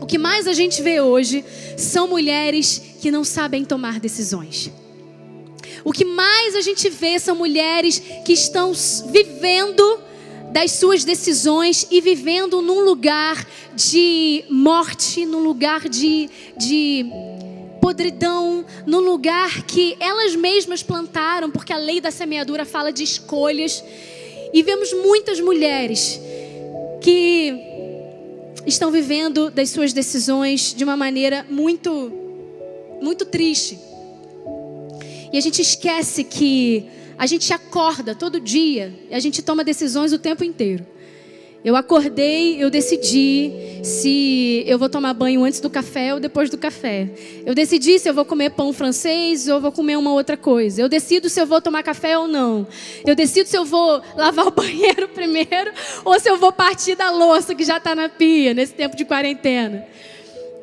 O 0.00 0.06
que 0.06 0.16
mais 0.16 0.46
a 0.46 0.52
gente 0.52 0.80
vê 0.80 1.00
hoje 1.00 1.44
são 1.76 2.08
mulheres 2.08 2.80
que 3.00 3.10
não 3.10 3.22
sabem 3.22 3.64
tomar 3.64 4.00
decisões. 4.00 4.70
O 5.86 5.92
que 5.92 6.04
mais 6.04 6.56
a 6.56 6.60
gente 6.62 6.90
vê 6.90 7.16
são 7.16 7.36
mulheres 7.36 8.02
que 8.24 8.32
estão 8.32 8.72
vivendo 9.08 10.00
das 10.50 10.72
suas 10.72 11.04
decisões 11.04 11.86
e 11.88 12.00
vivendo 12.00 12.60
num 12.60 12.80
lugar 12.80 13.46
de 13.72 14.44
morte, 14.50 15.24
num 15.24 15.44
lugar 15.44 15.88
de, 15.88 16.28
de 16.56 17.06
podridão, 17.80 18.66
num 18.84 18.98
lugar 18.98 19.62
que 19.62 19.96
elas 20.00 20.34
mesmas 20.34 20.82
plantaram, 20.82 21.52
porque 21.52 21.72
a 21.72 21.78
lei 21.78 22.00
da 22.00 22.10
semeadura 22.10 22.64
fala 22.64 22.92
de 22.92 23.04
escolhas. 23.04 23.84
E 24.52 24.64
vemos 24.64 24.92
muitas 24.92 25.38
mulheres 25.38 26.20
que 27.00 27.54
estão 28.66 28.90
vivendo 28.90 29.52
das 29.52 29.70
suas 29.70 29.92
decisões 29.92 30.74
de 30.74 30.82
uma 30.82 30.96
maneira 30.96 31.46
muito, 31.48 32.12
muito 33.00 33.24
triste. 33.24 33.78
E 35.36 35.38
a 35.38 35.42
gente 35.42 35.60
esquece 35.60 36.24
que 36.24 36.86
a 37.18 37.26
gente 37.26 37.52
acorda 37.52 38.14
todo 38.14 38.40
dia 38.40 38.98
e 39.10 39.14
a 39.14 39.20
gente 39.20 39.42
toma 39.42 39.62
decisões 39.62 40.10
o 40.10 40.18
tempo 40.18 40.42
inteiro. 40.42 40.86
Eu 41.62 41.76
acordei, 41.76 42.56
eu 42.56 42.70
decidi 42.70 43.52
se 43.82 44.64
eu 44.66 44.78
vou 44.78 44.88
tomar 44.88 45.12
banho 45.12 45.44
antes 45.44 45.60
do 45.60 45.68
café 45.68 46.14
ou 46.14 46.20
depois 46.20 46.48
do 46.48 46.56
café. 46.56 47.10
Eu 47.44 47.54
decidi 47.54 47.98
se 47.98 48.08
eu 48.08 48.14
vou 48.14 48.24
comer 48.24 48.48
pão 48.52 48.72
francês 48.72 49.46
ou 49.46 49.60
vou 49.60 49.70
comer 49.70 49.98
uma 49.98 50.14
outra 50.14 50.38
coisa. 50.38 50.80
Eu 50.80 50.88
decido 50.88 51.28
se 51.28 51.38
eu 51.38 51.44
vou 51.44 51.60
tomar 51.60 51.82
café 51.82 52.16
ou 52.16 52.26
não. 52.26 52.66
Eu 53.04 53.14
decido 53.14 53.46
se 53.46 53.58
eu 53.58 53.64
vou 53.66 54.00
lavar 54.16 54.46
o 54.46 54.50
banheiro 54.50 55.06
primeiro 55.12 55.70
ou 56.02 56.18
se 56.18 56.30
eu 56.30 56.38
vou 56.38 56.50
partir 56.50 56.94
da 56.94 57.10
louça 57.10 57.54
que 57.54 57.62
já 57.62 57.76
está 57.76 57.94
na 57.94 58.08
pia 58.08 58.54
nesse 58.54 58.72
tempo 58.72 58.96
de 58.96 59.04
quarentena. 59.04 59.86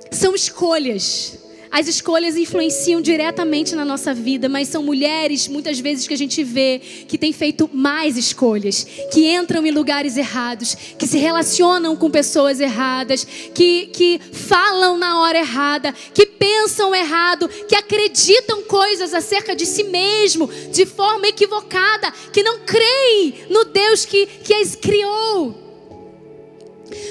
São 0.09 0.33
escolhas. 0.33 1.42
As 1.73 1.87
escolhas 1.87 2.37
influenciam 2.37 3.01
diretamente 3.01 3.73
na 3.73 3.83
nossa 3.83 4.13
vida, 4.13 4.47
mas 4.47 4.67
são 4.67 4.83
mulheres, 4.83 5.47
muitas 5.47 5.79
vezes, 5.79 6.07
que 6.07 6.13
a 6.13 6.17
gente 6.17 6.43
vê 6.43 6.79
que 7.07 7.17
têm 7.17 7.33
feito 7.33 7.67
mais 7.73 8.15
escolhas, 8.15 8.85
que 9.11 9.25
entram 9.33 9.65
em 9.65 9.71
lugares 9.71 10.15
errados, 10.15 10.75
que 10.99 11.07
se 11.07 11.17
relacionam 11.17 11.95
com 11.95 12.11
pessoas 12.11 12.59
erradas, 12.59 13.25
que, 13.55 13.87
que 13.87 14.21
falam 14.31 14.99
na 14.99 15.19
hora 15.21 15.39
errada, 15.39 15.91
que 16.13 16.27
pensam 16.27 16.93
errado, 16.93 17.49
que 17.67 17.75
acreditam 17.75 18.61
coisas 18.65 19.11
acerca 19.11 19.55
de 19.55 19.65
si 19.65 19.85
mesmo 19.85 20.47
de 20.71 20.85
forma 20.85 21.27
equivocada, 21.27 22.11
que 22.31 22.43
não 22.43 22.59
creem 22.59 23.47
no 23.49 23.65
Deus 23.65 24.05
que, 24.05 24.27
que 24.27 24.53
as 24.53 24.75
criou. 24.75 25.62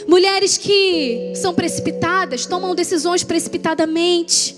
Mulheres 0.07 0.57
que 0.57 1.33
são 1.37 1.55
precipitadas, 1.55 2.47
tomam 2.47 2.75
decisões 2.75 3.25
precipitadamente, 3.25 4.57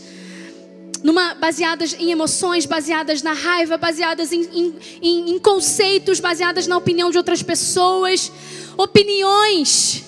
numa, 1.02 1.34
baseadas 1.34 1.94
em 1.98 2.10
emoções, 2.10 2.64
baseadas 2.64 3.22
na 3.22 3.32
raiva, 3.32 3.76
baseadas 3.76 4.32
em, 4.32 4.42
em, 4.52 4.74
em, 5.02 5.30
em 5.32 5.38
conceitos, 5.38 6.18
baseadas 6.18 6.66
na 6.66 6.76
opinião 6.76 7.10
de 7.10 7.18
outras 7.18 7.42
pessoas, 7.42 8.32
opiniões. 8.76 10.02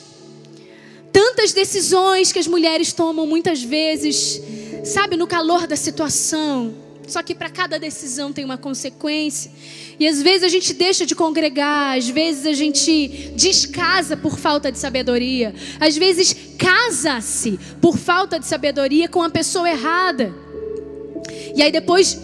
Tantas 1.12 1.52
decisões 1.52 2.32
que 2.32 2.38
as 2.38 2.46
mulheres 2.46 2.92
tomam 2.92 3.26
muitas 3.26 3.62
vezes, 3.62 4.40
sabe, 4.84 5.16
no 5.16 5.26
calor 5.26 5.66
da 5.66 5.76
situação. 5.76 6.85
Só 7.06 7.22
que 7.22 7.34
para 7.34 7.48
cada 7.48 7.78
decisão 7.78 8.32
tem 8.32 8.44
uma 8.44 8.58
consequência. 8.58 9.50
E 9.98 10.06
às 10.06 10.20
vezes 10.20 10.42
a 10.42 10.48
gente 10.48 10.74
deixa 10.74 11.06
de 11.06 11.14
congregar, 11.14 11.96
às 11.96 12.08
vezes 12.08 12.46
a 12.46 12.52
gente 12.52 13.30
descasa 13.34 14.16
por 14.16 14.38
falta 14.38 14.72
de 14.72 14.78
sabedoria, 14.78 15.54
às 15.80 15.96
vezes 15.96 16.36
casa-se 16.58 17.58
por 17.80 17.96
falta 17.96 18.38
de 18.40 18.46
sabedoria 18.46 19.08
com 19.08 19.22
a 19.22 19.30
pessoa 19.30 19.70
errada. 19.70 20.34
E 21.54 21.62
aí 21.62 21.70
depois 21.70 22.18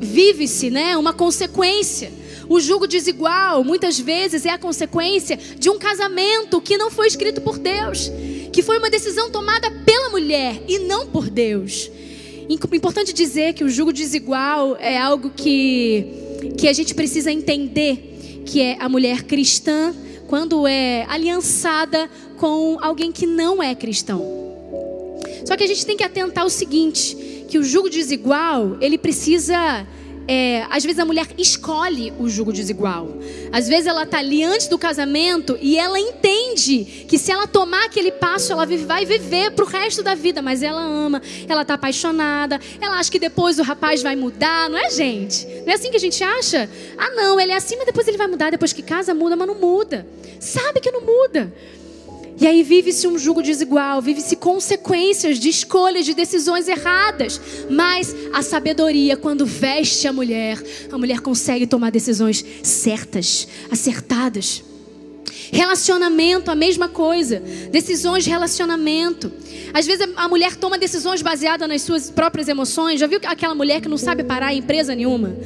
vive-se, 0.00 0.70
né, 0.70 0.96
uma 0.96 1.12
consequência. 1.12 2.10
O 2.48 2.60
julgo 2.60 2.86
desigual, 2.86 3.62
muitas 3.62 3.98
vezes, 3.98 4.44
é 4.44 4.50
a 4.50 4.58
consequência 4.58 5.38
de 5.58 5.70
um 5.70 5.78
casamento 5.78 6.60
que 6.60 6.76
não 6.76 6.90
foi 6.90 7.06
escrito 7.06 7.40
por 7.40 7.58
Deus, 7.58 8.10
que 8.52 8.62
foi 8.62 8.78
uma 8.78 8.90
decisão 8.90 9.30
tomada 9.30 9.70
pela 9.86 10.10
mulher 10.10 10.60
e 10.68 10.80
não 10.80 11.06
por 11.06 11.30
Deus. 11.30 11.90
Importante 12.48 13.12
dizer 13.12 13.54
que 13.54 13.64
o 13.64 13.68
julgo 13.68 13.92
desigual 13.92 14.76
é 14.76 14.98
algo 14.98 15.30
que 15.30 16.22
que 16.56 16.68
a 16.68 16.72
gente 16.72 16.94
precisa 16.94 17.30
entender 17.30 18.42
que 18.44 18.60
é 18.60 18.76
a 18.80 18.88
mulher 18.88 19.22
cristã 19.22 19.94
quando 20.26 20.66
é 20.66 21.04
aliançada 21.08 22.10
com 22.36 22.78
alguém 22.80 23.12
que 23.12 23.26
não 23.26 23.62
é 23.62 23.74
cristão. 23.74 24.20
Só 25.44 25.56
que 25.56 25.64
a 25.64 25.66
gente 25.66 25.84
tem 25.84 25.96
que 25.96 26.04
atentar 26.04 26.44
o 26.44 26.50
seguinte, 26.50 27.44
que 27.48 27.58
o 27.58 27.62
jugo 27.62 27.90
desigual, 27.90 28.76
ele 28.80 28.96
precisa 28.96 29.86
é, 30.32 30.66
às 30.70 30.82
vezes 30.82 30.98
a 30.98 31.04
mulher 31.04 31.26
escolhe 31.36 32.10
o 32.18 32.26
jugo 32.26 32.54
desigual. 32.54 33.06
Às 33.52 33.68
vezes 33.68 33.86
ela 33.86 34.04
está 34.04 34.18
ali 34.18 34.42
antes 34.42 34.66
do 34.66 34.78
casamento 34.78 35.58
e 35.60 35.76
ela 35.76 36.00
entende 36.00 37.04
que 37.06 37.18
se 37.18 37.30
ela 37.30 37.46
tomar 37.46 37.84
aquele 37.84 38.10
passo, 38.10 38.50
ela 38.50 38.64
vai 38.64 39.04
viver 39.04 39.50
para 39.50 39.62
o 39.62 39.68
resto 39.68 40.02
da 40.02 40.14
vida. 40.14 40.40
Mas 40.40 40.62
ela 40.62 40.80
ama, 40.80 41.20
ela 41.46 41.60
está 41.60 41.74
apaixonada, 41.74 42.58
ela 42.80 42.98
acha 42.98 43.10
que 43.10 43.18
depois 43.18 43.58
o 43.58 43.62
rapaz 43.62 44.02
vai 44.02 44.16
mudar, 44.16 44.70
não 44.70 44.78
é, 44.78 44.88
gente? 44.88 45.46
Não 45.66 45.70
é 45.70 45.74
assim 45.74 45.90
que 45.90 45.98
a 45.98 46.00
gente 46.00 46.24
acha? 46.24 46.66
Ah, 46.96 47.10
não, 47.10 47.38
ele 47.38 47.52
é 47.52 47.56
assim, 47.56 47.76
mas 47.76 47.84
depois 47.84 48.08
ele 48.08 48.16
vai 48.16 48.26
mudar. 48.26 48.50
Depois 48.50 48.72
que 48.72 48.82
casa, 48.82 49.12
muda, 49.12 49.36
mas 49.36 49.46
não 49.46 49.56
muda. 49.56 50.06
Sabe 50.40 50.80
que 50.80 50.90
não 50.90 51.02
muda. 51.02 51.52
E 52.40 52.46
aí 52.46 52.62
vive-se 52.62 53.06
um 53.06 53.18
jugo 53.18 53.42
desigual, 53.42 54.00
vive-se 54.02 54.34
consequências 54.36 55.38
de 55.38 55.48
escolhas, 55.48 56.04
de 56.04 56.14
decisões 56.14 56.66
erradas. 56.66 57.40
Mas 57.70 58.14
a 58.32 58.42
sabedoria, 58.42 59.16
quando 59.16 59.46
veste 59.46 60.08
a 60.08 60.12
mulher, 60.12 60.62
a 60.90 60.98
mulher 60.98 61.20
consegue 61.20 61.66
tomar 61.66 61.90
decisões 61.90 62.44
certas, 62.62 63.46
acertadas. 63.70 64.64
Relacionamento, 65.52 66.50
a 66.50 66.54
mesma 66.54 66.88
coisa. 66.88 67.40
Decisões 67.70 68.24
de 68.24 68.30
relacionamento. 68.30 69.30
Às 69.74 69.86
vezes 69.86 70.08
a 70.16 70.28
mulher 70.28 70.56
toma 70.56 70.78
decisões 70.78 71.20
baseadas 71.20 71.68
nas 71.68 71.82
suas 71.82 72.10
próprias 72.10 72.48
emoções. 72.48 72.98
Já 72.98 73.06
viu 73.06 73.20
aquela 73.24 73.54
mulher 73.54 73.80
que 73.80 73.88
não 73.88 73.98
sabe 73.98 74.24
parar 74.24 74.54
em 74.54 74.58
empresa 74.58 74.94
nenhuma? 74.94 75.36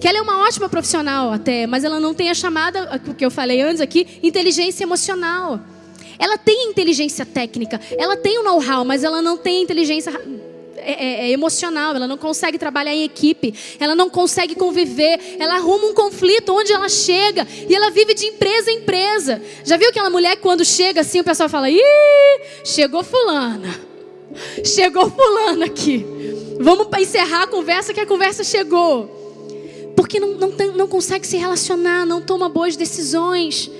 Que 0.00 0.06
ela 0.06 0.18
é 0.18 0.20
uma 0.22 0.44
ótima 0.46 0.68
profissional 0.68 1.32
até, 1.32 1.66
mas 1.66 1.82
ela 1.82 1.98
não 1.98 2.12
tem 2.12 2.28
a 2.28 2.34
chamada, 2.34 3.00
o 3.08 3.14
que 3.14 3.24
eu 3.24 3.30
falei 3.30 3.62
antes 3.62 3.80
aqui, 3.80 4.06
inteligência 4.22 4.84
emocional. 4.84 5.60
Ela 6.18 6.38
tem 6.38 6.70
inteligência 6.70 7.24
técnica, 7.26 7.80
ela 7.98 8.16
tem 8.16 8.38
o 8.38 8.42
know-how, 8.42 8.84
mas 8.84 9.04
ela 9.04 9.20
não 9.20 9.36
tem 9.36 9.62
inteligência 9.62 10.12
é, 10.76 10.92
é, 10.92 11.28
é, 11.28 11.30
emocional, 11.30 11.96
ela 11.96 12.06
não 12.06 12.18
consegue 12.18 12.58
trabalhar 12.58 12.94
em 12.94 13.04
equipe, 13.04 13.54
ela 13.80 13.94
não 13.94 14.10
consegue 14.10 14.54
conviver, 14.54 15.18
ela 15.38 15.54
arruma 15.54 15.86
um 15.86 15.94
conflito 15.94 16.52
onde 16.52 16.72
ela 16.72 16.90
chega 16.90 17.46
e 17.68 17.74
ela 17.74 17.90
vive 17.90 18.12
de 18.12 18.26
empresa 18.26 18.70
em 18.70 18.76
empresa. 18.76 19.40
Já 19.64 19.78
viu 19.78 19.88
aquela 19.88 20.10
mulher 20.10 20.36
que 20.36 20.42
quando 20.42 20.62
chega 20.62 21.00
assim 21.00 21.20
o 21.20 21.24
pessoal 21.24 21.48
fala: 21.48 21.70
Ih, 21.70 21.80
chegou 22.64 23.02
Fulana, 23.02 23.80
chegou 24.62 25.10
Fulana 25.10 25.64
aqui, 25.64 26.04
vamos 26.60 26.86
encerrar 27.00 27.44
a 27.44 27.46
conversa 27.46 27.94
que 27.94 28.00
a 28.00 28.06
conversa 28.06 28.44
chegou. 28.44 29.22
Porque 29.96 30.20
não, 30.20 30.34
não, 30.34 30.50
não 30.74 30.88
consegue 30.88 31.26
se 31.26 31.38
relacionar, 31.38 32.04
não 32.04 32.20
toma 32.20 32.48
boas 32.48 32.76
decisões. 32.76 33.70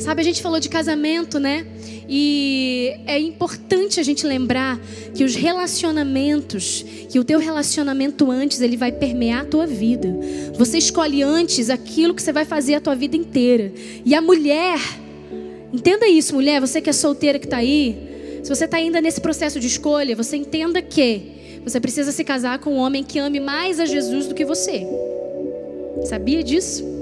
Sabe, 0.00 0.20
a 0.20 0.24
gente 0.24 0.42
falou 0.42 0.58
de 0.58 0.68
casamento, 0.68 1.38
né? 1.38 1.64
E 2.08 2.94
é 3.06 3.18
importante 3.18 4.00
a 4.00 4.02
gente 4.02 4.26
lembrar 4.26 4.80
que 5.14 5.22
os 5.22 5.36
relacionamentos, 5.36 6.84
que 7.08 7.18
o 7.18 7.24
teu 7.24 7.38
relacionamento 7.38 8.30
antes, 8.30 8.60
ele 8.60 8.76
vai 8.76 8.90
permear 8.90 9.42
a 9.42 9.44
tua 9.44 9.66
vida. 9.66 10.08
Você 10.56 10.78
escolhe 10.78 11.22
antes 11.22 11.70
aquilo 11.70 12.14
que 12.14 12.22
você 12.22 12.32
vai 12.32 12.44
fazer 12.44 12.74
a 12.74 12.80
tua 12.80 12.96
vida 12.96 13.16
inteira. 13.16 13.72
E 14.04 14.14
a 14.14 14.20
mulher, 14.20 14.80
entenda 15.72 16.08
isso, 16.08 16.34
mulher, 16.34 16.60
você 16.60 16.80
que 16.80 16.90
é 16.90 16.92
solteira 16.92 17.38
que 17.38 17.46
está 17.46 17.58
aí, 17.58 18.40
se 18.42 18.48
você 18.48 18.64
está 18.64 18.78
ainda 18.78 19.00
nesse 19.00 19.20
processo 19.20 19.60
de 19.60 19.66
escolha, 19.66 20.16
você 20.16 20.36
entenda 20.36 20.82
que 20.82 21.60
você 21.62 21.78
precisa 21.78 22.10
se 22.10 22.24
casar 22.24 22.58
com 22.58 22.70
um 22.70 22.78
homem 22.78 23.04
que 23.04 23.18
ame 23.18 23.38
mais 23.38 23.78
a 23.78 23.84
Jesus 23.84 24.26
do 24.26 24.34
que 24.34 24.44
você. 24.44 24.86
Sabia 26.04 26.42
disso? 26.42 26.97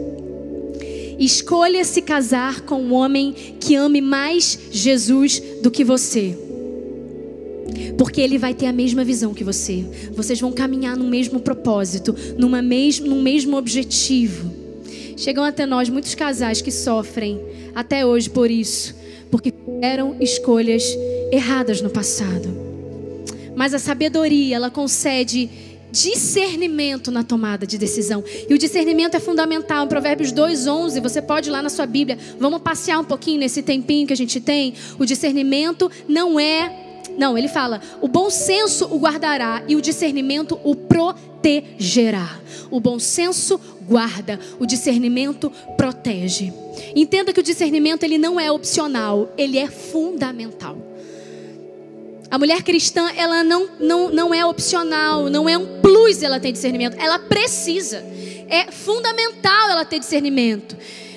Escolha 1.18 1.84
se 1.84 2.02
casar 2.02 2.60
com 2.62 2.82
um 2.82 2.92
homem 2.92 3.34
que 3.58 3.74
ame 3.74 4.00
mais 4.00 4.58
Jesus 4.70 5.42
do 5.62 5.70
que 5.70 5.82
você. 5.82 6.36
Porque 7.96 8.20
ele 8.20 8.38
vai 8.38 8.54
ter 8.54 8.66
a 8.66 8.72
mesma 8.72 9.02
visão 9.04 9.32
que 9.32 9.42
você. 9.42 9.84
Vocês 10.12 10.40
vão 10.40 10.52
caminhar 10.52 10.96
no 10.96 11.04
mesmo 11.04 11.40
propósito, 11.40 12.14
numa 12.36 12.60
mesmo, 12.60 13.06
num 13.06 13.22
mesmo 13.22 13.56
objetivo. 13.56 14.52
Chegam 15.16 15.44
até 15.44 15.64
nós 15.64 15.88
muitos 15.88 16.14
casais 16.14 16.60
que 16.60 16.70
sofrem 16.70 17.40
até 17.74 18.04
hoje 18.04 18.28
por 18.28 18.50
isso, 18.50 18.94
porque 19.30 19.52
fizeram 19.52 20.16
escolhas 20.20 20.84
erradas 21.32 21.80
no 21.80 21.88
passado. 21.88 22.48
Mas 23.54 23.72
a 23.72 23.78
sabedoria, 23.78 24.56
ela 24.56 24.70
concede 24.70 25.48
discernimento 25.96 27.10
na 27.10 27.24
tomada 27.24 27.66
de 27.66 27.78
decisão. 27.78 28.22
E 28.48 28.52
o 28.52 28.58
discernimento 28.58 29.14
é 29.14 29.20
fundamental. 29.20 29.86
Em 29.86 29.88
Provérbios 29.88 30.30
2:11, 30.30 31.00
você 31.00 31.22
pode 31.22 31.48
ir 31.48 31.52
lá 31.52 31.62
na 31.62 31.70
sua 31.70 31.86
Bíblia, 31.86 32.18
vamos 32.38 32.60
passear 32.60 33.00
um 33.00 33.04
pouquinho 33.04 33.40
nesse 33.40 33.62
tempinho 33.62 34.06
que 34.06 34.12
a 34.12 34.16
gente 34.16 34.38
tem. 34.40 34.74
O 34.98 35.06
discernimento 35.06 35.90
não 36.06 36.38
é 36.38 36.84
não, 37.16 37.38
ele 37.38 37.48
fala: 37.48 37.80
o 38.02 38.08
bom 38.08 38.28
senso 38.28 38.86
o 38.86 38.98
guardará 38.98 39.62
e 39.66 39.74
o 39.74 39.80
discernimento 39.80 40.58
o 40.62 40.74
protegerá. 40.74 42.40
O 42.70 42.78
bom 42.78 42.98
senso 42.98 43.58
guarda, 43.88 44.38
o 44.58 44.66
discernimento 44.66 45.50
protege. 45.76 46.52
Entenda 46.94 47.32
que 47.32 47.40
o 47.40 47.44
discernimento 47.44 48.02
ele 48.02 48.18
não 48.18 48.38
é 48.38 48.50
opcional, 48.50 49.32
ele 49.38 49.56
é 49.56 49.68
fundamental. 49.68 50.85
A 52.30 52.38
mulher 52.38 52.62
cristã, 52.62 53.10
ela 53.16 53.44
não, 53.44 53.68
não, 53.78 54.10
não 54.10 54.34
é 54.34 54.44
opcional, 54.44 55.30
não 55.30 55.48
é 55.48 55.56
um 55.56 55.80
plus 55.80 56.22
ela 56.22 56.40
ter 56.40 56.52
discernimento. 56.52 56.96
Ela 56.98 57.18
precisa. 57.18 58.04
É 58.48 58.70
fundamental 58.70 59.70
ela 59.70 59.84
ter 59.84 59.98
discernimento. 59.98 60.76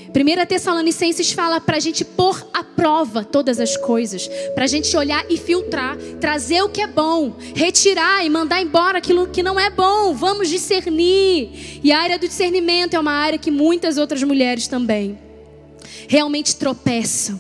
1 0.10 0.45
Tessalonicenses 0.47 1.32
fala 1.32 1.62
para 1.62 1.78
a 1.78 1.80
gente 1.80 2.03
pôr 2.03 2.47
à 2.51 2.64
prova 2.64 3.24
todas 3.24 3.60
as 3.60 3.78
coisas, 3.78 4.28
para 4.55 4.64
a 4.64 4.68
gente 4.68 4.95
olhar 4.97 5.24
e 5.30 5.38
filtrar, 5.38 5.97
trazer 6.20 6.64
o 6.64 6.70
que 6.70 6.82
é 6.82 6.88
bom, 6.88 7.36
retirar 7.53 8.26
e 8.26 8.30
mandar 8.30 8.60
embora 8.60 8.97
aquilo 8.97 9.28
que 9.28 9.43
não 9.43 9.60
é 9.60 9.70
bom. 9.70 10.14
Vamos 10.14 10.49
discernir. 10.49 11.80
E 11.84 11.91
a 11.91 11.99
área 11.99 12.18
do 12.18 12.28
discernimento 12.28 12.95
é 12.95 12.99
uma 12.99 13.12
área 13.12 13.38
que 13.38 13.51
muitas 13.51 13.97
outras 13.97 14.24
mulheres 14.24 14.68
também 14.68 15.18
realmente 16.07 16.55
tropeçam 16.55 17.39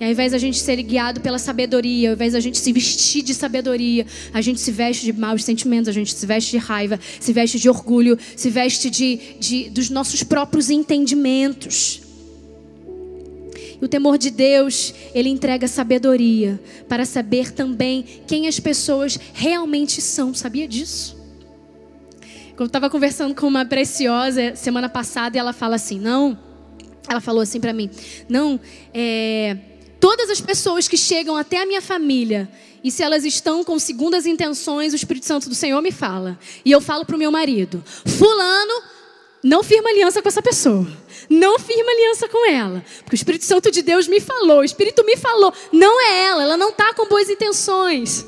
e 0.00 0.04
ao 0.04 0.10
invés 0.10 0.30
da 0.30 0.38
gente 0.38 0.58
ser 0.58 0.80
guiado 0.82 1.20
pela 1.20 1.38
sabedoria, 1.38 2.10
ao 2.10 2.14
invés 2.14 2.32
da 2.32 2.40
gente 2.40 2.56
se 2.56 2.72
vestir 2.72 3.22
de 3.22 3.34
sabedoria, 3.34 4.06
a 4.32 4.40
gente 4.40 4.60
se 4.60 4.70
veste 4.70 5.04
de 5.04 5.12
maus 5.12 5.42
sentimentos, 5.42 5.88
a 5.88 5.92
gente 5.92 6.14
se 6.14 6.24
veste 6.24 6.52
de 6.52 6.58
raiva, 6.58 7.00
se 7.18 7.32
veste 7.32 7.58
de 7.58 7.68
orgulho, 7.68 8.16
se 8.36 8.48
veste 8.48 8.90
de, 8.90 9.18
de 9.40 9.70
dos 9.70 9.90
nossos 9.90 10.22
próprios 10.22 10.70
entendimentos. 10.70 12.02
E 13.80 13.84
o 13.84 13.88
temor 13.88 14.18
de 14.18 14.30
Deus, 14.30 14.94
ele 15.14 15.28
entrega 15.28 15.66
sabedoria 15.66 16.60
para 16.88 17.04
saber 17.04 17.50
também 17.50 18.04
quem 18.26 18.46
as 18.46 18.60
pessoas 18.60 19.18
realmente 19.34 20.00
são. 20.00 20.32
Sabia 20.32 20.66
disso? 20.68 21.16
Eu 22.56 22.66
estava 22.66 22.90
conversando 22.90 23.34
com 23.36 23.46
uma 23.46 23.64
preciosa 23.64 24.54
semana 24.56 24.88
passada 24.88 25.36
e 25.36 25.40
ela 25.40 25.52
fala 25.52 25.76
assim: 25.76 25.98
não. 25.98 26.38
Ela 27.08 27.20
falou 27.20 27.40
assim 27.40 27.60
para 27.60 27.72
mim: 27.72 27.88
não, 28.28 28.58
é 28.92 29.56
Todas 30.00 30.30
as 30.30 30.40
pessoas 30.40 30.86
que 30.86 30.96
chegam 30.96 31.36
até 31.36 31.62
a 31.62 31.66
minha 31.66 31.82
família, 31.82 32.48
e 32.82 32.90
se 32.90 33.02
elas 33.02 33.24
estão 33.24 33.64
com 33.64 33.78
segundas 33.78 34.26
intenções, 34.26 34.92
o 34.92 34.96
Espírito 34.96 35.26
Santo 35.26 35.48
do 35.48 35.54
Senhor 35.54 35.80
me 35.82 35.90
fala. 35.90 36.38
E 36.64 36.70
eu 36.70 36.80
falo 36.80 37.04
para 37.04 37.16
o 37.16 37.18
meu 37.18 37.30
marido: 37.30 37.82
Fulano, 38.06 38.82
não 39.42 39.62
firma 39.62 39.90
aliança 39.90 40.22
com 40.22 40.28
essa 40.28 40.42
pessoa. 40.42 40.86
Não 41.28 41.58
firma 41.58 41.90
aliança 41.90 42.28
com 42.28 42.50
ela. 42.50 42.84
Porque 43.00 43.14
o 43.14 43.16
Espírito 43.16 43.44
Santo 43.44 43.70
de 43.70 43.82
Deus 43.82 44.08
me 44.08 44.20
falou, 44.20 44.58
o 44.58 44.64
Espírito 44.64 45.04
me 45.04 45.16
falou. 45.16 45.52
Não 45.72 46.00
é 46.00 46.26
ela, 46.26 46.42
ela 46.42 46.56
não 46.56 46.70
está 46.70 46.94
com 46.94 47.06
boas 47.06 47.28
intenções. 47.28 48.24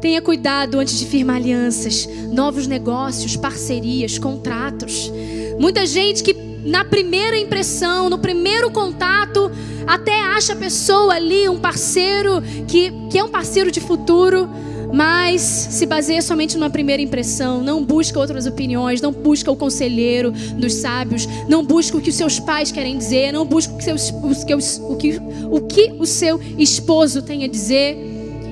Tenha 0.00 0.20
cuidado 0.20 0.78
antes 0.78 0.98
de 0.98 1.06
firmar 1.06 1.36
alianças, 1.36 2.06
novos 2.30 2.66
negócios, 2.66 3.36
parcerias, 3.36 4.18
contratos. 4.18 5.10
Muita 5.58 5.86
gente 5.86 6.22
que 6.22 6.34
na 6.64 6.84
primeira 6.84 7.36
impressão, 7.36 8.08
no 8.08 8.18
primeiro 8.18 8.70
contato, 8.70 9.50
até 9.86 10.20
acha 10.20 10.54
a 10.54 10.56
pessoa 10.56 11.14
ali 11.14 11.48
um 11.48 11.58
parceiro 11.58 12.42
que, 12.66 12.90
que 13.10 13.18
é 13.18 13.24
um 13.24 13.28
parceiro 13.28 13.70
de 13.70 13.80
futuro, 13.80 14.48
mas 14.92 15.42
se 15.42 15.84
baseia 15.86 16.22
somente 16.22 16.56
numa 16.56 16.70
primeira 16.70 17.02
impressão, 17.02 17.62
não 17.62 17.84
busca 17.84 18.18
outras 18.18 18.46
opiniões, 18.46 19.00
não 19.00 19.12
busca 19.12 19.50
o 19.50 19.56
conselheiro 19.56 20.30
dos 20.56 20.74
sábios, 20.74 21.26
não 21.48 21.64
busca 21.64 21.98
o 21.98 22.00
que 22.00 22.10
os 22.10 22.16
seus 22.16 22.38
pais 22.40 22.70
querem 22.72 22.96
dizer, 22.96 23.32
não 23.32 23.44
busca 23.44 23.74
o 23.74 23.76
que, 23.76 23.84
seus, 23.84 24.10
o 24.10 24.44
que, 24.44 24.54
o 24.54 24.96
que, 24.96 25.20
o 25.50 25.60
que 25.60 25.94
o 25.98 26.06
seu 26.06 26.40
esposo 26.56 27.22
tem 27.22 27.44
a 27.44 27.48
dizer 27.48 27.96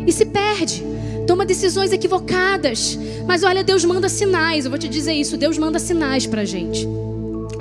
e 0.07 0.13
se 0.13 0.27
perde. 0.27 0.85
Toma 1.27 1.47
decisões 1.47 1.93
equivocadas. 1.93 2.99
Mas 3.27 3.45
olha, 3.45 3.63
Deus 3.63 3.85
manda 3.85 4.09
sinais. 4.09 4.65
Eu 4.65 4.71
vou 4.71 4.79
te 4.79 4.89
dizer 4.89 5.13
isso. 5.13 5.37
Deus 5.37 5.57
manda 5.57 5.79
sinais 5.79 6.27
pra 6.27 6.45
gente. 6.45 6.89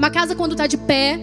Uma 0.01 0.09
casa, 0.09 0.35
quando 0.35 0.53
está 0.53 0.65
de 0.65 0.77
pé, 0.77 1.19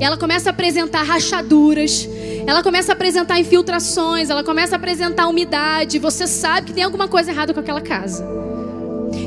ela 0.00 0.16
começa 0.16 0.48
a 0.48 0.52
apresentar 0.52 1.02
rachaduras, 1.02 2.08
ela 2.46 2.62
começa 2.62 2.92
a 2.92 2.94
apresentar 2.94 3.40
infiltrações, 3.40 4.30
ela 4.30 4.44
começa 4.44 4.76
a 4.76 4.78
apresentar 4.78 5.26
umidade. 5.26 5.98
Você 5.98 6.28
sabe 6.28 6.68
que 6.68 6.72
tem 6.72 6.84
alguma 6.84 7.08
coisa 7.08 7.32
errada 7.32 7.52
com 7.52 7.58
aquela 7.58 7.80
casa. 7.80 8.24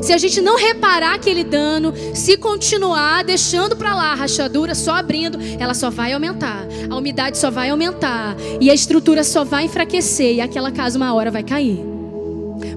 Se 0.01 0.13
a 0.13 0.17
gente 0.17 0.39
não 0.39 0.55
reparar 0.55 1.13
aquele 1.15 1.43
dano, 1.43 1.93
se 2.13 2.37
continuar 2.37 3.25
deixando 3.25 3.75
para 3.75 3.93
lá 3.93 4.13
a 4.13 4.15
rachadura 4.15 4.73
só 4.73 4.95
abrindo, 4.95 5.37
ela 5.59 5.73
só 5.73 5.89
vai 5.89 6.13
aumentar. 6.13 6.65
A 6.89 6.95
umidade 6.95 7.37
só 7.37 7.51
vai 7.51 7.69
aumentar 7.69 8.33
e 8.61 8.71
a 8.71 8.73
estrutura 8.73 9.25
só 9.25 9.43
vai 9.43 9.65
enfraquecer 9.65 10.35
e 10.35 10.39
aquela 10.39 10.71
casa 10.71 10.97
uma 10.97 11.13
hora 11.13 11.29
vai 11.29 11.43
cair. 11.43 11.83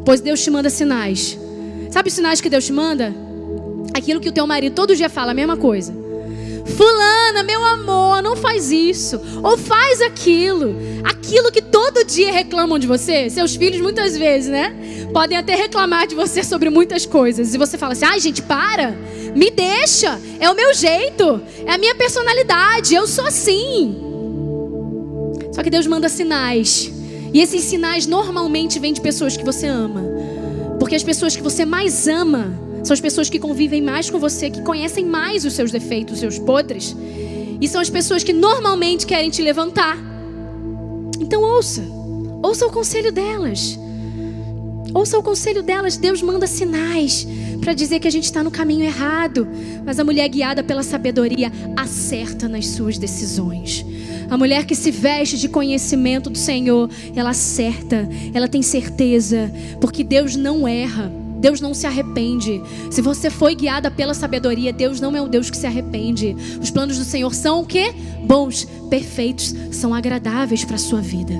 Pois 0.04 0.20
Deus 0.20 0.42
te 0.42 0.50
manda 0.50 0.68
sinais. 0.68 1.38
Sabe 1.92 2.08
os 2.08 2.14
sinais 2.16 2.40
que 2.40 2.50
Deus 2.50 2.66
te 2.66 2.72
manda? 2.72 3.25
Aquilo 3.96 4.20
que 4.20 4.28
o 4.28 4.32
teu 4.32 4.46
marido 4.46 4.74
todo 4.74 4.94
dia 4.94 5.08
fala, 5.08 5.30
a 5.30 5.34
mesma 5.34 5.56
coisa. 5.56 5.90
Fulana, 6.66 7.42
meu 7.42 7.64
amor, 7.64 8.22
não 8.22 8.36
faz 8.36 8.70
isso. 8.70 9.18
Ou 9.42 9.56
faz 9.56 10.02
aquilo. 10.02 10.76
Aquilo 11.02 11.50
que 11.50 11.62
todo 11.62 12.04
dia 12.04 12.30
reclamam 12.30 12.78
de 12.78 12.86
você. 12.86 13.30
Seus 13.30 13.56
filhos, 13.56 13.80
muitas 13.80 14.14
vezes, 14.14 14.50
né? 14.50 14.76
Podem 15.14 15.38
até 15.38 15.54
reclamar 15.54 16.06
de 16.06 16.14
você 16.14 16.44
sobre 16.44 16.68
muitas 16.68 17.06
coisas. 17.06 17.54
E 17.54 17.56
você 17.56 17.78
fala 17.78 17.94
assim: 17.94 18.04
ai, 18.04 18.20
gente, 18.20 18.42
para. 18.42 18.94
Me 19.34 19.50
deixa. 19.50 20.20
É 20.38 20.50
o 20.50 20.54
meu 20.54 20.74
jeito. 20.74 21.40
É 21.64 21.72
a 21.72 21.78
minha 21.78 21.94
personalidade. 21.94 22.94
Eu 22.94 23.06
sou 23.06 23.24
assim. 23.24 23.96
Só 25.52 25.62
que 25.62 25.70
Deus 25.70 25.86
manda 25.86 26.10
sinais. 26.10 26.92
E 27.32 27.40
esses 27.40 27.62
sinais 27.62 28.06
normalmente 28.06 28.78
vêm 28.78 28.92
de 28.92 29.00
pessoas 29.00 29.38
que 29.38 29.44
você 29.44 29.66
ama. 29.66 30.04
Porque 30.78 30.94
as 30.94 31.02
pessoas 31.02 31.34
que 31.34 31.42
você 31.42 31.64
mais 31.64 32.06
ama 32.06 32.65
são 32.86 32.94
as 32.94 33.00
pessoas 33.00 33.28
que 33.28 33.40
convivem 33.40 33.82
mais 33.82 34.08
com 34.08 34.18
você, 34.18 34.48
que 34.48 34.62
conhecem 34.62 35.04
mais 35.04 35.44
os 35.44 35.54
seus 35.54 35.72
defeitos, 35.72 36.14
os 36.14 36.20
seus 36.20 36.38
podres. 36.38 36.96
E 37.60 37.66
são 37.66 37.80
as 37.80 37.90
pessoas 37.90 38.22
que 38.22 38.32
normalmente 38.32 39.04
querem 39.04 39.28
te 39.28 39.42
levantar. 39.42 39.98
Então 41.20 41.42
ouça. 41.42 41.82
Ouça 42.42 42.64
o 42.64 42.70
conselho 42.70 43.10
delas. 43.10 43.76
Ouça 44.94 45.18
o 45.18 45.22
conselho 45.22 45.64
delas. 45.64 45.96
Deus 45.96 46.22
manda 46.22 46.46
sinais 46.46 47.26
para 47.60 47.74
dizer 47.74 47.98
que 47.98 48.06
a 48.06 48.10
gente 48.10 48.24
está 48.24 48.44
no 48.44 48.52
caminho 48.52 48.84
errado. 48.84 49.48
Mas 49.84 49.98
a 49.98 50.04
mulher 50.04 50.28
guiada 50.28 50.62
pela 50.62 50.84
sabedoria 50.84 51.50
acerta 51.76 52.48
nas 52.48 52.68
suas 52.68 52.98
decisões. 52.98 53.84
A 54.30 54.38
mulher 54.38 54.64
que 54.64 54.76
se 54.76 54.92
veste 54.92 55.38
de 55.38 55.48
conhecimento 55.48 56.30
do 56.30 56.38
Senhor, 56.38 56.88
ela 57.16 57.30
acerta, 57.30 58.08
ela 58.32 58.46
tem 58.46 58.62
certeza, 58.62 59.52
porque 59.80 60.04
Deus 60.04 60.36
não 60.36 60.68
erra. 60.68 61.25
Deus 61.38 61.60
não 61.60 61.74
se 61.74 61.86
arrepende. 61.86 62.62
Se 62.90 63.02
você 63.02 63.30
foi 63.30 63.54
guiada 63.54 63.90
pela 63.90 64.14
sabedoria, 64.14 64.72
Deus 64.72 65.00
não 65.00 65.14
é 65.14 65.20
um 65.20 65.28
Deus 65.28 65.50
que 65.50 65.56
se 65.56 65.66
arrepende. 65.66 66.36
Os 66.60 66.70
planos 66.70 66.98
do 66.98 67.04
Senhor 67.04 67.34
são 67.34 67.60
o 67.60 67.66
quê? 67.66 67.94
Bons, 68.24 68.66
perfeitos, 68.88 69.54
são 69.72 69.94
agradáveis 69.94 70.64
para 70.64 70.76
a 70.76 70.78
sua 70.78 71.00
vida. 71.00 71.34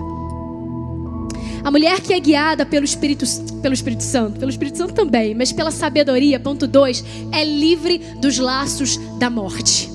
A 1.65 1.71
mulher 1.71 2.01
que 2.01 2.13
é 2.13 2.21
guiada 2.21 2.65
pelo 2.65 2.85
Espírito, 2.85 3.25
pelo 3.61 3.75
Espírito 3.75 4.03
Santo, 4.03 4.39
pelo 4.39 4.51
Espírito 4.51 4.79
Santo 4.79 4.95
também, 4.95 5.35
mas 5.35 5.53
pela 5.53 5.73
sabedoria, 5.73 6.39
ponto 6.39 6.67
2, 6.67 7.05
é 7.33 7.45
livre 7.45 7.99
dos 8.21 8.39
laços 8.39 8.97
da 9.19 9.29
morte. 9.29 9.91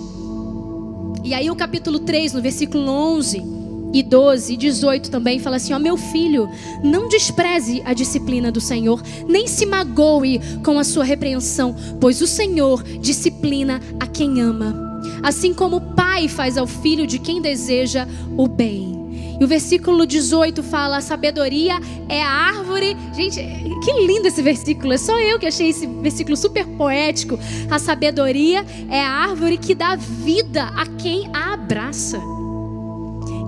E 1.23 1.34
aí 1.34 1.49
o 1.49 1.56
capítulo 1.56 1.99
3, 1.99 2.34
no 2.34 2.41
versículo 2.41 2.90
11 2.90 3.60
e 3.93 4.01
12 4.03 4.53
e 4.53 4.57
18 4.57 5.11
também 5.11 5.39
fala 5.39 5.57
assim: 5.57 5.73
Ó 5.73 5.80
meu 5.80 5.97
filho, 5.97 6.49
não 6.84 7.07
despreze 7.07 7.81
a 7.85 7.93
disciplina 7.93 8.51
do 8.51 8.61
Senhor, 8.61 9.01
nem 9.27 9.47
se 9.47 9.65
magoe 9.65 10.39
com 10.63 10.80
a 10.80 10.84
sua 10.84 11.03
repreensão, 11.03 11.76
pois 11.99 12.22
o 12.22 12.27
Senhor 12.27 12.84
disciplina 12.84 13.81
a 13.99 14.07
quem 14.07 14.41
ama, 14.41 15.01
assim 15.23 15.53
como 15.53 15.77
o 15.77 15.81
pai 15.93 16.27
faz 16.27 16.57
ao 16.57 16.68
filho 16.68 17.05
de 17.05 17.19
quem 17.19 17.41
deseja 17.41 18.07
o 18.38 18.47
bem. 18.47 19.01
E 19.39 19.43
o 19.43 19.47
versículo 19.47 20.05
18 20.05 20.61
fala: 20.61 20.97
a 20.97 21.01
sabedoria 21.01 21.80
é 22.07 22.22
a 22.22 22.30
árvore. 22.30 22.95
Gente, 23.15 23.41
que 23.84 23.91
lindo 24.05 24.27
esse 24.27 24.41
versículo. 24.41 24.93
É 24.93 24.97
só 24.97 25.19
eu 25.19 25.39
que 25.39 25.47
achei 25.47 25.69
esse 25.69 25.88
versículo 25.88 26.38
super 26.38 26.65
poético. 26.77 27.39
A 27.69 27.80
sabedoria 27.80 28.63
é 28.88 29.01
a 29.01 29.09
árvore 29.09 29.57
que 29.57 29.73
dá 29.73 29.95
vida 29.95 30.65
a 30.76 30.85
quem 30.85 31.27
a 31.34 31.53
abraça. 31.53 32.22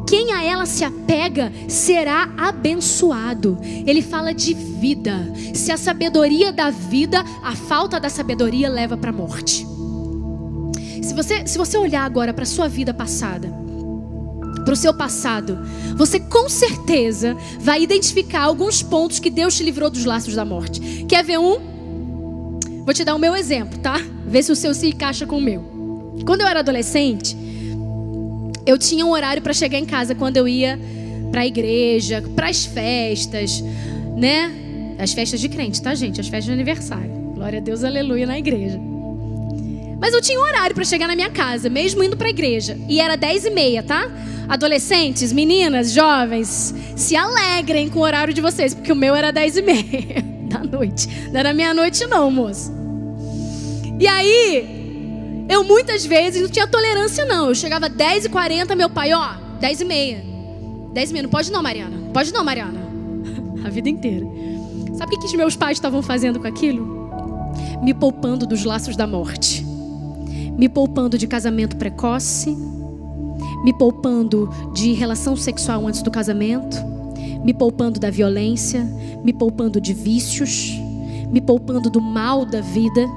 Quem 0.08 0.32
a 0.32 0.44
ela 0.44 0.66
se 0.66 0.84
apega 0.84 1.52
será 1.68 2.30
abençoado. 2.38 3.58
Ele 3.64 4.02
fala 4.02 4.34
de 4.34 4.54
vida. 4.54 5.32
Se 5.54 5.72
a 5.72 5.78
sabedoria 5.78 6.52
dá 6.52 6.70
vida, 6.70 7.24
a 7.44 7.56
falta 7.56 8.00
da 8.00 8.10
sabedoria 8.10 8.70
leva 8.70 8.98
para 8.98 9.10
a 9.10 9.14
morte. 9.14 9.66
Se 11.02 11.14
você, 11.14 11.48
se 11.48 11.58
você 11.58 11.78
olhar 11.78 12.04
agora 12.04 12.34
para 12.34 12.44
a 12.44 12.48
sua 12.48 12.68
vida 12.68 12.94
passada, 12.94 13.54
para 14.64 14.74
o 14.74 14.78
seu 14.78 14.94
passado, 14.94 15.60
você 15.96 16.20
com 16.20 16.48
certeza 16.48 17.36
vai 17.60 17.84
identificar 17.84 18.44
alguns 18.44 18.82
pontos 18.82 19.20
que 19.20 19.30
Deus 19.30 19.56
te 19.56 19.64
livrou 19.64 19.90
dos 19.90 20.06
laços 20.06 20.36
da 20.36 20.46
morte. 20.46 21.06
Quer 21.08 21.24
ver 21.24 21.38
um? 21.38 21.74
Vou 22.86 22.94
te 22.94 23.04
dar 23.04 23.16
o 23.16 23.20
meu 23.20 23.36
exemplo, 23.36 23.78
tá? 23.80 24.02
Vê 24.26 24.42
se 24.42 24.52
o 24.52 24.56
seu 24.56 24.74
se 24.74 24.88
encaixa 24.88 25.26
com 25.26 25.38
o 25.38 25.42
meu. 25.42 25.62
Quando 26.26 26.42
eu 26.42 26.48
era 26.48 26.62
adolescente, 26.62 27.36
eu 28.66 28.78
tinha 28.78 29.06
um 29.06 29.12
horário 29.12 29.42
para 29.42 29.54
chegar 29.54 29.78
em 29.78 29.86
casa 29.86 30.16
quando 30.16 30.38
eu 30.38 30.48
ia 30.48 30.80
para 31.32 31.42
a 31.42 31.48
igreja, 31.48 32.24
para 32.36 32.48
as 32.48 32.66
festas, 32.66 33.64
né? 34.16 34.52
As 35.00 35.14
festas 35.14 35.40
de 35.40 35.50
crente, 35.50 35.82
tá, 35.82 35.96
gente? 35.96 36.22
As 36.22 36.28
festas 36.28 36.46
de 36.46 36.52
aniversário. 36.52 37.10
Glória 37.34 37.60
a 37.60 37.62
Deus, 37.62 37.84
aleluia 37.84 38.26
na 38.26 38.38
igreja. 38.38 38.80
Mas 40.00 40.14
eu 40.14 40.22
tinha 40.22 40.40
um 40.40 40.44
horário 40.44 40.76
para 40.76 40.84
chegar 40.84 41.08
na 41.08 41.16
minha 41.16 41.30
casa, 41.30 41.70
mesmo 41.70 42.04
indo 42.04 42.16
para 42.16 42.28
a 42.28 42.30
igreja. 42.30 42.78
E 42.88 43.00
era 43.00 43.16
10 43.16 43.46
e 43.46 43.50
meia, 43.50 43.82
tá? 43.82 44.10
Adolescentes, 44.48 45.32
meninas, 45.32 45.92
jovens, 45.92 46.76
se 46.96 47.16
alegrem 47.16 47.90
com 47.90 48.00
o 48.00 48.02
horário 48.04 48.34
de 48.34 48.42
vocês, 48.42 48.74
porque 48.74 48.92
o 48.92 48.96
meu 48.96 49.16
era 49.16 49.32
10 49.32 49.58
e 49.58 49.62
meia 49.62 50.22
da 50.52 50.60
noite. 50.60 51.08
Não 51.32 51.40
era 51.40 51.54
meia-noite, 51.54 52.06
não, 52.06 52.30
moço. 52.30 52.72
E 54.00 54.08
aí, 54.08 54.83
eu 55.50 55.64
muitas 55.64 56.06
vezes 56.06 56.42
não 56.42 56.50
tinha 56.50 56.68
tolerância, 56.68 57.26
não. 57.26 57.50
Eu 57.50 57.56
chegava 57.56 57.90
10 57.90 58.26
e 58.26 58.30
40 58.30 58.76
meu 58.76 58.90
pai, 58.90 59.14
ó, 59.14 59.34
10 59.60 59.82
e 59.82 59.86
meia. 59.86 60.24
10 60.94 61.10
e 61.10 61.14
meia, 61.14 61.24
não 61.24 61.30
pode 61.30 61.52
não, 61.52 61.64
Mariana. 61.64 61.98
Pode 62.14 62.34
não, 62.34 62.44
Mariana. 62.44 62.82
A 63.66 63.70
vida 63.70 63.90
inteira. 63.90 64.26
Sabe 64.96 65.08
o 65.08 65.10
que, 65.10 65.20
que 65.20 65.26
os 65.26 65.34
meus 65.34 65.56
pais 65.56 65.78
estavam 65.78 66.02
fazendo 66.02 66.40
com 66.40 66.48
aquilo? 66.48 67.10
Me 67.82 67.94
poupando 67.94 68.46
dos 68.46 68.64
laços 68.64 68.96
da 68.96 69.08
morte. 69.08 69.64
Me 70.58 70.70
poupando 70.70 71.18
de 71.18 71.28
casamento 71.28 71.76
precoce 71.78 72.56
me 73.64 73.72
poupando 73.72 74.50
de 74.74 74.92
relação 74.92 75.38
sexual 75.38 75.88
antes 75.88 76.02
do 76.02 76.12
casamento, 76.12 76.78
me 77.44 77.54
poupando 77.54 77.98
da 78.00 78.10
violência, 78.10 78.84
me 79.24 79.32
poupando 79.32 79.80
de 79.80 79.94
vícios, 79.94 80.74
me 81.32 81.40
poupando 81.40 81.90
do 81.90 82.02
mal 82.02 82.46
da 82.46 82.60
vida, 82.60 83.08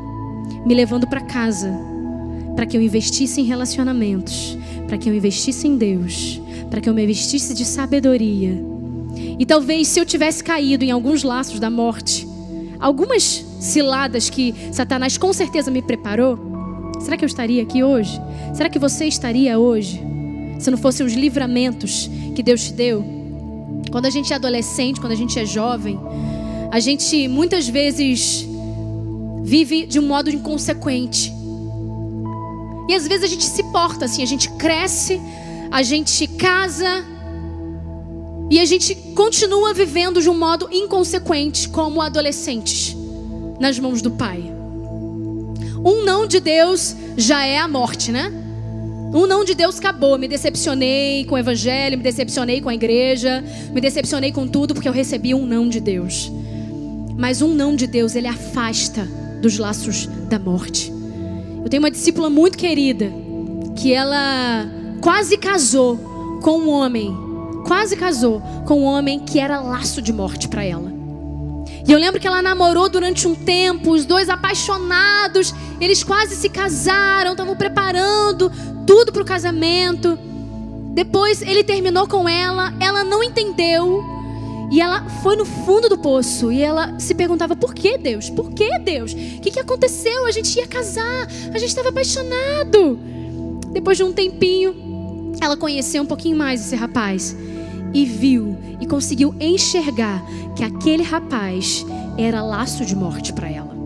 me 0.64 0.72
levando 0.72 1.06
para 1.08 1.20
casa, 1.22 1.76
para 2.56 2.66
que 2.66 2.76
eu 2.76 2.82
investisse 2.82 3.40
em 3.40 3.44
relacionamentos, 3.44 4.58
para 4.88 4.98
que 4.98 5.08
eu 5.08 5.14
investisse 5.14 5.68
em 5.68 5.76
Deus, 5.76 6.40
para 6.68 6.80
que 6.80 6.88
eu 6.88 6.94
me 6.94 7.04
investisse 7.04 7.54
de 7.54 7.64
sabedoria. 7.64 8.60
E 9.38 9.46
talvez 9.46 9.86
se 9.86 10.00
eu 10.00 10.04
tivesse 10.04 10.42
caído 10.42 10.82
em 10.84 10.90
alguns 10.90 11.22
laços 11.22 11.60
da 11.60 11.70
morte, 11.70 12.26
algumas 12.80 13.44
ciladas 13.60 14.28
que 14.28 14.52
Satanás 14.72 15.16
com 15.16 15.32
certeza 15.32 15.70
me 15.70 15.82
preparou, 15.82 16.92
será 16.98 17.16
que 17.16 17.24
eu 17.24 17.28
estaria 17.28 17.62
aqui 17.62 17.84
hoje? 17.84 18.20
Será 18.54 18.68
que 18.68 18.78
você 18.78 19.04
estaria 19.04 19.56
hoje? 19.56 20.16
se 20.58 20.70
não 20.70 20.78
fossem 20.78 21.04
os 21.04 21.12
livramentos 21.12 22.10
que 22.34 22.42
Deus 22.42 22.64
te 22.64 22.72
deu. 22.72 23.04
Quando 23.90 24.06
a 24.06 24.10
gente 24.10 24.32
é 24.32 24.36
adolescente, 24.36 25.00
quando 25.00 25.12
a 25.12 25.16
gente 25.16 25.38
é 25.38 25.44
jovem, 25.44 25.98
a 26.70 26.80
gente 26.80 27.28
muitas 27.28 27.68
vezes 27.68 28.46
vive 29.42 29.86
de 29.86 29.98
um 29.98 30.06
modo 30.06 30.30
inconsequente. 30.30 31.32
E 32.88 32.94
às 32.94 33.06
vezes 33.06 33.24
a 33.24 33.26
gente 33.26 33.44
se 33.44 33.62
porta 33.64 34.04
assim, 34.04 34.22
a 34.22 34.26
gente 34.26 34.50
cresce, 34.50 35.20
a 35.70 35.82
gente 35.82 36.26
casa 36.26 37.04
e 38.48 38.60
a 38.60 38.64
gente 38.64 38.94
continua 39.14 39.74
vivendo 39.74 40.22
de 40.22 40.30
um 40.30 40.38
modo 40.38 40.68
inconsequente, 40.70 41.68
como 41.68 42.00
adolescentes, 42.00 42.96
nas 43.58 43.78
mãos 43.78 44.00
do 44.00 44.12
Pai. 44.12 44.38
Um 45.84 46.04
não 46.04 46.26
de 46.26 46.38
Deus 46.38 46.94
já 47.16 47.44
é 47.44 47.58
a 47.58 47.66
morte, 47.66 48.12
né? 48.12 48.32
Um 49.12 49.26
não 49.26 49.44
de 49.44 49.54
Deus 49.54 49.78
acabou. 49.78 50.18
Me 50.18 50.28
decepcionei 50.28 51.24
com 51.24 51.34
o 51.34 51.38
evangelho, 51.38 51.96
me 51.96 52.04
decepcionei 52.04 52.60
com 52.60 52.68
a 52.68 52.74
igreja, 52.74 53.42
me 53.72 53.80
decepcionei 53.80 54.30
com 54.30 54.46
tudo 54.46 54.74
porque 54.74 54.88
eu 54.88 54.92
recebi 54.92 55.34
um 55.34 55.46
não 55.46 55.68
de 55.68 55.80
Deus. 55.80 56.30
Mas 57.16 57.40
um 57.40 57.54
não 57.54 57.74
de 57.74 57.86
Deus, 57.86 58.14
ele 58.14 58.26
afasta 58.26 59.08
dos 59.40 59.58
laços 59.58 60.06
da 60.28 60.38
morte. 60.38 60.95
Eu 61.66 61.68
tenho 61.68 61.82
uma 61.82 61.90
discípula 61.90 62.30
muito 62.30 62.56
querida 62.56 63.12
que 63.74 63.92
ela 63.92 64.70
quase 65.00 65.36
casou 65.36 66.38
com 66.40 66.60
um 66.60 66.70
homem, 66.70 67.12
quase 67.66 67.96
casou 67.96 68.40
com 68.64 68.82
um 68.82 68.84
homem 68.84 69.18
que 69.18 69.40
era 69.40 69.60
laço 69.60 70.00
de 70.00 70.12
morte 70.12 70.46
para 70.46 70.62
ela. 70.62 70.92
E 71.84 71.90
eu 71.90 71.98
lembro 71.98 72.20
que 72.20 72.26
ela 72.28 72.40
namorou 72.40 72.88
durante 72.88 73.26
um 73.26 73.34
tempo, 73.34 73.90
os 73.90 74.06
dois 74.06 74.28
apaixonados, 74.28 75.52
eles 75.80 76.04
quase 76.04 76.36
se 76.36 76.48
casaram, 76.48 77.32
estavam 77.32 77.56
preparando 77.56 78.48
tudo 78.86 79.10
para 79.10 79.22
o 79.22 79.26
casamento. 79.26 80.16
Depois 80.94 81.42
ele 81.42 81.64
terminou 81.64 82.06
com 82.06 82.28
ela, 82.28 82.72
ela 82.78 83.02
não 83.02 83.24
entendeu. 83.24 84.04
E 84.70 84.80
ela 84.80 85.08
foi 85.22 85.36
no 85.36 85.44
fundo 85.44 85.88
do 85.88 85.96
poço 85.96 86.50
e 86.50 86.60
ela 86.60 86.98
se 86.98 87.14
perguntava: 87.14 87.54
por 87.54 87.74
que 87.74 87.96
Deus? 87.96 88.28
Por 88.30 88.50
que 88.52 88.78
Deus? 88.78 89.12
O 89.12 89.40
que, 89.40 89.50
que 89.50 89.60
aconteceu? 89.60 90.26
A 90.26 90.30
gente 90.30 90.56
ia 90.56 90.66
casar, 90.66 91.28
a 91.52 91.58
gente 91.58 91.68
estava 91.68 91.90
apaixonado. 91.90 92.98
Depois 93.72 93.96
de 93.96 94.02
um 94.02 94.12
tempinho, 94.12 95.34
ela 95.40 95.56
conheceu 95.56 96.02
um 96.02 96.06
pouquinho 96.06 96.36
mais 96.36 96.60
esse 96.60 96.74
rapaz 96.74 97.36
e 97.92 98.04
viu 98.04 98.56
e 98.80 98.86
conseguiu 98.86 99.34
enxergar 99.38 100.22
que 100.56 100.64
aquele 100.64 101.02
rapaz 101.02 101.84
era 102.18 102.42
laço 102.42 102.84
de 102.84 102.96
morte 102.96 103.32
para 103.32 103.48
ela. 103.48 103.76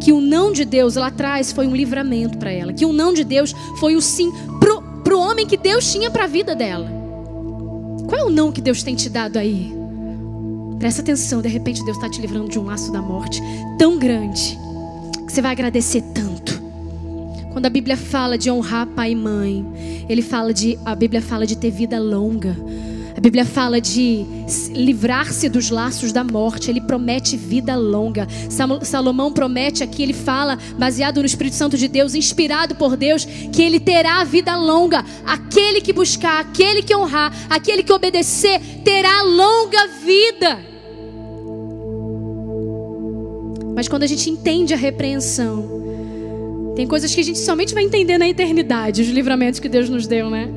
Que 0.00 0.12
o 0.12 0.20
não 0.20 0.50
de 0.50 0.64
Deus 0.64 0.96
lá 0.96 1.08
atrás 1.08 1.52
foi 1.52 1.66
um 1.66 1.76
livramento 1.76 2.38
para 2.38 2.50
ela. 2.50 2.72
Que 2.72 2.86
o 2.86 2.92
não 2.92 3.12
de 3.12 3.22
Deus 3.22 3.54
foi 3.78 3.96
o 3.96 4.00
sim 4.00 4.32
pro, 4.58 4.80
pro 5.04 5.18
homem 5.18 5.46
que 5.46 5.56
Deus 5.56 5.92
tinha 5.92 6.10
para 6.10 6.24
a 6.24 6.28
vida 6.28 6.54
dela. 6.54 6.90
Qual 8.06 8.20
é 8.20 8.24
o 8.24 8.30
não 8.30 8.50
que 8.50 8.60
Deus 8.60 8.82
tem 8.82 8.94
te 8.94 9.08
dado 9.08 9.36
aí? 9.36 9.79
Presta 10.80 11.02
atenção, 11.02 11.42
de 11.42 11.48
repente 11.48 11.84
Deus 11.84 11.98
está 11.98 12.08
te 12.08 12.22
livrando 12.22 12.48
de 12.48 12.58
um 12.58 12.64
laço 12.64 12.90
da 12.90 13.02
morte 13.02 13.42
tão 13.78 13.98
grande 13.98 14.58
que 15.26 15.30
você 15.30 15.42
vai 15.42 15.52
agradecer 15.52 16.02
tanto. 16.14 16.58
Quando 17.52 17.66
a 17.66 17.70
Bíblia 17.70 17.98
fala 17.98 18.38
de 18.38 18.50
honrar 18.50 18.86
pai 18.86 19.12
e 19.12 19.14
mãe, 19.14 19.62
ele 20.08 20.22
fala 20.22 20.54
de 20.54 20.78
a 20.82 20.94
Bíblia 20.94 21.20
fala 21.20 21.46
de 21.46 21.54
ter 21.54 21.70
vida 21.70 22.00
longa. 22.00 22.56
A 23.14 23.20
Bíblia 23.20 23.44
fala 23.44 23.78
de 23.78 24.24
livrar-se 24.70 25.50
dos 25.50 25.68
laços 25.68 26.12
da 26.12 26.24
morte, 26.24 26.70
ele 26.70 26.80
promete 26.80 27.36
vida 27.36 27.76
longa. 27.76 28.26
Salomão 28.82 29.30
promete 29.30 29.84
aqui, 29.84 30.02
ele 30.02 30.14
fala, 30.14 30.58
baseado 30.78 31.20
no 31.20 31.26
Espírito 31.26 31.56
Santo 31.56 31.76
de 31.76 31.88
Deus, 31.88 32.14
inspirado 32.14 32.74
por 32.74 32.96
Deus, 32.96 33.26
que 33.52 33.60
ele 33.60 33.78
terá 33.78 34.24
vida 34.24 34.56
longa. 34.56 35.04
Aquele 35.26 35.82
que 35.82 35.92
buscar, 35.92 36.40
aquele 36.40 36.82
que 36.82 36.96
honrar, 36.96 37.30
aquele 37.50 37.82
que 37.82 37.92
obedecer, 37.92 38.58
terá 38.82 39.22
longa 39.24 39.86
vida. 40.02 40.69
Mas 43.80 43.88
quando 43.88 44.02
a 44.02 44.06
gente 44.06 44.28
entende 44.28 44.74
a 44.74 44.76
repreensão, 44.76 46.74
tem 46.76 46.86
coisas 46.86 47.14
que 47.14 47.20
a 47.22 47.24
gente 47.24 47.38
somente 47.38 47.72
vai 47.72 47.82
entender 47.82 48.18
na 48.18 48.28
eternidade, 48.28 49.00
os 49.00 49.08
livramentos 49.08 49.58
que 49.58 49.70
Deus 49.70 49.88
nos 49.88 50.06
deu, 50.06 50.28
né? 50.28 50.50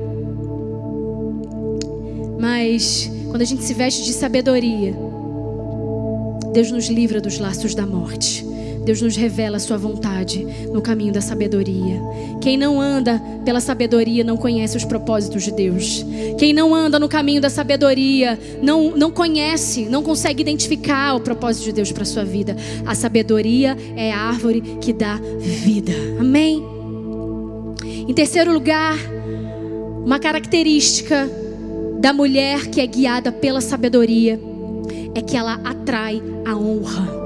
Mas 2.38 3.10
quando 3.30 3.42
a 3.42 3.46
gente 3.46 3.64
se 3.64 3.74
veste 3.74 4.04
de 4.04 4.12
sabedoria, 4.12 4.94
Deus 6.52 6.70
nos 6.70 6.90
livra 6.90 7.22
dos 7.22 7.40
laços 7.40 7.74
da 7.74 7.86
morte. 7.86 8.46
Deus 8.84 9.02
nos 9.02 9.16
revela 9.16 9.58
a 9.58 9.60
sua 9.60 9.78
vontade 9.78 10.46
no 10.72 10.82
caminho 10.82 11.14
da 11.14 11.22
sabedoria. 11.22 12.02
Quem 12.42 12.58
não 12.58 12.82
anda 12.82 13.22
pela 13.46 13.60
sabedoria 13.60 14.24
não 14.24 14.38
conhece 14.38 14.76
os 14.76 14.84
propósitos 14.84 15.44
de 15.44 15.52
Deus. 15.52 16.06
Quem 16.38 16.54
não 16.54 16.76
anda 16.76 17.00
no 17.00 17.08
caminho 17.08 17.42
da 17.42 17.50
sabedoria 17.50 18.38
não, 18.62 18.92
não 18.92 19.12
conhece, 19.12 19.86
não 19.86 20.04
consegue 20.04 20.42
identificar 20.42 21.16
o 21.16 21.22
propósito 21.22 21.66
de 21.66 21.74
Deus 21.74 21.92
para 21.92 22.04
a 22.04 22.06
sua 22.06 22.26
vida. 22.26 22.56
A 22.86 22.94
sabedoria 22.94 23.78
é 23.96 24.12
a 24.12 24.20
árvore 24.20 24.62
que 24.82 24.92
dá 24.92 25.20
vida. 25.40 25.94
Amém? 26.20 26.62
Em 28.08 28.14
terceiro 28.14 28.52
lugar, 28.52 28.98
Uma 30.06 30.20
característica 30.20 31.30
da 32.02 32.12
mulher 32.12 32.68
que 32.68 32.82
é 32.82 32.86
guiada 32.86 33.32
pela 33.32 33.62
sabedoria 33.62 34.38
é 35.16 35.22
que 35.22 35.38
ela 35.38 35.62
atrai 35.64 36.22
a 36.46 36.54
honra. 36.58 37.23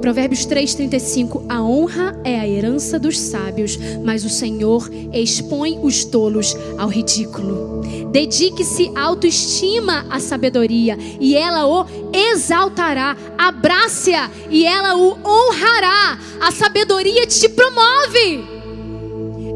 Provérbios 0.00 0.46
3,35: 0.46 1.44
A 1.48 1.62
honra 1.62 2.18
é 2.24 2.38
a 2.38 2.48
herança 2.48 2.98
dos 2.98 3.18
sábios, 3.18 3.78
mas 4.04 4.24
o 4.24 4.30
Senhor 4.30 4.88
expõe 5.12 5.78
os 5.82 6.04
tolos 6.04 6.56
ao 6.78 6.88
ridículo. 6.88 7.82
Dedique-se 8.10 8.90
à 8.94 9.02
autoestima 9.02 10.06
à 10.08 10.20
sabedoria, 10.20 10.96
e 11.20 11.36
ela 11.36 11.66
o 11.66 11.86
exaltará. 12.12 13.16
Abrace-a, 13.36 14.30
e 14.50 14.64
ela 14.64 14.96
o 14.96 15.18
honrará. 15.24 16.18
A 16.40 16.50
sabedoria 16.52 17.26
te 17.26 17.48
promove. 17.48 18.44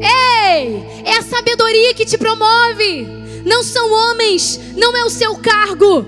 Ei, 0.01 0.83
é 1.05 1.17
a 1.17 1.23
sabedoria 1.23 1.93
que 1.93 2.05
te 2.05 2.17
promove. 2.17 3.07
Não 3.45 3.63
são 3.63 3.91
homens, 3.91 4.59
não 4.75 4.95
é 4.95 5.03
o 5.03 5.09
seu 5.09 5.35
cargo, 5.35 6.05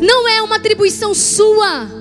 não 0.00 0.28
é 0.28 0.42
uma 0.42 0.56
atribuição 0.56 1.14
sua 1.14 1.95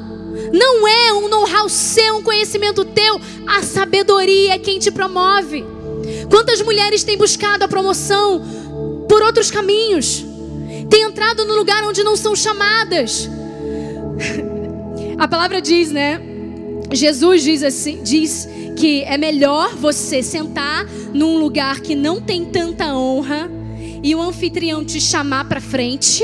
não 0.55 0.87
é 0.87 1.11
um 1.11 1.27
know-how 1.27 1.67
seu, 1.67 2.15
um 2.15 2.23
conhecimento 2.23 2.85
teu. 2.85 3.19
A 3.45 3.61
sabedoria 3.61 4.53
é 4.53 4.57
quem 4.57 4.79
te 4.79 4.89
promove. 4.89 5.65
Quantas 6.29 6.61
mulheres 6.61 7.03
têm 7.03 7.17
buscado 7.17 7.65
a 7.65 7.67
promoção 7.67 8.41
por 9.09 9.21
outros 9.21 9.51
caminhos? 9.51 10.25
Têm 10.89 11.03
entrado 11.03 11.43
no 11.43 11.55
lugar 11.55 11.83
onde 11.83 12.03
não 12.03 12.15
são 12.15 12.33
chamadas. 12.35 13.29
A 15.17 15.27
palavra 15.27 15.61
diz, 15.61 15.91
né? 15.91 16.21
Jesus 16.91 17.41
diz 17.43 17.63
assim, 17.63 18.03
diz 18.03 18.47
que 18.75 19.03
é 19.03 19.17
melhor 19.17 19.73
você 19.75 20.21
sentar 20.21 20.85
num 21.13 21.37
lugar 21.37 21.79
que 21.79 21.95
não 21.95 22.21
tem 22.21 22.43
tanta 22.43 22.93
honra 22.93 23.49
e 24.03 24.13
o 24.13 24.21
anfitrião 24.21 24.83
te 24.83 24.99
chamar 24.99 25.47
para 25.47 25.61
frente 25.61 26.23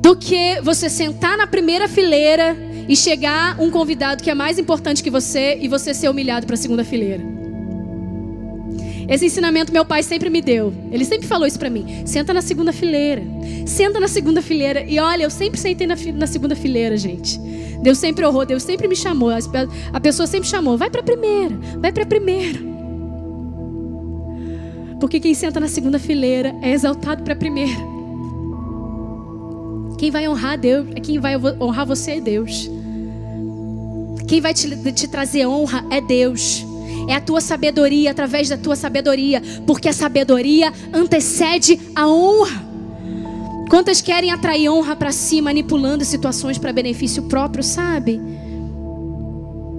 do 0.00 0.16
que 0.16 0.60
você 0.60 0.90
sentar 0.90 1.38
na 1.38 1.46
primeira 1.46 1.88
fileira 1.88 2.56
e 2.88 2.96
chegar 2.96 3.60
um 3.60 3.70
convidado 3.70 4.22
que 4.22 4.30
é 4.30 4.34
mais 4.34 4.58
importante 4.58 5.02
que 5.02 5.10
você 5.10 5.58
e 5.60 5.68
você 5.68 5.94
ser 5.94 6.08
humilhado 6.08 6.46
para 6.46 6.54
a 6.54 6.58
segunda 6.58 6.84
fileira. 6.84 7.22
Esse 9.08 9.26
ensinamento 9.26 9.72
meu 9.72 9.84
pai 9.84 10.02
sempre 10.02 10.30
me 10.30 10.40
deu. 10.40 10.72
Ele 10.90 11.04
sempre 11.04 11.26
falou 11.26 11.46
isso 11.46 11.58
para 11.58 11.68
mim. 11.68 12.02
Senta 12.06 12.32
na 12.32 12.40
segunda 12.40 12.72
fileira. 12.72 13.22
Senta 13.66 14.00
na 14.00 14.08
segunda 14.08 14.40
fileira. 14.40 14.84
E 14.84 14.98
olha, 14.98 15.24
eu 15.24 15.30
sempre 15.30 15.58
sentei 15.60 15.86
na, 15.86 15.96
na 16.14 16.26
segunda 16.26 16.54
fileira, 16.54 16.96
gente. 16.96 17.38
Deus 17.82 17.98
sempre 17.98 18.24
honrou, 18.24 18.46
Deus 18.46 18.62
sempre 18.62 18.86
me 18.86 18.96
chamou. 18.96 19.30
A 19.92 20.00
pessoa 20.00 20.26
sempre 20.26 20.48
chamou. 20.48 20.78
Vai 20.78 20.88
para 20.88 21.00
a 21.00 21.04
primeira. 21.04 21.54
Vai 21.78 21.92
para 21.92 22.04
a 22.04 22.06
primeira. 22.06 22.58
Porque 25.00 25.18
quem 25.18 25.34
senta 25.34 25.58
na 25.58 25.68
segunda 25.68 25.98
fileira 25.98 26.54
é 26.62 26.72
exaltado 26.72 27.24
para 27.24 27.32
a 27.32 27.36
primeira. 27.36 28.01
Quem 30.02 30.10
vai 30.10 30.26
honrar 30.28 30.58
Deus, 30.58 30.88
quem 31.00 31.20
vai 31.20 31.36
honrar 31.36 31.86
você 31.86 32.14
é 32.14 32.20
Deus. 32.20 32.68
Quem 34.26 34.40
vai 34.40 34.52
te, 34.52 34.68
te 34.90 35.06
trazer 35.06 35.46
honra 35.46 35.84
é 35.92 36.00
Deus. 36.00 36.66
É 37.08 37.14
a 37.14 37.20
tua 37.20 37.40
sabedoria, 37.40 38.10
através 38.10 38.48
da 38.48 38.56
tua 38.56 38.74
sabedoria, 38.74 39.40
porque 39.64 39.88
a 39.88 39.92
sabedoria 39.92 40.72
antecede 40.92 41.78
a 41.94 42.08
honra. 42.08 42.64
Quantas 43.70 44.00
querem 44.00 44.32
atrair 44.32 44.68
honra 44.68 44.96
para 44.96 45.12
si, 45.12 45.40
manipulando 45.40 46.04
situações 46.04 46.58
para 46.58 46.72
benefício 46.72 47.22
próprio, 47.28 47.62
sabe? 47.62 48.20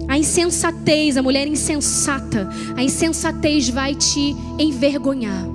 A 0.08 0.16
insensatez, 0.16 1.18
a 1.18 1.22
mulher 1.22 1.46
insensata, 1.46 2.48
a 2.74 2.82
insensatez 2.82 3.68
vai 3.68 3.94
te 3.94 4.34
envergonhar. 4.58 5.53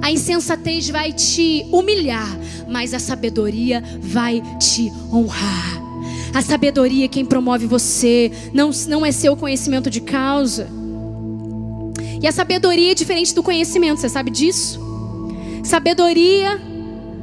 A 0.00 0.10
insensatez 0.10 0.88
vai 0.88 1.12
te 1.12 1.66
humilhar, 1.70 2.38
mas 2.68 2.94
a 2.94 2.98
sabedoria 2.98 3.82
vai 4.00 4.42
te 4.58 4.92
honrar. 5.12 5.80
A 6.32 6.42
sabedoria 6.42 7.06
é 7.06 7.08
quem 7.08 7.24
promove 7.24 7.66
você, 7.66 8.30
não, 8.52 8.70
não 8.88 9.04
é 9.04 9.12
seu 9.12 9.36
conhecimento 9.36 9.90
de 9.90 10.00
causa. 10.00 10.68
E 12.22 12.26
a 12.26 12.32
sabedoria 12.32 12.92
é 12.92 12.94
diferente 12.94 13.34
do 13.34 13.42
conhecimento, 13.42 14.00
você 14.00 14.08
sabe 14.08 14.30
disso? 14.30 14.80
Sabedoria 15.64 16.60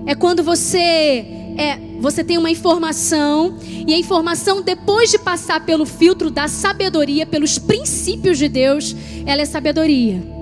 é 0.06 0.16
quando 0.16 0.44
você 0.44 1.26
é, 1.58 1.80
você 2.00 2.24
tem 2.24 2.38
uma 2.38 2.52
informação 2.52 3.58
e 3.86 3.94
a 3.94 3.98
informação 3.98 4.62
depois 4.62 5.10
de 5.10 5.18
passar 5.18 5.66
pelo 5.66 5.86
filtro 5.86 6.30
da 6.30 6.48
sabedoria, 6.48 7.26
pelos 7.26 7.58
princípios 7.58 8.38
de 8.38 8.48
Deus, 8.48 8.96
ela 9.26 9.42
é 9.42 9.46
sabedoria. 9.46 10.37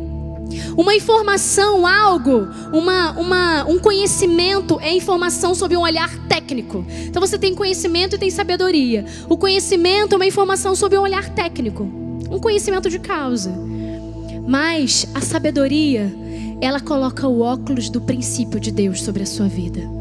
Uma 0.78 0.94
informação, 0.94 1.88
algo, 1.88 2.48
uma, 2.72 3.12
uma, 3.12 3.66
um 3.66 3.80
conhecimento 3.80 4.80
é 4.80 4.94
informação 4.94 5.56
sob 5.56 5.76
um 5.76 5.82
olhar 5.82 6.10
técnico. 6.28 6.86
Então 7.06 7.20
você 7.20 7.38
tem 7.38 7.56
conhecimento 7.56 8.16
e 8.16 8.20
tem 8.20 8.30
sabedoria. 8.30 9.06
O 9.30 9.38
conhecimento 9.38 10.14
é 10.14 10.16
uma 10.18 10.26
informação 10.26 10.76
sob 10.76 10.98
um 10.98 11.02
olhar 11.02 11.30
técnico, 11.30 11.84
um 11.84 12.40
conhecimento 12.40 12.90
de 12.90 13.00
causa. 13.00 13.54
Mas 14.48 15.08
a 15.14 15.22
sabedoria, 15.22 16.14
ela 16.62 16.80
coloca 16.80 17.28
o 17.28 17.42
óculos 17.42 17.90
do 17.90 18.02
princípio 18.02 18.60
de 18.60 18.72
Deus 18.72 19.02
sobre 19.02 19.24
a 19.24 19.26
sua 19.26 19.48
vida. 19.48 19.95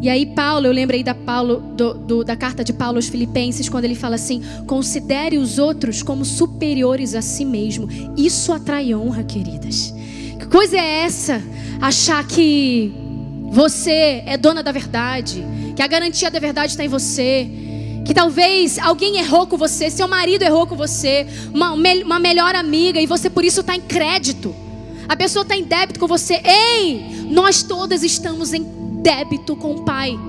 E 0.00 0.08
aí, 0.08 0.26
Paulo, 0.26 0.66
eu 0.66 0.72
lembrei 0.72 1.02
da, 1.02 1.14
Paulo, 1.14 1.56
do, 1.74 1.94
do, 1.94 2.24
da 2.24 2.36
carta 2.36 2.62
de 2.62 2.72
Paulo 2.72 2.98
aos 2.98 3.08
Filipenses, 3.08 3.68
quando 3.68 3.84
ele 3.84 3.96
fala 3.96 4.14
assim: 4.14 4.42
considere 4.66 5.38
os 5.38 5.58
outros 5.58 6.02
como 6.02 6.24
superiores 6.24 7.14
a 7.14 7.22
si 7.22 7.44
mesmo. 7.44 7.88
Isso 8.16 8.52
atrai 8.52 8.94
honra, 8.94 9.24
queridas. 9.24 9.92
Que 10.38 10.46
coisa 10.46 10.76
é 10.76 11.04
essa? 11.04 11.42
Achar 11.80 12.24
que 12.26 12.92
você 13.50 14.22
é 14.24 14.36
dona 14.36 14.62
da 14.62 14.70
verdade, 14.70 15.44
que 15.74 15.82
a 15.82 15.86
garantia 15.86 16.30
da 16.30 16.38
verdade 16.38 16.72
está 16.72 16.84
em 16.84 16.88
você, 16.88 17.48
que 18.04 18.14
talvez 18.14 18.78
alguém 18.78 19.18
errou 19.18 19.46
com 19.46 19.56
você, 19.56 19.90
seu 19.90 20.06
marido 20.06 20.42
errou 20.42 20.66
com 20.66 20.76
você, 20.76 21.26
uma, 21.52 21.72
uma 21.72 22.20
melhor 22.20 22.54
amiga, 22.54 23.00
e 23.00 23.06
você 23.06 23.28
por 23.28 23.44
isso 23.44 23.60
está 23.60 23.74
em 23.74 23.80
crédito. 23.80 24.54
A 25.08 25.16
pessoa 25.16 25.42
está 25.42 25.56
em 25.56 25.64
débito 25.64 25.98
com 25.98 26.06
você. 26.06 26.40
Ei, 26.44 27.24
nós 27.30 27.62
todas 27.62 28.02
estamos 28.02 28.52
em 28.52 28.77
débito 29.08 29.56
com 29.56 29.72
o 29.72 29.82
Pai. 29.84 30.20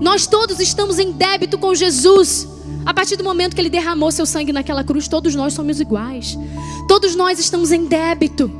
Nós 0.00 0.26
todos 0.26 0.58
estamos 0.58 0.98
em 0.98 1.12
débito 1.12 1.56
com 1.56 1.72
Jesus. 1.72 2.48
A 2.84 2.92
partir 2.92 3.14
do 3.14 3.22
momento 3.22 3.54
que 3.54 3.60
ele 3.60 3.70
derramou 3.70 4.10
seu 4.10 4.26
sangue 4.26 4.52
naquela 4.52 4.82
cruz, 4.82 5.06
todos 5.06 5.36
nós 5.36 5.54
somos 5.54 5.80
iguais. 5.80 6.36
Todos 6.88 7.14
nós 7.14 7.38
estamos 7.38 7.70
em 7.70 7.84
débito. 7.86 8.50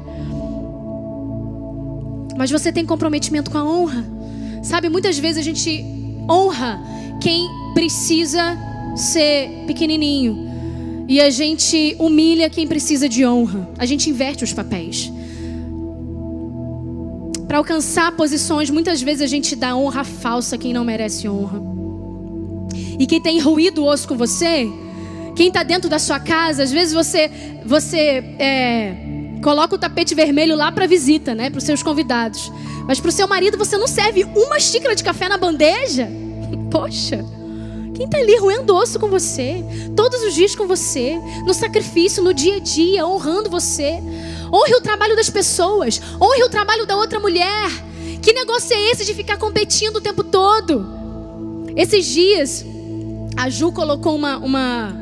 Mas 2.36 2.52
você 2.52 2.70
tem 2.70 2.86
comprometimento 2.86 3.50
com 3.50 3.58
a 3.58 3.64
honra. 3.64 4.06
Sabe, 4.62 4.88
muitas 4.88 5.18
vezes 5.18 5.38
a 5.38 5.42
gente 5.42 5.84
honra 6.30 6.80
quem 7.20 7.48
precisa 7.74 8.56
ser 8.94 9.64
pequenininho. 9.66 10.46
E 11.08 11.20
a 11.20 11.30
gente 11.30 11.96
humilha 11.98 12.48
quem 12.48 12.64
precisa 12.64 13.08
de 13.08 13.26
honra. 13.26 13.68
A 13.76 13.84
gente 13.84 14.08
inverte 14.08 14.44
os 14.44 14.52
papéis. 14.52 15.10
Para 17.48 17.56
alcançar 17.56 18.12
posições, 18.12 18.68
muitas 18.68 19.00
vezes 19.00 19.22
a 19.22 19.26
gente 19.26 19.56
dá 19.56 19.74
honra 19.74 20.04
falsa 20.04 20.56
a 20.56 20.58
quem 20.58 20.74
não 20.74 20.84
merece 20.84 21.26
honra. 21.26 21.62
E 22.98 23.06
quem 23.06 23.22
tem 23.22 23.40
ruído 23.40 23.82
o 23.82 23.86
osso 23.86 24.06
com 24.06 24.14
você, 24.14 24.70
quem 25.34 25.48
está 25.48 25.62
dentro 25.62 25.88
da 25.88 25.98
sua 25.98 26.20
casa, 26.20 26.62
às 26.62 26.70
vezes 26.70 26.92
você 26.92 27.30
você 27.64 28.22
é, 28.38 28.94
coloca 29.42 29.74
o 29.74 29.78
tapete 29.78 30.14
vermelho 30.14 30.56
lá 30.56 30.70
para 30.70 30.86
visita, 30.86 31.34
né, 31.34 31.48
para 31.48 31.58
os 31.58 31.64
seus 31.64 31.82
convidados. 31.82 32.52
Mas 32.86 33.00
para 33.00 33.08
o 33.08 33.12
seu 33.12 33.26
marido 33.26 33.56
você 33.56 33.78
não 33.78 33.86
serve 33.86 34.24
uma 34.24 34.60
xícara 34.60 34.94
de 34.94 35.02
café 35.02 35.26
na 35.26 35.38
bandeja. 35.38 36.06
Poxa. 36.70 37.24
Quem 37.98 38.06
está 38.06 38.18
ali 38.18 38.38
roendo 38.38 38.76
osso 38.76 38.96
com 38.96 39.08
você, 39.08 39.56
todos 39.96 40.22
os 40.22 40.32
dias 40.32 40.54
com 40.54 40.68
você, 40.68 41.18
no 41.44 41.52
sacrifício, 41.52 42.22
no 42.22 42.32
dia 42.32 42.54
a 42.54 42.58
dia, 42.60 43.04
honrando 43.04 43.50
você. 43.50 44.00
Honre 44.52 44.76
o 44.76 44.80
trabalho 44.80 45.16
das 45.16 45.28
pessoas. 45.28 46.00
Honre 46.22 46.44
o 46.44 46.48
trabalho 46.48 46.86
da 46.86 46.96
outra 46.96 47.18
mulher. 47.18 47.68
Que 48.22 48.32
negócio 48.32 48.72
é 48.72 48.90
esse 48.92 49.04
de 49.04 49.12
ficar 49.14 49.36
competindo 49.36 49.96
o 49.96 50.00
tempo 50.00 50.22
todo? 50.22 50.86
Esses 51.74 52.06
dias, 52.06 52.64
a 53.36 53.50
Ju 53.50 53.72
colocou 53.72 54.14
uma, 54.14 54.36
uma, 54.36 54.96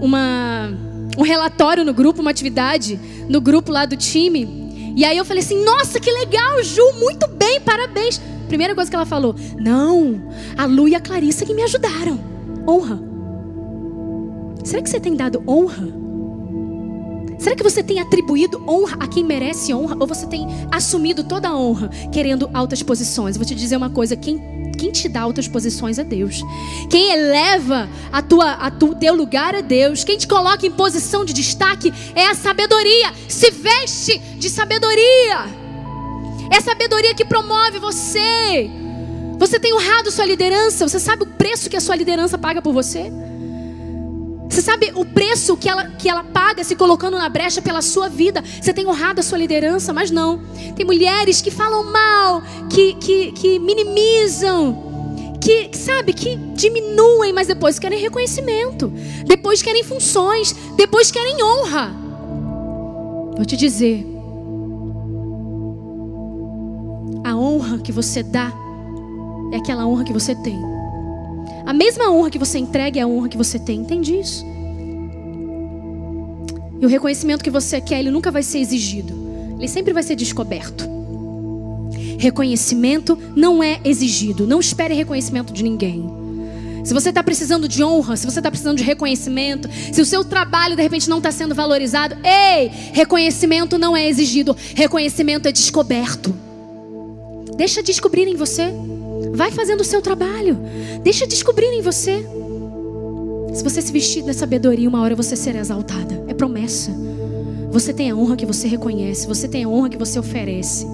uma, 0.00 0.70
um 1.18 1.22
relatório 1.22 1.84
no 1.84 1.92
grupo, 1.92 2.20
uma 2.20 2.30
atividade 2.30 3.00
no 3.28 3.40
grupo 3.40 3.72
lá 3.72 3.84
do 3.84 3.96
time. 3.96 4.94
E 4.96 5.04
aí 5.04 5.18
eu 5.18 5.24
falei 5.24 5.42
assim: 5.42 5.64
Nossa, 5.64 5.98
que 5.98 6.12
legal, 6.12 6.62
Ju, 6.62 6.88
muito 7.00 7.26
bem, 7.26 7.60
parabéns. 7.60 8.20
Primeira 8.48 8.74
coisa 8.74 8.90
que 8.90 8.96
ela 8.96 9.06
falou: 9.06 9.34
Não, 9.58 10.22
a 10.56 10.64
Lu 10.64 10.88
e 10.88 10.94
a 10.94 11.00
Clarissa 11.00 11.44
que 11.44 11.54
me 11.54 11.62
ajudaram. 11.62 12.18
Honra. 12.66 13.00
Será 14.64 14.82
que 14.82 14.88
você 14.88 15.00
tem 15.00 15.16
dado 15.16 15.42
honra? 15.46 16.02
Será 17.38 17.56
que 17.56 17.62
você 17.64 17.82
tem 17.82 17.98
atribuído 17.98 18.62
honra 18.68 18.96
a 19.00 19.08
quem 19.08 19.24
merece 19.24 19.74
honra? 19.74 19.96
Ou 19.98 20.06
você 20.06 20.28
tem 20.28 20.46
assumido 20.70 21.24
toda 21.24 21.48
a 21.48 21.58
honra, 21.58 21.88
querendo 22.12 22.48
altas 22.54 22.84
posições? 22.84 23.36
Vou 23.36 23.44
te 23.44 23.54
dizer 23.54 23.76
uma 23.76 23.90
coisa: 23.90 24.14
quem, 24.14 24.38
Quem 24.78 24.92
te 24.92 25.08
dá 25.08 25.26
outras 25.26 25.48
posições 25.48 25.98
é 25.98 26.04
Deus. 26.04 26.40
Quem 26.88 27.10
eleva 27.10 27.88
a 28.12 28.22
tua, 28.22 28.52
a 28.52 28.70
tu, 28.70 28.94
teu 28.94 29.14
lugar 29.14 29.54
é 29.54 29.62
Deus. 29.62 30.04
Quem 30.04 30.16
te 30.16 30.28
coloca 30.28 30.64
em 30.64 30.70
posição 30.70 31.24
de 31.24 31.32
destaque 31.32 31.92
é 32.14 32.26
a 32.26 32.34
sabedoria. 32.34 33.12
Se 33.28 33.50
veste 33.50 34.18
de 34.38 34.48
sabedoria. 34.48 35.61
É 36.50 36.60
sabedoria 36.60 37.14
que 37.14 37.24
promove 37.24 37.78
você. 37.78 38.70
Você 39.38 39.58
tem 39.58 39.74
honrado 39.74 40.10
sua 40.10 40.24
liderança. 40.24 40.88
Você 40.88 41.00
sabe 41.00 41.24
o 41.24 41.26
preço 41.26 41.68
que 41.68 41.76
a 41.76 41.80
sua 41.80 41.96
liderança 41.96 42.38
paga 42.38 42.62
por 42.62 42.72
você? 42.72 43.10
Você 44.52 44.60
sabe 44.60 44.92
o 44.94 45.04
preço 45.04 45.56
que 45.56 45.66
ela, 45.66 45.86
que 45.86 46.08
ela 46.08 46.22
paga 46.22 46.62
se 46.62 46.76
colocando 46.76 47.16
na 47.16 47.26
brecha 47.28 47.62
pela 47.62 47.80
sua 47.80 48.10
vida? 48.10 48.44
Você 48.60 48.72
tem 48.74 48.86
honrado 48.86 49.20
a 49.20 49.22
sua 49.22 49.38
liderança, 49.38 49.94
mas 49.94 50.10
não. 50.10 50.42
Tem 50.76 50.84
mulheres 50.84 51.40
que 51.40 51.50
falam 51.50 51.90
mal, 51.90 52.42
que, 52.68 52.92
que, 52.94 53.32
que 53.32 53.58
minimizam, 53.58 55.38
que, 55.40 55.70
sabe, 55.74 56.12
que 56.12 56.36
diminuem, 56.36 57.32
mas 57.32 57.46
depois 57.46 57.78
querem 57.78 57.98
reconhecimento, 57.98 58.92
depois 59.24 59.62
querem 59.62 59.82
funções, 59.82 60.54
depois 60.76 61.10
querem 61.10 61.42
honra. 61.42 61.90
Vou 63.34 63.46
te 63.46 63.56
dizer, 63.56 64.06
honra 67.72 67.78
que 67.78 67.92
você 67.92 68.22
dá 68.22 68.52
é 69.52 69.56
aquela 69.56 69.86
honra 69.86 70.04
que 70.04 70.12
você 70.12 70.34
tem. 70.34 70.58
A 71.64 71.72
mesma 71.72 72.10
honra 72.10 72.30
que 72.30 72.38
você 72.38 72.58
entrega 72.58 73.00
é 73.00 73.02
a 73.02 73.06
honra 73.06 73.28
que 73.28 73.36
você 73.36 73.58
tem. 73.58 73.80
Entende 73.80 74.18
isso? 74.18 74.44
E 76.80 76.84
o 76.84 76.88
reconhecimento 76.88 77.44
que 77.44 77.50
você 77.50 77.80
quer, 77.80 78.00
ele 78.00 78.10
nunca 78.10 78.30
vai 78.30 78.42
ser 78.42 78.58
exigido. 78.58 79.14
Ele 79.58 79.68
sempre 79.68 79.92
vai 79.92 80.02
ser 80.02 80.16
descoberto. 80.16 80.88
Reconhecimento 82.18 83.18
não 83.36 83.62
é 83.62 83.80
exigido. 83.84 84.46
Não 84.46 84.60
espere 84.60 84.94
reconhecimento 84.94 85.52
de 85.52 85.62
ninguém. 85.62 86.04
Se 86.84 86.92
você 86.92 87.10
está 87.10 87.22
precisando 87.22 87.68
de 87.68 87.84
honra, 87.84 88.16
se 88.16 88.26
você 88.26 88.40
está 88.40 88.50
precisando 88.50 88.78
de 88.78 88.82
reconhecimento, 88.82 89.68
se 89.92 90.00
o 90.00 90.04
seu 90.04 90.24
trabalho 90.24 90.74
de 90.74 90.82
repente 90.82 91.08
não 91.08 91.18
está 91.18 91.30
sendo 91.30 91.54
valorizado, 91.54 92.16
ei, 92.24 92.72
reconhecimento 92.92 93.78
não 93.78 93.96
é 93.96 94.08
exigido, 94.08 94.56
reconhecimento 94.74 95.46
é 95.46 95.52
descoberto. 95.52 96.34
Deixa 97.56 97.82
descobrir 97.82 98.26
em 98.26 98.36
você. 98.36 98.72
Vai 99.34 99.50
fazendo 99.50 99.80
o 99.80 99.84
seu 99.84 100.02
trabalho. 100.02 100.58
Deixa 101.02 101.26
descobrir 101.26 101.66
em 101.66 101.82
você. 101.82 102.24
Se 103.54 103.62
você 103.62 103.82
se 103.82 103.92
vestir 103.92 104.22
da 104.22 104.32
sabedoria, 104.32 104.88
uma 104.88 105.00
hora 105.00 105.14
você 105.14 105.36
será 105.36 105.60
exaltada. 105.60 106.24
É 106.26 106.34
promessa. 106.34 106.90
Você 107.70 107.92
tem 107.92 108.10
a 108.10 108.16
honra 108.16 108.36
que 108.36 108.46
você 108.46 108.66
reconhece. 108.66 109.26
Você 109.26 109.46
tem 109.46 109.64
a 109.64 109.68
honra 109.68 109.90
que 109.90 109.98
você 109.98 110.18
oferece. 110.18 110.86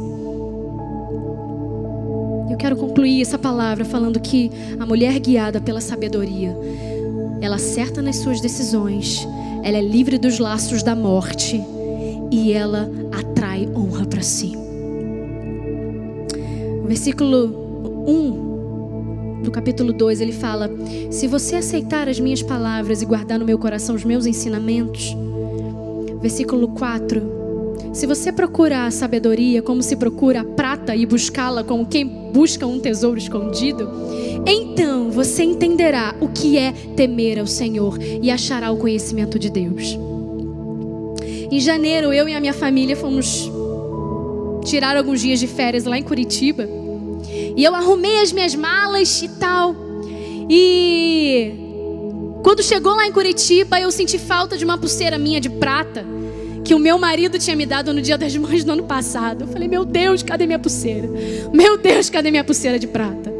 Eu 2.51 2.56
quero 2.56 2.76
concluir 2.76 3.22
essa 3.22 3.39
palavra 3.39 3.85
falando 3.85 4.18
que 4.18 4.51
a 4.80 4.86
mulher 4.86 5.18
guiada 5.20 5.60
pela 5.60 5.80
sabedoria, 5.80 6.56
ela 7.40 7.56
acerta 7.56 8.02
nas 8.02 8.16
suas 8.16 8.40
decisões, 8.40 9.26
ela 9.62 9.78
é 9.78 9.82
livre 9.82 10.18
dos 10.18 10.39
laços 10.39 10.82
da 10.82 10.97
morte 10.97 11.62
e 12.32 12.52
ela 12.52 12.90
atrai 13.12 13.68
honra 13.76 14.05
para 14.06 14.22
si. 14.22 14.68
Versículo 16.89 18.05
1 18.09 19.43
do 19.43 19.51
capítulo 19.51 19.93
2, 19.93 20.23
ele 20.23 20.32
fala: 20.32 20.70
Se 21.10 21.27
você 21.27 21.56
aceitar 21.56 22.09
as 22.09 22.19
minhas 22.19 22.43
palavras 22.43 23.02
e 23.02 23.06
guardar 23.06 23.39
no 23.39 23.44
meu 23.44 23.59
coração 23.59 23.94
os 23.94 24.05
meus 24.05 24.24
ensinamentos. 24.24 25.15
Versículo 26.20 26.69
4. 26.69 27.39
Se 27.93 28.06
você 28.06 28.32
procurar 28.32 28.86
a 28.86 28.90
sabedoria 28.90 29.60
como 29.60 29.82
se 29.82 29.97
procura 29.97 30.40
a 30.40 30.44
prata 30.44 30.97
e 30.97 31.05
buscá-la 31.05 31.62
como 31.62 31.86
quem 31.86 32.06
busca 32.32 32.66
um 32.66 32.81
tesouro 32.81 33.19
escondido, 33.19 33.89
então 34.47 35.10
você 35.10 35.43
entenderá 35.44 36.15
o 36.20 36.28
que 36.28 36.56
é 36.56 36.73
temer 36.97 37.39
ao 37.39 37.47
Senhor 37.47 37.98
e 38.01 38.31
achará 38.31 38.70
o 38.70 38.78
conhecimento 38.78 39.39
de 39.39 39.51
Deus. 39.51 39.98
Em 41.51 41.60
janeiro, 41.60 42.12
eu 42.12 42.28
e 42.28 42.35
a 42.35 42.40
minha 42.40 42.55
família 42.55 42.97
fomos 42.97 43.51
tirar 44.69 44.97
alguns 44.97 45.20
dias 45.20 45.40
de 45.40 45.47
férias 45.47 45.85
lá 45.85 45.99
em 45.99 46.03
Curitiba. 46.03 46.69
E 47.57 47.65
eu 47.65 47.74
arrumei 47.74 48.20
as 48.20 48.32
minhas 48.32 48.55
malas 48.55 49.23
e 49.23 49.28
tal. 49.28 49.74
E 50.49 51.53
quando 52.43 52.62
chegou 52.62 52.95
lá 52.95 53.07
em 53.07 53.12
Curitiba, 53.12 53.81
eu 53.81 53.90
senti 53.90 54.19
falta 54.19 54.57
de 54.57 54.65
uma 54.65 54.78
pulseira 54.78 55.19
minha 55.19 55.40
de 55.40 55.51
prata 55.51 56.05
que 56.65 56.74
o 56.74 56.78
meu 56.78 56.99
marido 56.99 57.39
tinha 57.39 57.57
me 57.57 57.65
dado 57.65 57.95
no 57.95 58.03
Dia 58.03 58.19
das 58.19 58.36
Mães 58.36 58.62
do 58.62 58.73
ano 58.73 58.85
passado. 58.85 59.45
Eu 59.45 59.49
falei: 59.49 59.69
"Meu 59.69 59.85
Deus, 59.85 60.23
cadê 60.23 60.47
minha 60.47 60.59
pulseira? 60.59 61.09
Meu 61.53 61.78
Deus, 61.78 62.11
cadê 62.11 62.31
minha 62.31 62.45
pulseira 62.45 62.78
de 62.78 62.86
prata?" 62.86 63.38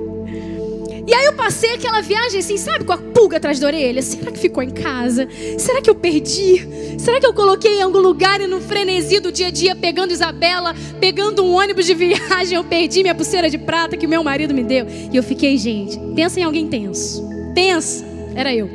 E 1.09 1.15
aí 1.15 1.25
eu 1.25 1.33
passei 1.33 1.73
aquela 1.73 2.03
viagem 2.03 2.41
assim, 2.41 2.59
sabe, 2.59 2.85
com 2.85 2.93
a 2.93 2.99
pulga 2.99 3.39
atrás 3.39 3.59
da 3.59 3.67
orelha. 3.67 4.03
Será 4.03 4.31
que 4.31 4.39
ficou 4.39 4.63
em 4.63 4.69
casa? 4.69 5.27
Será 5.57 5.81
que 5.81 5.89
eu 5.89 5.95
perdi? 5.95 6.69
Será 6.99 7.19
que 7.19 7.25
eu 7.25 7.33
coloquei 7.33 7.79
em 7.79 7.83
algum 7.83 7.99
lugar 7.99 8.43
e 8.43 8.47
no 8.47 8.61
frenesi 8.61 9.19
do 9.19 9.33
dia 9.33 9.47
a 9.47 9.51
dia, 9.51 9.75
pegando 9.75 10.13
Isabela, 10.13 10.75
pegando 11.01 11.43
um 11.43 11.55
ônibus 11.55 11.87
de 11.87 11.95
viagem, 11.97 12.57
eu 12.57 12.63
perdi 12.63 13.01
minha 13.01 13.15
pulseira 13.15 13.49
de 13.49 13.57
prata 13.57 13.97
que 13.97 14.07
meu 14.07 14.23
marido 14.23 14.53
me 14.53 14.63
deu? 14.63 14.87
E 15.11 15.17
eu 15.17 15.23
fiquei, 15.23 15.57
gente, 15.57 15.99
pensa 16.15 16.41
em 16.41 16.43
alguém 16.43 16.69
tenso. 16.69 17.27
Pensa, 17.55 18.05
era 18.35 18.55
eu. 18.55 18.69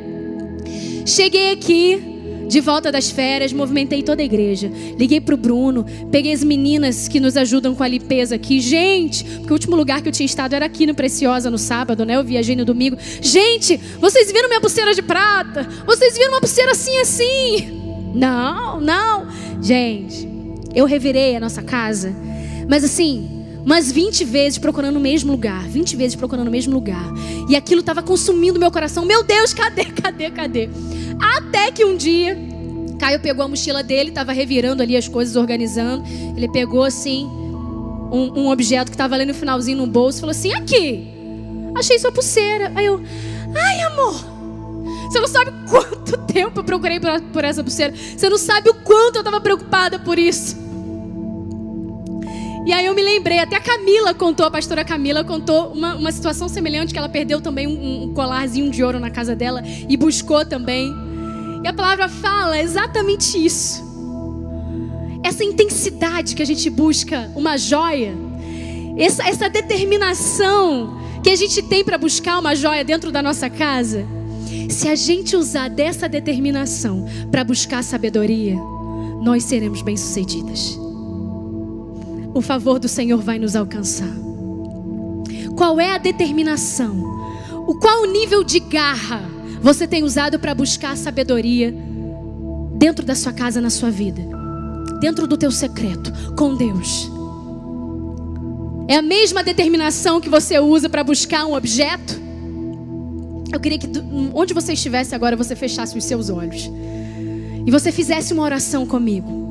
Cheguei 1.06 1.52
aqui, 1.52 2.13
de 2.54 2.62
volta 2.62 2.92
das 2.92 3.10
férias, 3.10 3.52
movimentei 3.52 4.04
toda 4.04 4.22
a 4.22 4.26
igreja. 4.26 4.72
Liguei 4.96 5.20
pro 5.20 5.36
Bruno, 5.36 5.84
peguei 6.12 6.32
as 6.32 6.44
meninas 6.44 7.08
que 7.08 7.20
nos 7.20 7.36
ajudam 7.36 7.74
com 7.74 7.82
a 7.82 7.88
limpeza 7.88 8.36
aqui. 8.36 8.60
Gente, 8.60 9.24
porque 9.24 9.50
o 9.50 9.54
último 9.54 9.76
lugar 9.76 10.04
que 10.04 10.10
eu 10.10 10.12
tinha 10.12 10.28
estado 10.28 10.54
era 10.54 10.68
aqui 10.68 10.86
no 10.86 10.94
Preciosa 10.94 11.50
no 11.50 11.58
sábado, 11.58 12.06
né? 12.06 12.16
Eu 12.16 12.24
viajei 12.24 12.56
no 12.56 12.64
domingo. 12.64 12.96
Gente, 13.20 13.76
vocês 14.00 14.32
viram 14.32 14.48
minha 14.50 14.62
pulseira 14.62 14.94
de 14.94 15.02
prata? 15.02 15.68
Vocês 15.84 16.16
viram 16.16 16.34
uma 16.34 16.42
pulseira 16.42 16.74
assim 16.74 16.96
assim? 17.00 18.12
Não, 18.14 18.80
não. 18.80 19.26
Gente, 19.60 20.30
eu 20.76 20.86
revirei 20.86 21.36
a 21.36 21.40
nossa 21.40 21.64
casa. 21.64 22.14
Mas 22.70 22.84
assim, 22.84 23.33
umas 23.66 23.92
20 23.92 24.26
vezes 24.26 24.58
procurando 24.58 24.98
o 24.98 25.00
mesmo 25.00 25.32
lugar, 25.32 25.68
20 25.68 25.96
vezes 25.96 26.16
procurando 26.16 26.48
o 26.48 26.52
mesmo 26.52 26.74
lugar. 26.74 27.06
E 27.50 27.56
aquilo 27.56 27.80
estava 27.80 28.04
consumindo 28.04 28.60
meu 28.60 28.72
coração. 28.72 29.06
Meu 29.06 29.24
Deus, 29.24 29.54
cadê, 29.54 29.86
cadê, 30.02 30.30
cadê? 30.30 30.70
Até 31.20 31.72
que 31.72 31.86
um 31.86 31.96
dia, 31.96 32.38
Caio 33.00 33.20
pegou 33.20 33.46
a 33.46 33.48
mochila 33.48 33.82
dele, 33.82 34.10
estava 34.10 34.34
revirando 34.34 34.84
ali 34.84 34.98
as 34.98 35.08
coisas, 35.08 35.36
organizando. 35.36 36.04
Ele 36.36 36.50
pegou 36.50 36.84
assim 36.84 37.26
um, 37.26 38.42
um 38.42 38.50
objeto 38.50 38.92
que 38.92 38.96
estava 38.96 39.16
ali 39.16 39.26
no 39.26 39.34
finalzinho 39.34 39.78
no 39.78 39.88
bolso 39.88 40.20
falou 40.20 40.32
assim: 40.32 40.54
Aqui, 40.54 41.08
achei 41.76 41.98
sua 41.98 42.12
pulseira. 42.12 42.72
Aí 42.76 42.86
eu, 42.86 43.02
ai 43.56 43.82
amor, 43.82 44.14
você 45.10 45.20
não 45.20 45.28
sabe 45.28 45.52
quanto 45.70 46.18
tempo 46.26 46.60
eu 46.60 46.64
procurei 46.64 47.00
por, 47.00 47.10
por 47.34 47.44
essa 47.44 47.64
pulseira. 47.64 47.94
Você 47.96 48.30
não 48.30 48.38
sabe 48.38 48.70
o 48.70 48.74
quanto 48.76 49.16
eu 49.16 49.22
estava 49.22 49.40
preocupada 49.42 50.00
por 50.00 50.20
isso. 50.20 50.63
E 52.66 52.72
aí 52.72 52.86
eu 52.86 52.96
me 52.96 53.02
lembrei, 53.02 53.40
até 53.40 53.58
a 53.58 53.60
Camila 53.60 54.14
contou, 54.14 54.46
a 54.46 54.52
pastora 54.52 54.86
Camila 54.86 55.22
contou 55.22 55.74
uma, 55.74 55.96
uma 55.96 56.12
situação 56.14 56.48
semelhante, 56.48 56.94
que 56.94 57.00
ela 57.00 57.10
perdeu 57.10 57.42
também 57.42 57.68
um, 57.68 58.04
um 58.04 58.14
colarzinho 58.14 58.72
de 58.72 58.82
ouro 58.82 59.02
na 59.02 59.10
casa 59.10 59.36
dela 59.36 59.62
e 59.66 59.98
buscou 59.98 60.46
também. 60.46 60.90
E 61.62 61.68
a 61.68 61.74
palavra 61.74 62.08
fala 62.08 62.58
exatamente 62.58 63.38
isso. 63.38 63.84
Essa 65.22 65.44
intensidade 65.44 66.36
que 66.36 66.42
a 66.42 66.46
gente 66.46 66.70
busca 66.70 67.30
uma 67.36 67.58
joia, 67.58 68.14
essa, 68.98 69.28
essa 69.28 69.50
determinação 69.50 71.02
que 71.22 71.32
a 71.32 71.36
gente 71.36 71.62
tem 71.64 71.84
para 71.84 71.98
buscar 71.98 72.40
uma 72.40 72.56
joia 72.56 72.84
dentro 72.84 73.12
da 73.12 73.22
nossa 73.22 73.50
casa, 73.50 74.06
se 74.70 74.88
a 74.88 74.96
gente 74.96 75.36
usar 75.36 75.70
dessa 75.70 76.08
determinação 76.08 77.06
para 77.30 77.44
buscar 77.44 77.84
sabedoria, 77.84 78.56
nós 79.22 79.44
seremos 79.44 79.82
bem-sucedidas 79.82 80.83
o 82.34 82.42
favor 82.42 82.80
do 82.80 82.88
Senhor 82.88 83.22
vai 83.22 83.38
nos 83.38 83.56
alcançar. 83.56 84.14
Qual 85.56 85.80
é 85.80 85.92
a 85.92 85.98
determinação? 85.98 86.96
O 87.68 87.76
qual 87.76 88.02
o 88.04 88.12
nível 88.12 88.44
de 88.44 88.60
garra 88.60 89.22
você 89.62 89.88
tem 89.88 90.04
usado 90.04 90.40
para 90.40 90.56
buscar 90.56 90.98
sabedoria 90.98 91.74
dentro 92.76 93.06
da 93.06 93.16
sua 93.16 93.32
casa, 93.32 93.62
na 93.62 93.70
sua 93.70 93.92
vida, 93.92 94.22
dentro 95.00 95.28
do 95.28 95.38
teu 95.38 95.52
secreto 95.52 96.12
com 96.36 96.56
Deus? 96.56 97.10
É 98.88 98.98
a 98.98 99.02
mesma 99.02 99.44
determinação 99.44 100.20
que 100.20 100.28
você 100.28 100.60
usa 100.60 100.90
para 100.90 101.04
buscar 101.04 101.46
um 101.46 101.56
objeto? 101.56 102.22
Eu 103.52 103.60
queria 103.60 103.78
que 103.78 103.88
onde 104.34 104.54
você 104.54 104.74
estivesse 104.74 105.14
agora 105.14 105.38
você 105.38 105.56
fechasse 105.56 105.98
os 105.98 106.04
seus 106.04 106.30
olhos 106.30 106.70
e 107.66 107.72
você 107.72 107.92
fizesse 107.92 108.34
uma 108.34 108.44
oração 108.44 108.86
comigo 108.86 109.43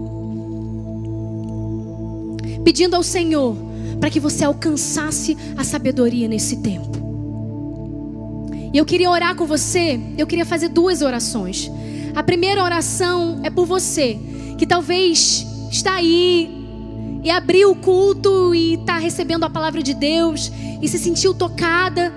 pedindo 2.64 2.96
ao 2.96 3.02
Senhor 3.02 3.56
para 4.00 4.10
que 4.10 4.20
você 4.20 4.44
alcançasse 4.44 5.36
a 5.56 5.64
sabedoria 5.64 6.26
nesse 6.26 6.56
tempo. 6.56 6.90
E 8.72 8.78
eu 8.78 8.84
queria 8.84 9.10
orar 9.10 9.36
com 9.36 9.46
você, 9.46 10.00
eu 10.16 10.26
queria 10.26 10.46
fazer 10.46 10.68
duas 10.68 11.02
orações. 11.02 11.70
A 12.14 12.22
primeira 12.22 12.62
oração 12.62 13.40
é 13.42 13.50
por 13.50 13.66
você, 13.66 14.18
que 14.58 14.66
talvez 14.66 15.46
está 15.70 15.94
aí 15.94 16.50
e 17.22 17.30
abriu 17.30 17.70
o 17.70 17.76
culto 17.76 18.54
e 18.54 18.74
está 18.74 18.98
recebendo 18.98 19.44
a 19.44 19.50
palavra 19.50 19.82
de 19.82 19.94
Deus 19.94 20.50
e 20.80 20.88
se 20.88 20.98
sentiu 20.98 21.34
tocada. 21.34 22.12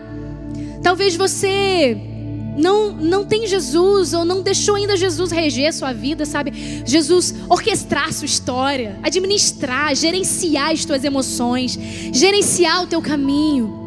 Talvez 0.82 1.16
você 1.16 2.15
não 2.58 2.92
não 2.92 3.26
tem 3.26 3.46
Jesus 3.48 4.14
ou 4.14 4.24
não 4.24 4.42
deixou 4.42 4.76
ainda 4.76 4.96
Jesus 4.96 5.32
reger 5.32 5.74
sua 5.74 5.94
vida, 5.94 6.26
sabe? 6.26 6.84
Jesus 6.86 7.36
orquestrar 7.50 8.14
sua 8.14 8.26
história, 8.26 8.98
administrar, 9.04 9.96
gerenciar 9.96 10.72
as 10.72 10.86
tuas 10.86 11.04
emoções, 11.04 11.78
gerenciar 12.14 12.84
o 12.84 12.88
teu 12.88 13.02
caminho. 13.02 13.84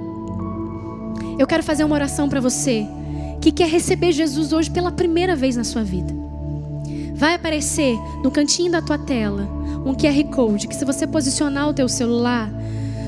Eu 1.39 1.47
quero 1.47 1.62
fazer 1.62 1.85
uma 1.85 1.95
oração 1.95 2.28
para 2.28 2.40
você 2.40 2.86
que 3.40 3.53
quer 3.53 3.69
receber 3.69 4.12
Jesus 4.12 4.53
hoje 4.53 4.70
pela 4.70 4.90
primeira 4.90 5.35
vez 5.36 5.57
na 5.57 5.65
sua 5.65 5.82
vida. 5.82 6.12
Vai 7.15 7.35
aparecer 7.35 7.97
no 8.23 8.31
cantinho 8.31 8.70
da 8.70 8.82
tua 8.82 8.99
tela 8.99 9.49
um 9.85 9.95
QR 9.95 10.23
Code 10.35 10.69
que 10.69 10.74
se 10.74 10.85
você 10.85 11.07
posicionar 11.07 11.69
o 11.69 11.74
teu 11.74 11.89
celular, 11.89 12.51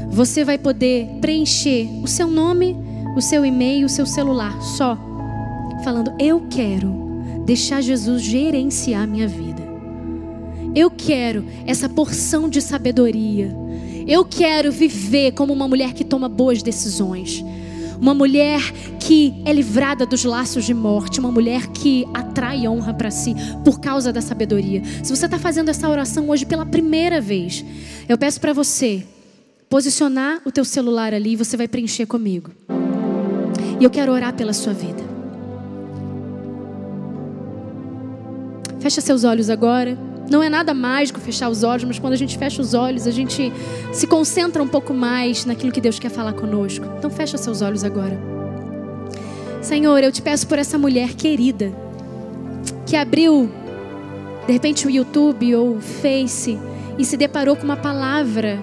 você 0.09 0.45
vai 0.45 0.59
poder 0.59 1.07
preencher 1.21 1.89
o 2.03 2.09
seu 2.09 2.27
nome, 2.27 2.77
o 3.17 3.21
seu 3.21 3.45
e-mail, 3.45 3.87
o 3.87 3.89
seu 3.89 4.07
celular, 4.07 4.61
só 4.63 5.10
falando 5.81 6.13
eu 6.19 6.47
quero 6.49 7.43
deixar 7.45 7.81
Jesus 7.81 8.23
gerenciar 8.23 9.07
minha 9.07 9.27
vida. 9.27 9.69
Eu 10.75 10.91
quero 10.91 11.45
essa 11.67 11.89
porção 11.89 12.49
de 12.49 12.61
sabedoria. 12.61 13.55
Eu 14.07 14.25
quero 14.25 14.71
viver 14.71 15.33
como 15.33 15.53
uma 15.53 15.67
mulher 15.67 15.93
que 15.93 16.05
toma 16.05 16.29
boas 16.29 16.63
decisões 16.63 17.45
uma 18.01 18.15
mulher 18.15 18.61
que 18.99 19.35
é 19.45 19.53
livrada 19.53 20.07
dos 20.07 20.25
laços 20.25 20.65
de 20.65 20.73
morte, 20.73 21.21
uma 21.21 21.31
mulher 21.31 21.67
que 21.69 22.07
atrai 22.15 22.67
honra 22.67 22.95
para 22.95 23.11
si 23.11 23.35
por 23.63 23.79
causa 23.79 24.13
da 24.13 24.23
sabedoria. 24.23 24.83
Se 25.03 25.15
você 25.15 25.27
está 25.27 25.39
fazendo 25.39 25.69
essa 25.69 25.89
oração 25.89 26.31
hoje 26.31 26.47
pela 26.47 26.65
primeira 26.65 27.21
vez, 27.21 27.65
eu 28.09 28.17
peço 28.17 28.41
para 28.41 28.55
você 28.55 29.07
posicionar 29.69 30.41
o 30.47 30.51
teu 30.51 30.65
celular 30.65 31.13
ali 31.13 31.33
e 31.33 31.37
você 31.37 31.57
vai 31.57 31.69
preencher 31.69 32.07
comigo. 32.07 32.51
E 33.79 33.85
eu 33.85 33.91
quero 33.91 34.13
orar 34.13 34.35
pela 34.35 34.53
sua 34.53 34.73
vida. 34.73 35.10
Fecha 38.81 39.01
seus 39.01 39.25
olhos 39.25 39.51
agora. 39.51 39.97
Não 40.31 40.43
é 40.43 40.49
nada 40.49 40.73
mágico 40.73 41.21
fechar 41.21 41.49
os 41.49 41.63
olhos, 41.63 41.85
mas 41.85 41.99
quando 41.99 42.13
a 42.13 42.17
gente 42.17 42.39
fecha 42.39 42.63
os 42.63 42.73
olhos, 42.73 43.07
a 43.07 43.11
gente 43.11 43.53
se 43.93 44.07
concentra 44.07 44.63
um 44.63 44.69
pouco 44.69 44.95
mais 44.95 45.45
naquilo 45.45 45.73
que 45.73 45.81
Deus 45.81 45.99
quer 45.99 46.09
falar 46.09 46.33
conosco. 46.33 46.87
Então 46.99 47.11
fecha 47.11 47.37
seus 47.37 47.63
olhos 47.63 47.85
agora. 47.85 48.19
Senhor, 49.61 50.03
eu 50.03 50.11
te 50.11 50.23
peço 50.23 50.47
por 50.47 50.59
essa 50.59 50.79
mulher 50.79 51.15
querida 51.15 51.73
que 52.87 52.97
abriu 52.97 53.51
de 54.47 54.53
repente 54.53 54.87
o 54.87 54.91
YouTube 54.91 55.55
ou 55.55 55.77
o 55.77 55.81
Face 55.81 56.59
e 56.99 57.05
se 57.05 57.17
deparou 57.17 57.57
com 57.57 57.65
uma 57.65 57.77
palavra 57.77 58.59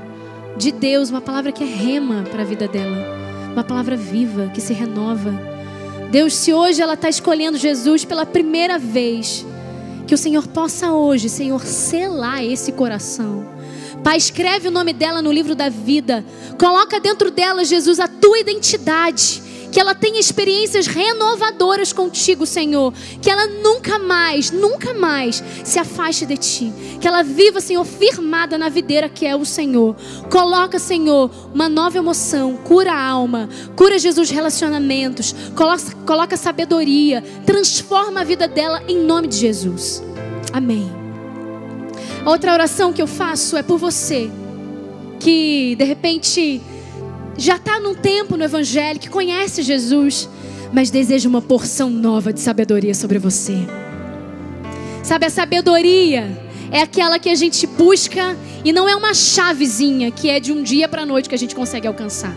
de 0.57 0.71
Deus, 0.71 1.09
uma 1.09 1.21
palavra 1.21 1.51
que 1.51 1.63
é 1.63 1.67
rema 1.67 2.23
para 2.31 2.41
a 2.41 2.45
vida 2.45 2.67
dela, 2.67 3.05
uma 3.53 3.63
palavra 3.63 3.95
viva 3.95 4.49
que 4.53 4.59
se 4.59 4.73
renova. 4.73 5.31
Deus, 6.11 6.33
se 6.33 6.53
hoje 6.53 6.81
ela 6.81 6.93
está 6.93 7.09
escolhendo 7.09 7.57
Jesus 7.57 8.03
pela 8.03 8.25
primeira 8.25 8.79
vez, 8.79 9.45
que 10.07 10.15
o 10.15 10.17
Senhor 10.17 10.47
possa 10.47 10.93
hoje, 10.93 11.27
Senhor, 11.27 11.61
selar 11.65 12.43
esse 12.43 12.71
coração. 12.71 13.45
Pai, 14.03 14.15
escreve 14.17 14.69
o 14.69 14.71
nome 14.71 14.93
dela 14.93 15.21
no 15.21 15.31
livro 15.31 15.53
da 15.53 15.67
vida. 15.67 16.23
Coloca 16.57 16.99
dentro 16.99 17.29
dela, 17.29 17.65
Jesus, 17.65 17.99
a 17.99 18.07
tua 18.07 18.39
identidade 18.39 19.43
que 19.77 19.81
ela 19.81 19.93
tenha 19.93 20.19
experiências 20.19 20.87
renovadoras 20.87 21.93
contigo, 21.93 22.47
Senhor. 22.47 22.91
Que 23.21 23.29
ela 23.29 23.45
nunca 23.45 23.99
mais, 23.99 24.49
nunca 24.49 24.91
mais 24.91 25.43
se 25.63 25.77
afaste 25.77 26.25
de 26.25 26.35
ti. 26.35 26.73
Que 26.99 27.07
ela 27.07 27.21
viva, 27.21 27.61
Senhor, 27.61 27.85
firmada 27.85 28.57
na 28.57 28.69
videira 28.69 29.07
que 29.07 29.23
é 29.23 29.35
o 29.35 29.45
Senhor. 29.45 29.95
Coloca, 30.31 30.79
Senhor, 30.79 31.29
uma 31.53 31.69
nova 31.69 31.95
emoção, 31.95 32.57
cura 32.57 32.91
a 32.91 32.99
alma, 32.99 33.47
cura 33.75 33.99
Jesus 33.99 34.31
relacionamentos, 34.31 35.35
coloca, 35.55 35.95
coloca 36.07 36.35
sabedoria, 36.37 37.23
transforma 37.45 38.21
a 38.21 38.23
vida 38.23 38.47
dela 38.47 38.81
em 38.87 38.97
nome 38.97 39.27
de 39.27 39.37
Jesus. 39.37 40.01
Amém. 40.51 40.91
outra 42.25 42.51
oração 42.51 42.91
que 42.91 43.01
eu 43.03 43.05
faço 43.05 43.55
é 43.55 43.61
por 43.61 43.77
você 43.77 44.27
que 45.19 45.75
de 45.75 45.83
repente 45.83 46.63
já 47.37 47.55
está 47.57 47.79
num 47.79 47.93
tempo 47.93 48.35
no 48.35 48.43
Evangelho, 48.43 48.99
que 48.99 49.09
conhece 49.09 49.61
Jesus, 49.61 50.27
mas 50.73 50.89
deseja 50.89 51.29
uma 51.29 51.41
porção 51.41 51.89
nova 51.89 52.33
de 52.33 52.39
sabedoria 52.39 52.95
sobre 52.95 53.19
você. 53.19 53.55
Sabe, 55.03 55.27
a 55.27 55.29
sabedoria 55.29 56.27
é 56.71 56.81
aquela 56.81 57.19
que 57.19 57.29
a 57.29 57.35
gente 57.35 57.65
busca 57.65 58.35
e 58.65 58.73
não 58.73 58.89
é 58.89 58.95
uma 58.95 59.13
chavezinha 59.13 60.11
que 60.11 60.29
é 60.29 60.39
de 60.39 60.51
um 60.51 60.63
dia 60.63 60.87
para 60.87 61.03
a 61.03 61.05
noite 61.05 61.29
que 61.29 61.35
a 61.35 61.37
gente 61.37 61.55
consegue 61.55 61.87
alcançar. 61.87 62.35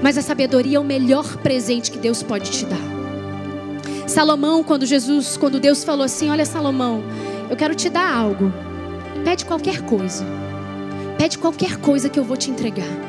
Mas 0.00 0.16
a 0.16 0.22
sabedoria 0.22 0.76
é 0.76 0.80
o 0.80 0.84
melhor 0.84 1.36
presente 1.38 1.90
que 1.90 1.98
Deus 1.98 2.22
pode 2.22 2.50
te 2.50 2.64
dar. 2.64 2.98
Salomão, 4.06 4.62
quando 4.62 4.86
Jesus, 4.86 5.36
quando 5.36 5.60
Deus 5.60 5.84
falou 5.84 6.04
assim: 6.04 6.30
Olha, 6.30 6.46
Salomão, 6.46 7.02
eu 7.50 7.56
quero 7.56 7.74
te 7.74 7.90
dar 7.90 8.10
algo. 8.10 8.52
Pede 9.24 9.44
qualquer 9.44 9.82
coisa. 9.82 10.24
Pede 11.18 11.36
qualquer 11.36 11.76
coisa 11.78 12.08
que 12.08 12.18
eu 12.18 12.24
vou 12.24 12.36
te 12.36 12.50
entregar. 12.50 13.07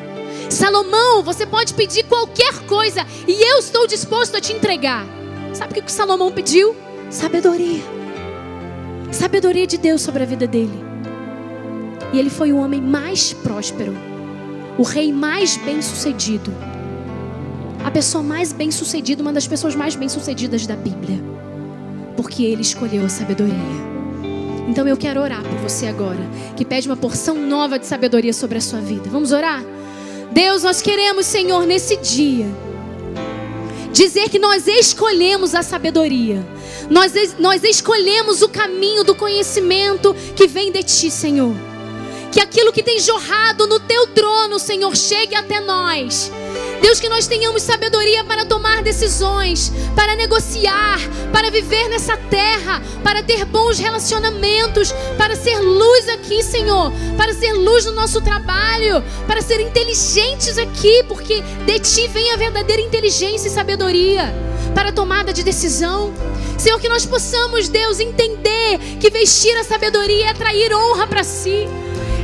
Salomão, 0.49 1.21
você 1.23 1.45
pode 1.45 1.73
pedir 1.75 2.03
qualquer 2.05 2.65
coisa 2.65 3.05
e 3.27 3.41
eu 3.41 3.59
estou 3.59 3.85
disposto 3.85 4.35
a 4.35 4.41
te 4.41 4.51
entregar. 4.51 5.05
Sabe 5.53 5.79
o 5.79 5.83
que 5.83 5.91
Salomão 5.91 6.31
pediu? 6.31 6.75
Sabedoria. 7.09 7.81
Sabedoria 9.11 9.67
de 9.67 9.77
Deus 9.77 10.01
sobre 10.01 10.23
a 10.23 10.25
vida 10.25 10.47
dele. 10.47 10.83
E 12.11 12.19
ele 12.19 12.29
foi 12.29 12.51
o 12.51 12.57
homem 12.57 12.81
mais 12.81 13.33
próspero, 13.33 13.95
o 14.77 14.83
rei 14.83 15.13
mais 15.13 15.57
bem-sucedido, 15.57 16.51
a 17.85 17.91
pessoa 17.91 18.23
mais 18.23 18.51
bem-sucedida, 18.51 19.21
uma 19.21 19.31
das 19.31 19.47
pessoas 19.47 19.75
mais 19.75 19.95
bem-sucedidas 19.95 20.65
da 20.65 20.75
Bíblia, 20.75 21.23
porque 22.17 22.43
ele 22.43 22.63
escolheu 22.63 23.05
a 23.05 23.09
sabedoria. 23.09 23.53
Então 24.67 24.87
eu 24.87 24.97
quero 24.97 25.21
orar 25.21 25.43
por 25.43 25.57
você 25.59 25.85
agora, 25.85 26.19
que 26.55 26.65
pede 26.65 26.87
uma 26.87 26.97
porção 26.97 27.35
nova 27.35 27.77
de 27.77 27.85
sabedoria 27.85 28.33
sobre 28.33 28.57
a 28.57 28.61
sua 28.61 28.79
vida. 28.79 29.07
Vamos 29.09 29.31
orar? 29.31 29.63
Deus, 30.31 30.63
nós 30.63 30.81
queremos, 30.81 31.25
Senhor, 31.25 31.65
nesse 31.65 31.97
dia, 31.97 32.47
dizer 33.91 34.29
que 34.29 34.39
nós 34.39 34.67
escolhemos 34.67 35.55
a 35.55 35.61
sabedoria, 35.63 36.45
nós, 36.89 37.13
nós 37.37 37.63
escolhemos 37.63 38.41
o 38.41 38.49
caminho 38.49 39.03
do 39.03 39.15
conhecimento 39.15 40.15
que 40.35 40.47
vem 40.47 40.71
de 40.71 40.83
Ti, 40.83 41.11
Senhor. 41.11 41.55
Que 42.31 42.39
aquilo 42.39 42.71
que 42.71 42.83
tem 42.83 42.99
jorrado 42.99 43.65
no 43.65 43.79
Teu 43.79 44.07
trono, 44.07 44.59
Senhor, 44.59 44.95
chegue 44.95 45.35
até 45.35 45.59
nós 45.59 46.31
Deus, 46.81 46.99
que 46.99 47.09
nós 47.09 47.27
tenhamos 47.27 47.61
sabedoria 47.61 48.23
para 48.23 48.45
tomar 48.45 48.81
decisões, 48.81 49.71
para 49.95 50.15
negociar, 50.15 50.99
para 51.31 51.51
viver 51.51 51.89
nessa 51.89 52.15
terra, 52.15 52.81
para 53.03 53.21
ter 53.21 53.45
bons 53.45 53.77
relacionamentos, 53.79 54.93
para 55.17 55.35
ser 55.35 55.59
luz 55.59 56.09
aqui, 56.09 56.41
Senhor, 56.41 56.91
para 57.17 57.33
ser 57.33 57.53
luz 57.53 57.85
no 57.85 57.91
nosso 57.91 58.21
trabalho, 58.21 59.03
para 59.27 59.41
ser 59.41 59.59
inteligentes 59.59 60.57
aqui, 60.57 61.03
porque 61.07 61.41
de 61.65 61.79
Ti 61.79 62.07
vem 62.07 62.31
a 62.31 62.37
verdadeira 62.37 62.81
inteligência 62.81 63.47
e 63.47 63.51
sabedoria 63.51 64.33
para 64.73 64.91
tomada 64.91 65.33
de 65.33 65.43
decisão. 65.43 66.13
Senhor, 66.57 66.79
que 66.79 66.89
nós 66.89 67.05
possamos, 67.05 67.69
Deus, 67.69 67.99
entender 67.99 68.79
que 68.99 69.09
vestir 69.09 69.55
a 69.57 69.63
sabedoria 69.63 70.25
é 70.25 70.29
atrair 70.29 70.73
honra 70.73 71.07
para 71.07 71.23
si 71.23 71.67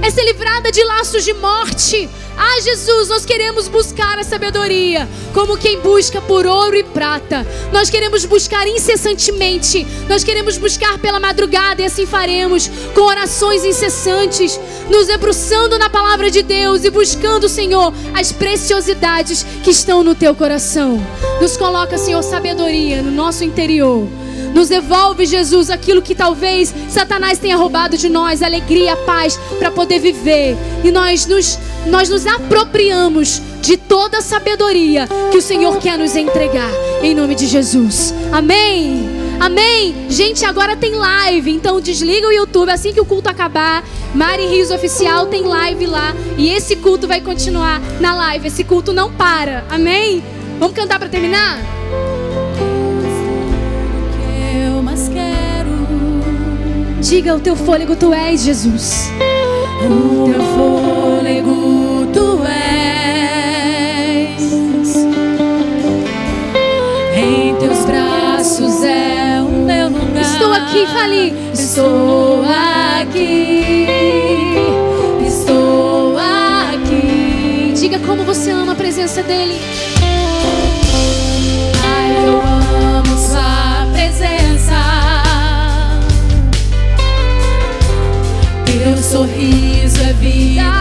é 0.05 0.09
ser 0.11 0.23
livrada 0.23 0.71
de 0.71 0.83
laços 0.83 1.23
de 1.23 1.33
morte. 1.33 2.07
Ah, 2.37 2.61
Jesus, 2.61 3.09
nós 3.09 3.25
queremos 3.25 3.67
buscar 3.67 4.19
a 4.19 4.23
sabedoria 4.23 5.09
como 5.33 5.57
quem 5.57 5.79
busca 5.79 6.21
por 6.21 6.45
ouro 6.45 6.75
e 6.75 6.83
prata. 6.83 7.45
Nós 7.73 7.89
queremos 7.89 8.23
buscar 8.23 8.67
incessantemente. 8.67 9.85
Nós 10.07 10.23
queremos 10.23 10.59
buscar 10.59 10.99
pela 10.99 11.19
madrugada 11.19 11.81
e 11.81 11.85
assim 11.85 12.05
faremos, 12.05 12.69
com 12.93 13.01
orações 13.01 13.65
incessantes, 13.65 14.59
nos 14.91 15.07
debruçando 15.07 15.79
na 15.79 15.89
palavra 15.89 16.29
de 16.29 16.43
Deus 16.43 16.83
e 16.83 16.91
buscando, 16.91 17.49
Senhor, 17.49 17.91
as 18.13 18.31
preciosidades 18.31 19.43
que 19.63 19.71
estão 19.71 20.03
no 20.03 20.13
teu 20.13 20.35
coração. 20.35 21.03
Nos 21.41 21.57
coloca, 21.57 21.97
Senhor, 21.97 22.21
sabedoria 22.21 23.01
no 23.01 23.09
nosso 23.09 23.43
interior 23.43 24.07
nos 24.55 24.69
devolve, 24.69 25.25
Jesus, 25.25 25.69
aquilo 25.69 26.01
que 26.01 26.15
talvez 26.15 26.73
Satanás 26.89 27.37
tenha 27.37 27.57
roubado 27.57 27.97
de 27.97 28.07
nós, 28.07 28.41
alegria, 28.41 28.95
paz, 28.95 29.37
para 29.59 29.69
poder 29.69 29.99
viver. 29.99 30.55
E 30.81 30.91
nós 30.91 31.25
nos, 31.25 31.59
nós 31.87 32.09
nos 32.09 32.25
apropriamos 32.25 33.41
de 33.61 33.75
toda 33.75 34.19
a 34.19 34.21
sabedoria 34.21 35.09
que 35.29 35.37
o 35.37 35.41
Senhor 35.41 35.77
quer 35.79 35.97
nos 35.97 36.15
entregar, 36.15 36.71
em 37.03 37.13
nome 37.13 37.35
de 37.35 37.45
Jesus. 37.47 38.13
Amém. 38.31 39.09
Amém. 39.41 39.93
Gente, 40.07 40.45
agora 40.45 40.77
tem 40.77 40.95
live, 40.95 41.51
então 41.51 41.81
desliga 41.81 42.25
o 42.25 42.31
YouTube 42.31 42.71
assim 42.71 42.93
que 42.93 43.01
o 43.01 43.05
culto 43.05 43.27
acabar. 43.27 43.83
Mari 44.13 44.47
Rios 44.47 44.71
Oficial 44.71 45.25
tem 45.25 45.43
live 45.43 45.85
lá 45.85 46.15
e 46.37 46.47
esse 46.49 46.77
culto 46.77 47.09
vai 47.09 47.19
continuar 47.19 47.81
na 47.99 48.15
live. 48.15 48.47
Esse 48.47 48.63
culto 48.63 48.93
não 48.93 49.11
para. 49.11 49.65
Amém? 49.69 50.23
Vamos 50.57 50.73
cantar 50.73 50.97
para 50.97 51.09
terminar? 51.09 51.74
Diga 57.07 57.35
o 57.35 57.39
teu 57.39 57.55
fôlego, 57.55 57.95
tu 57.95 58.11
és 58.11 58.41
Jesus. 58.41 59.11
O 59.85 60.27
teu 60.27 60.41
fôlego. 60.41 62.07
tu 62.11 62.41
és. 62.43 63.75
Em 67.15 67.55
teus 67.57 67.85
braços 67.85 68.83
é 68.83 69.39
o 69.39 69.51
meu 69.51 69.89
lugar. 69.89 70.19
Estou 70.19 70.51
aqui, 70.51 70.87
fale. 70.87 71.35
Estou 71.53 72.43
aqui. 72.43 73.85
Estou 75.27 76.17
aqui. 76.17 77.71
Diga 77.75 77.99
como 77.99 78.23
você 78.23 78.49
ama 78.49 78.71
a 78.71 78.75
presença 78.75 79.21
dele. 79.21 79.61
sorriso 89.15 90.01
é 90.01 90.11
vida. 90.11 90.74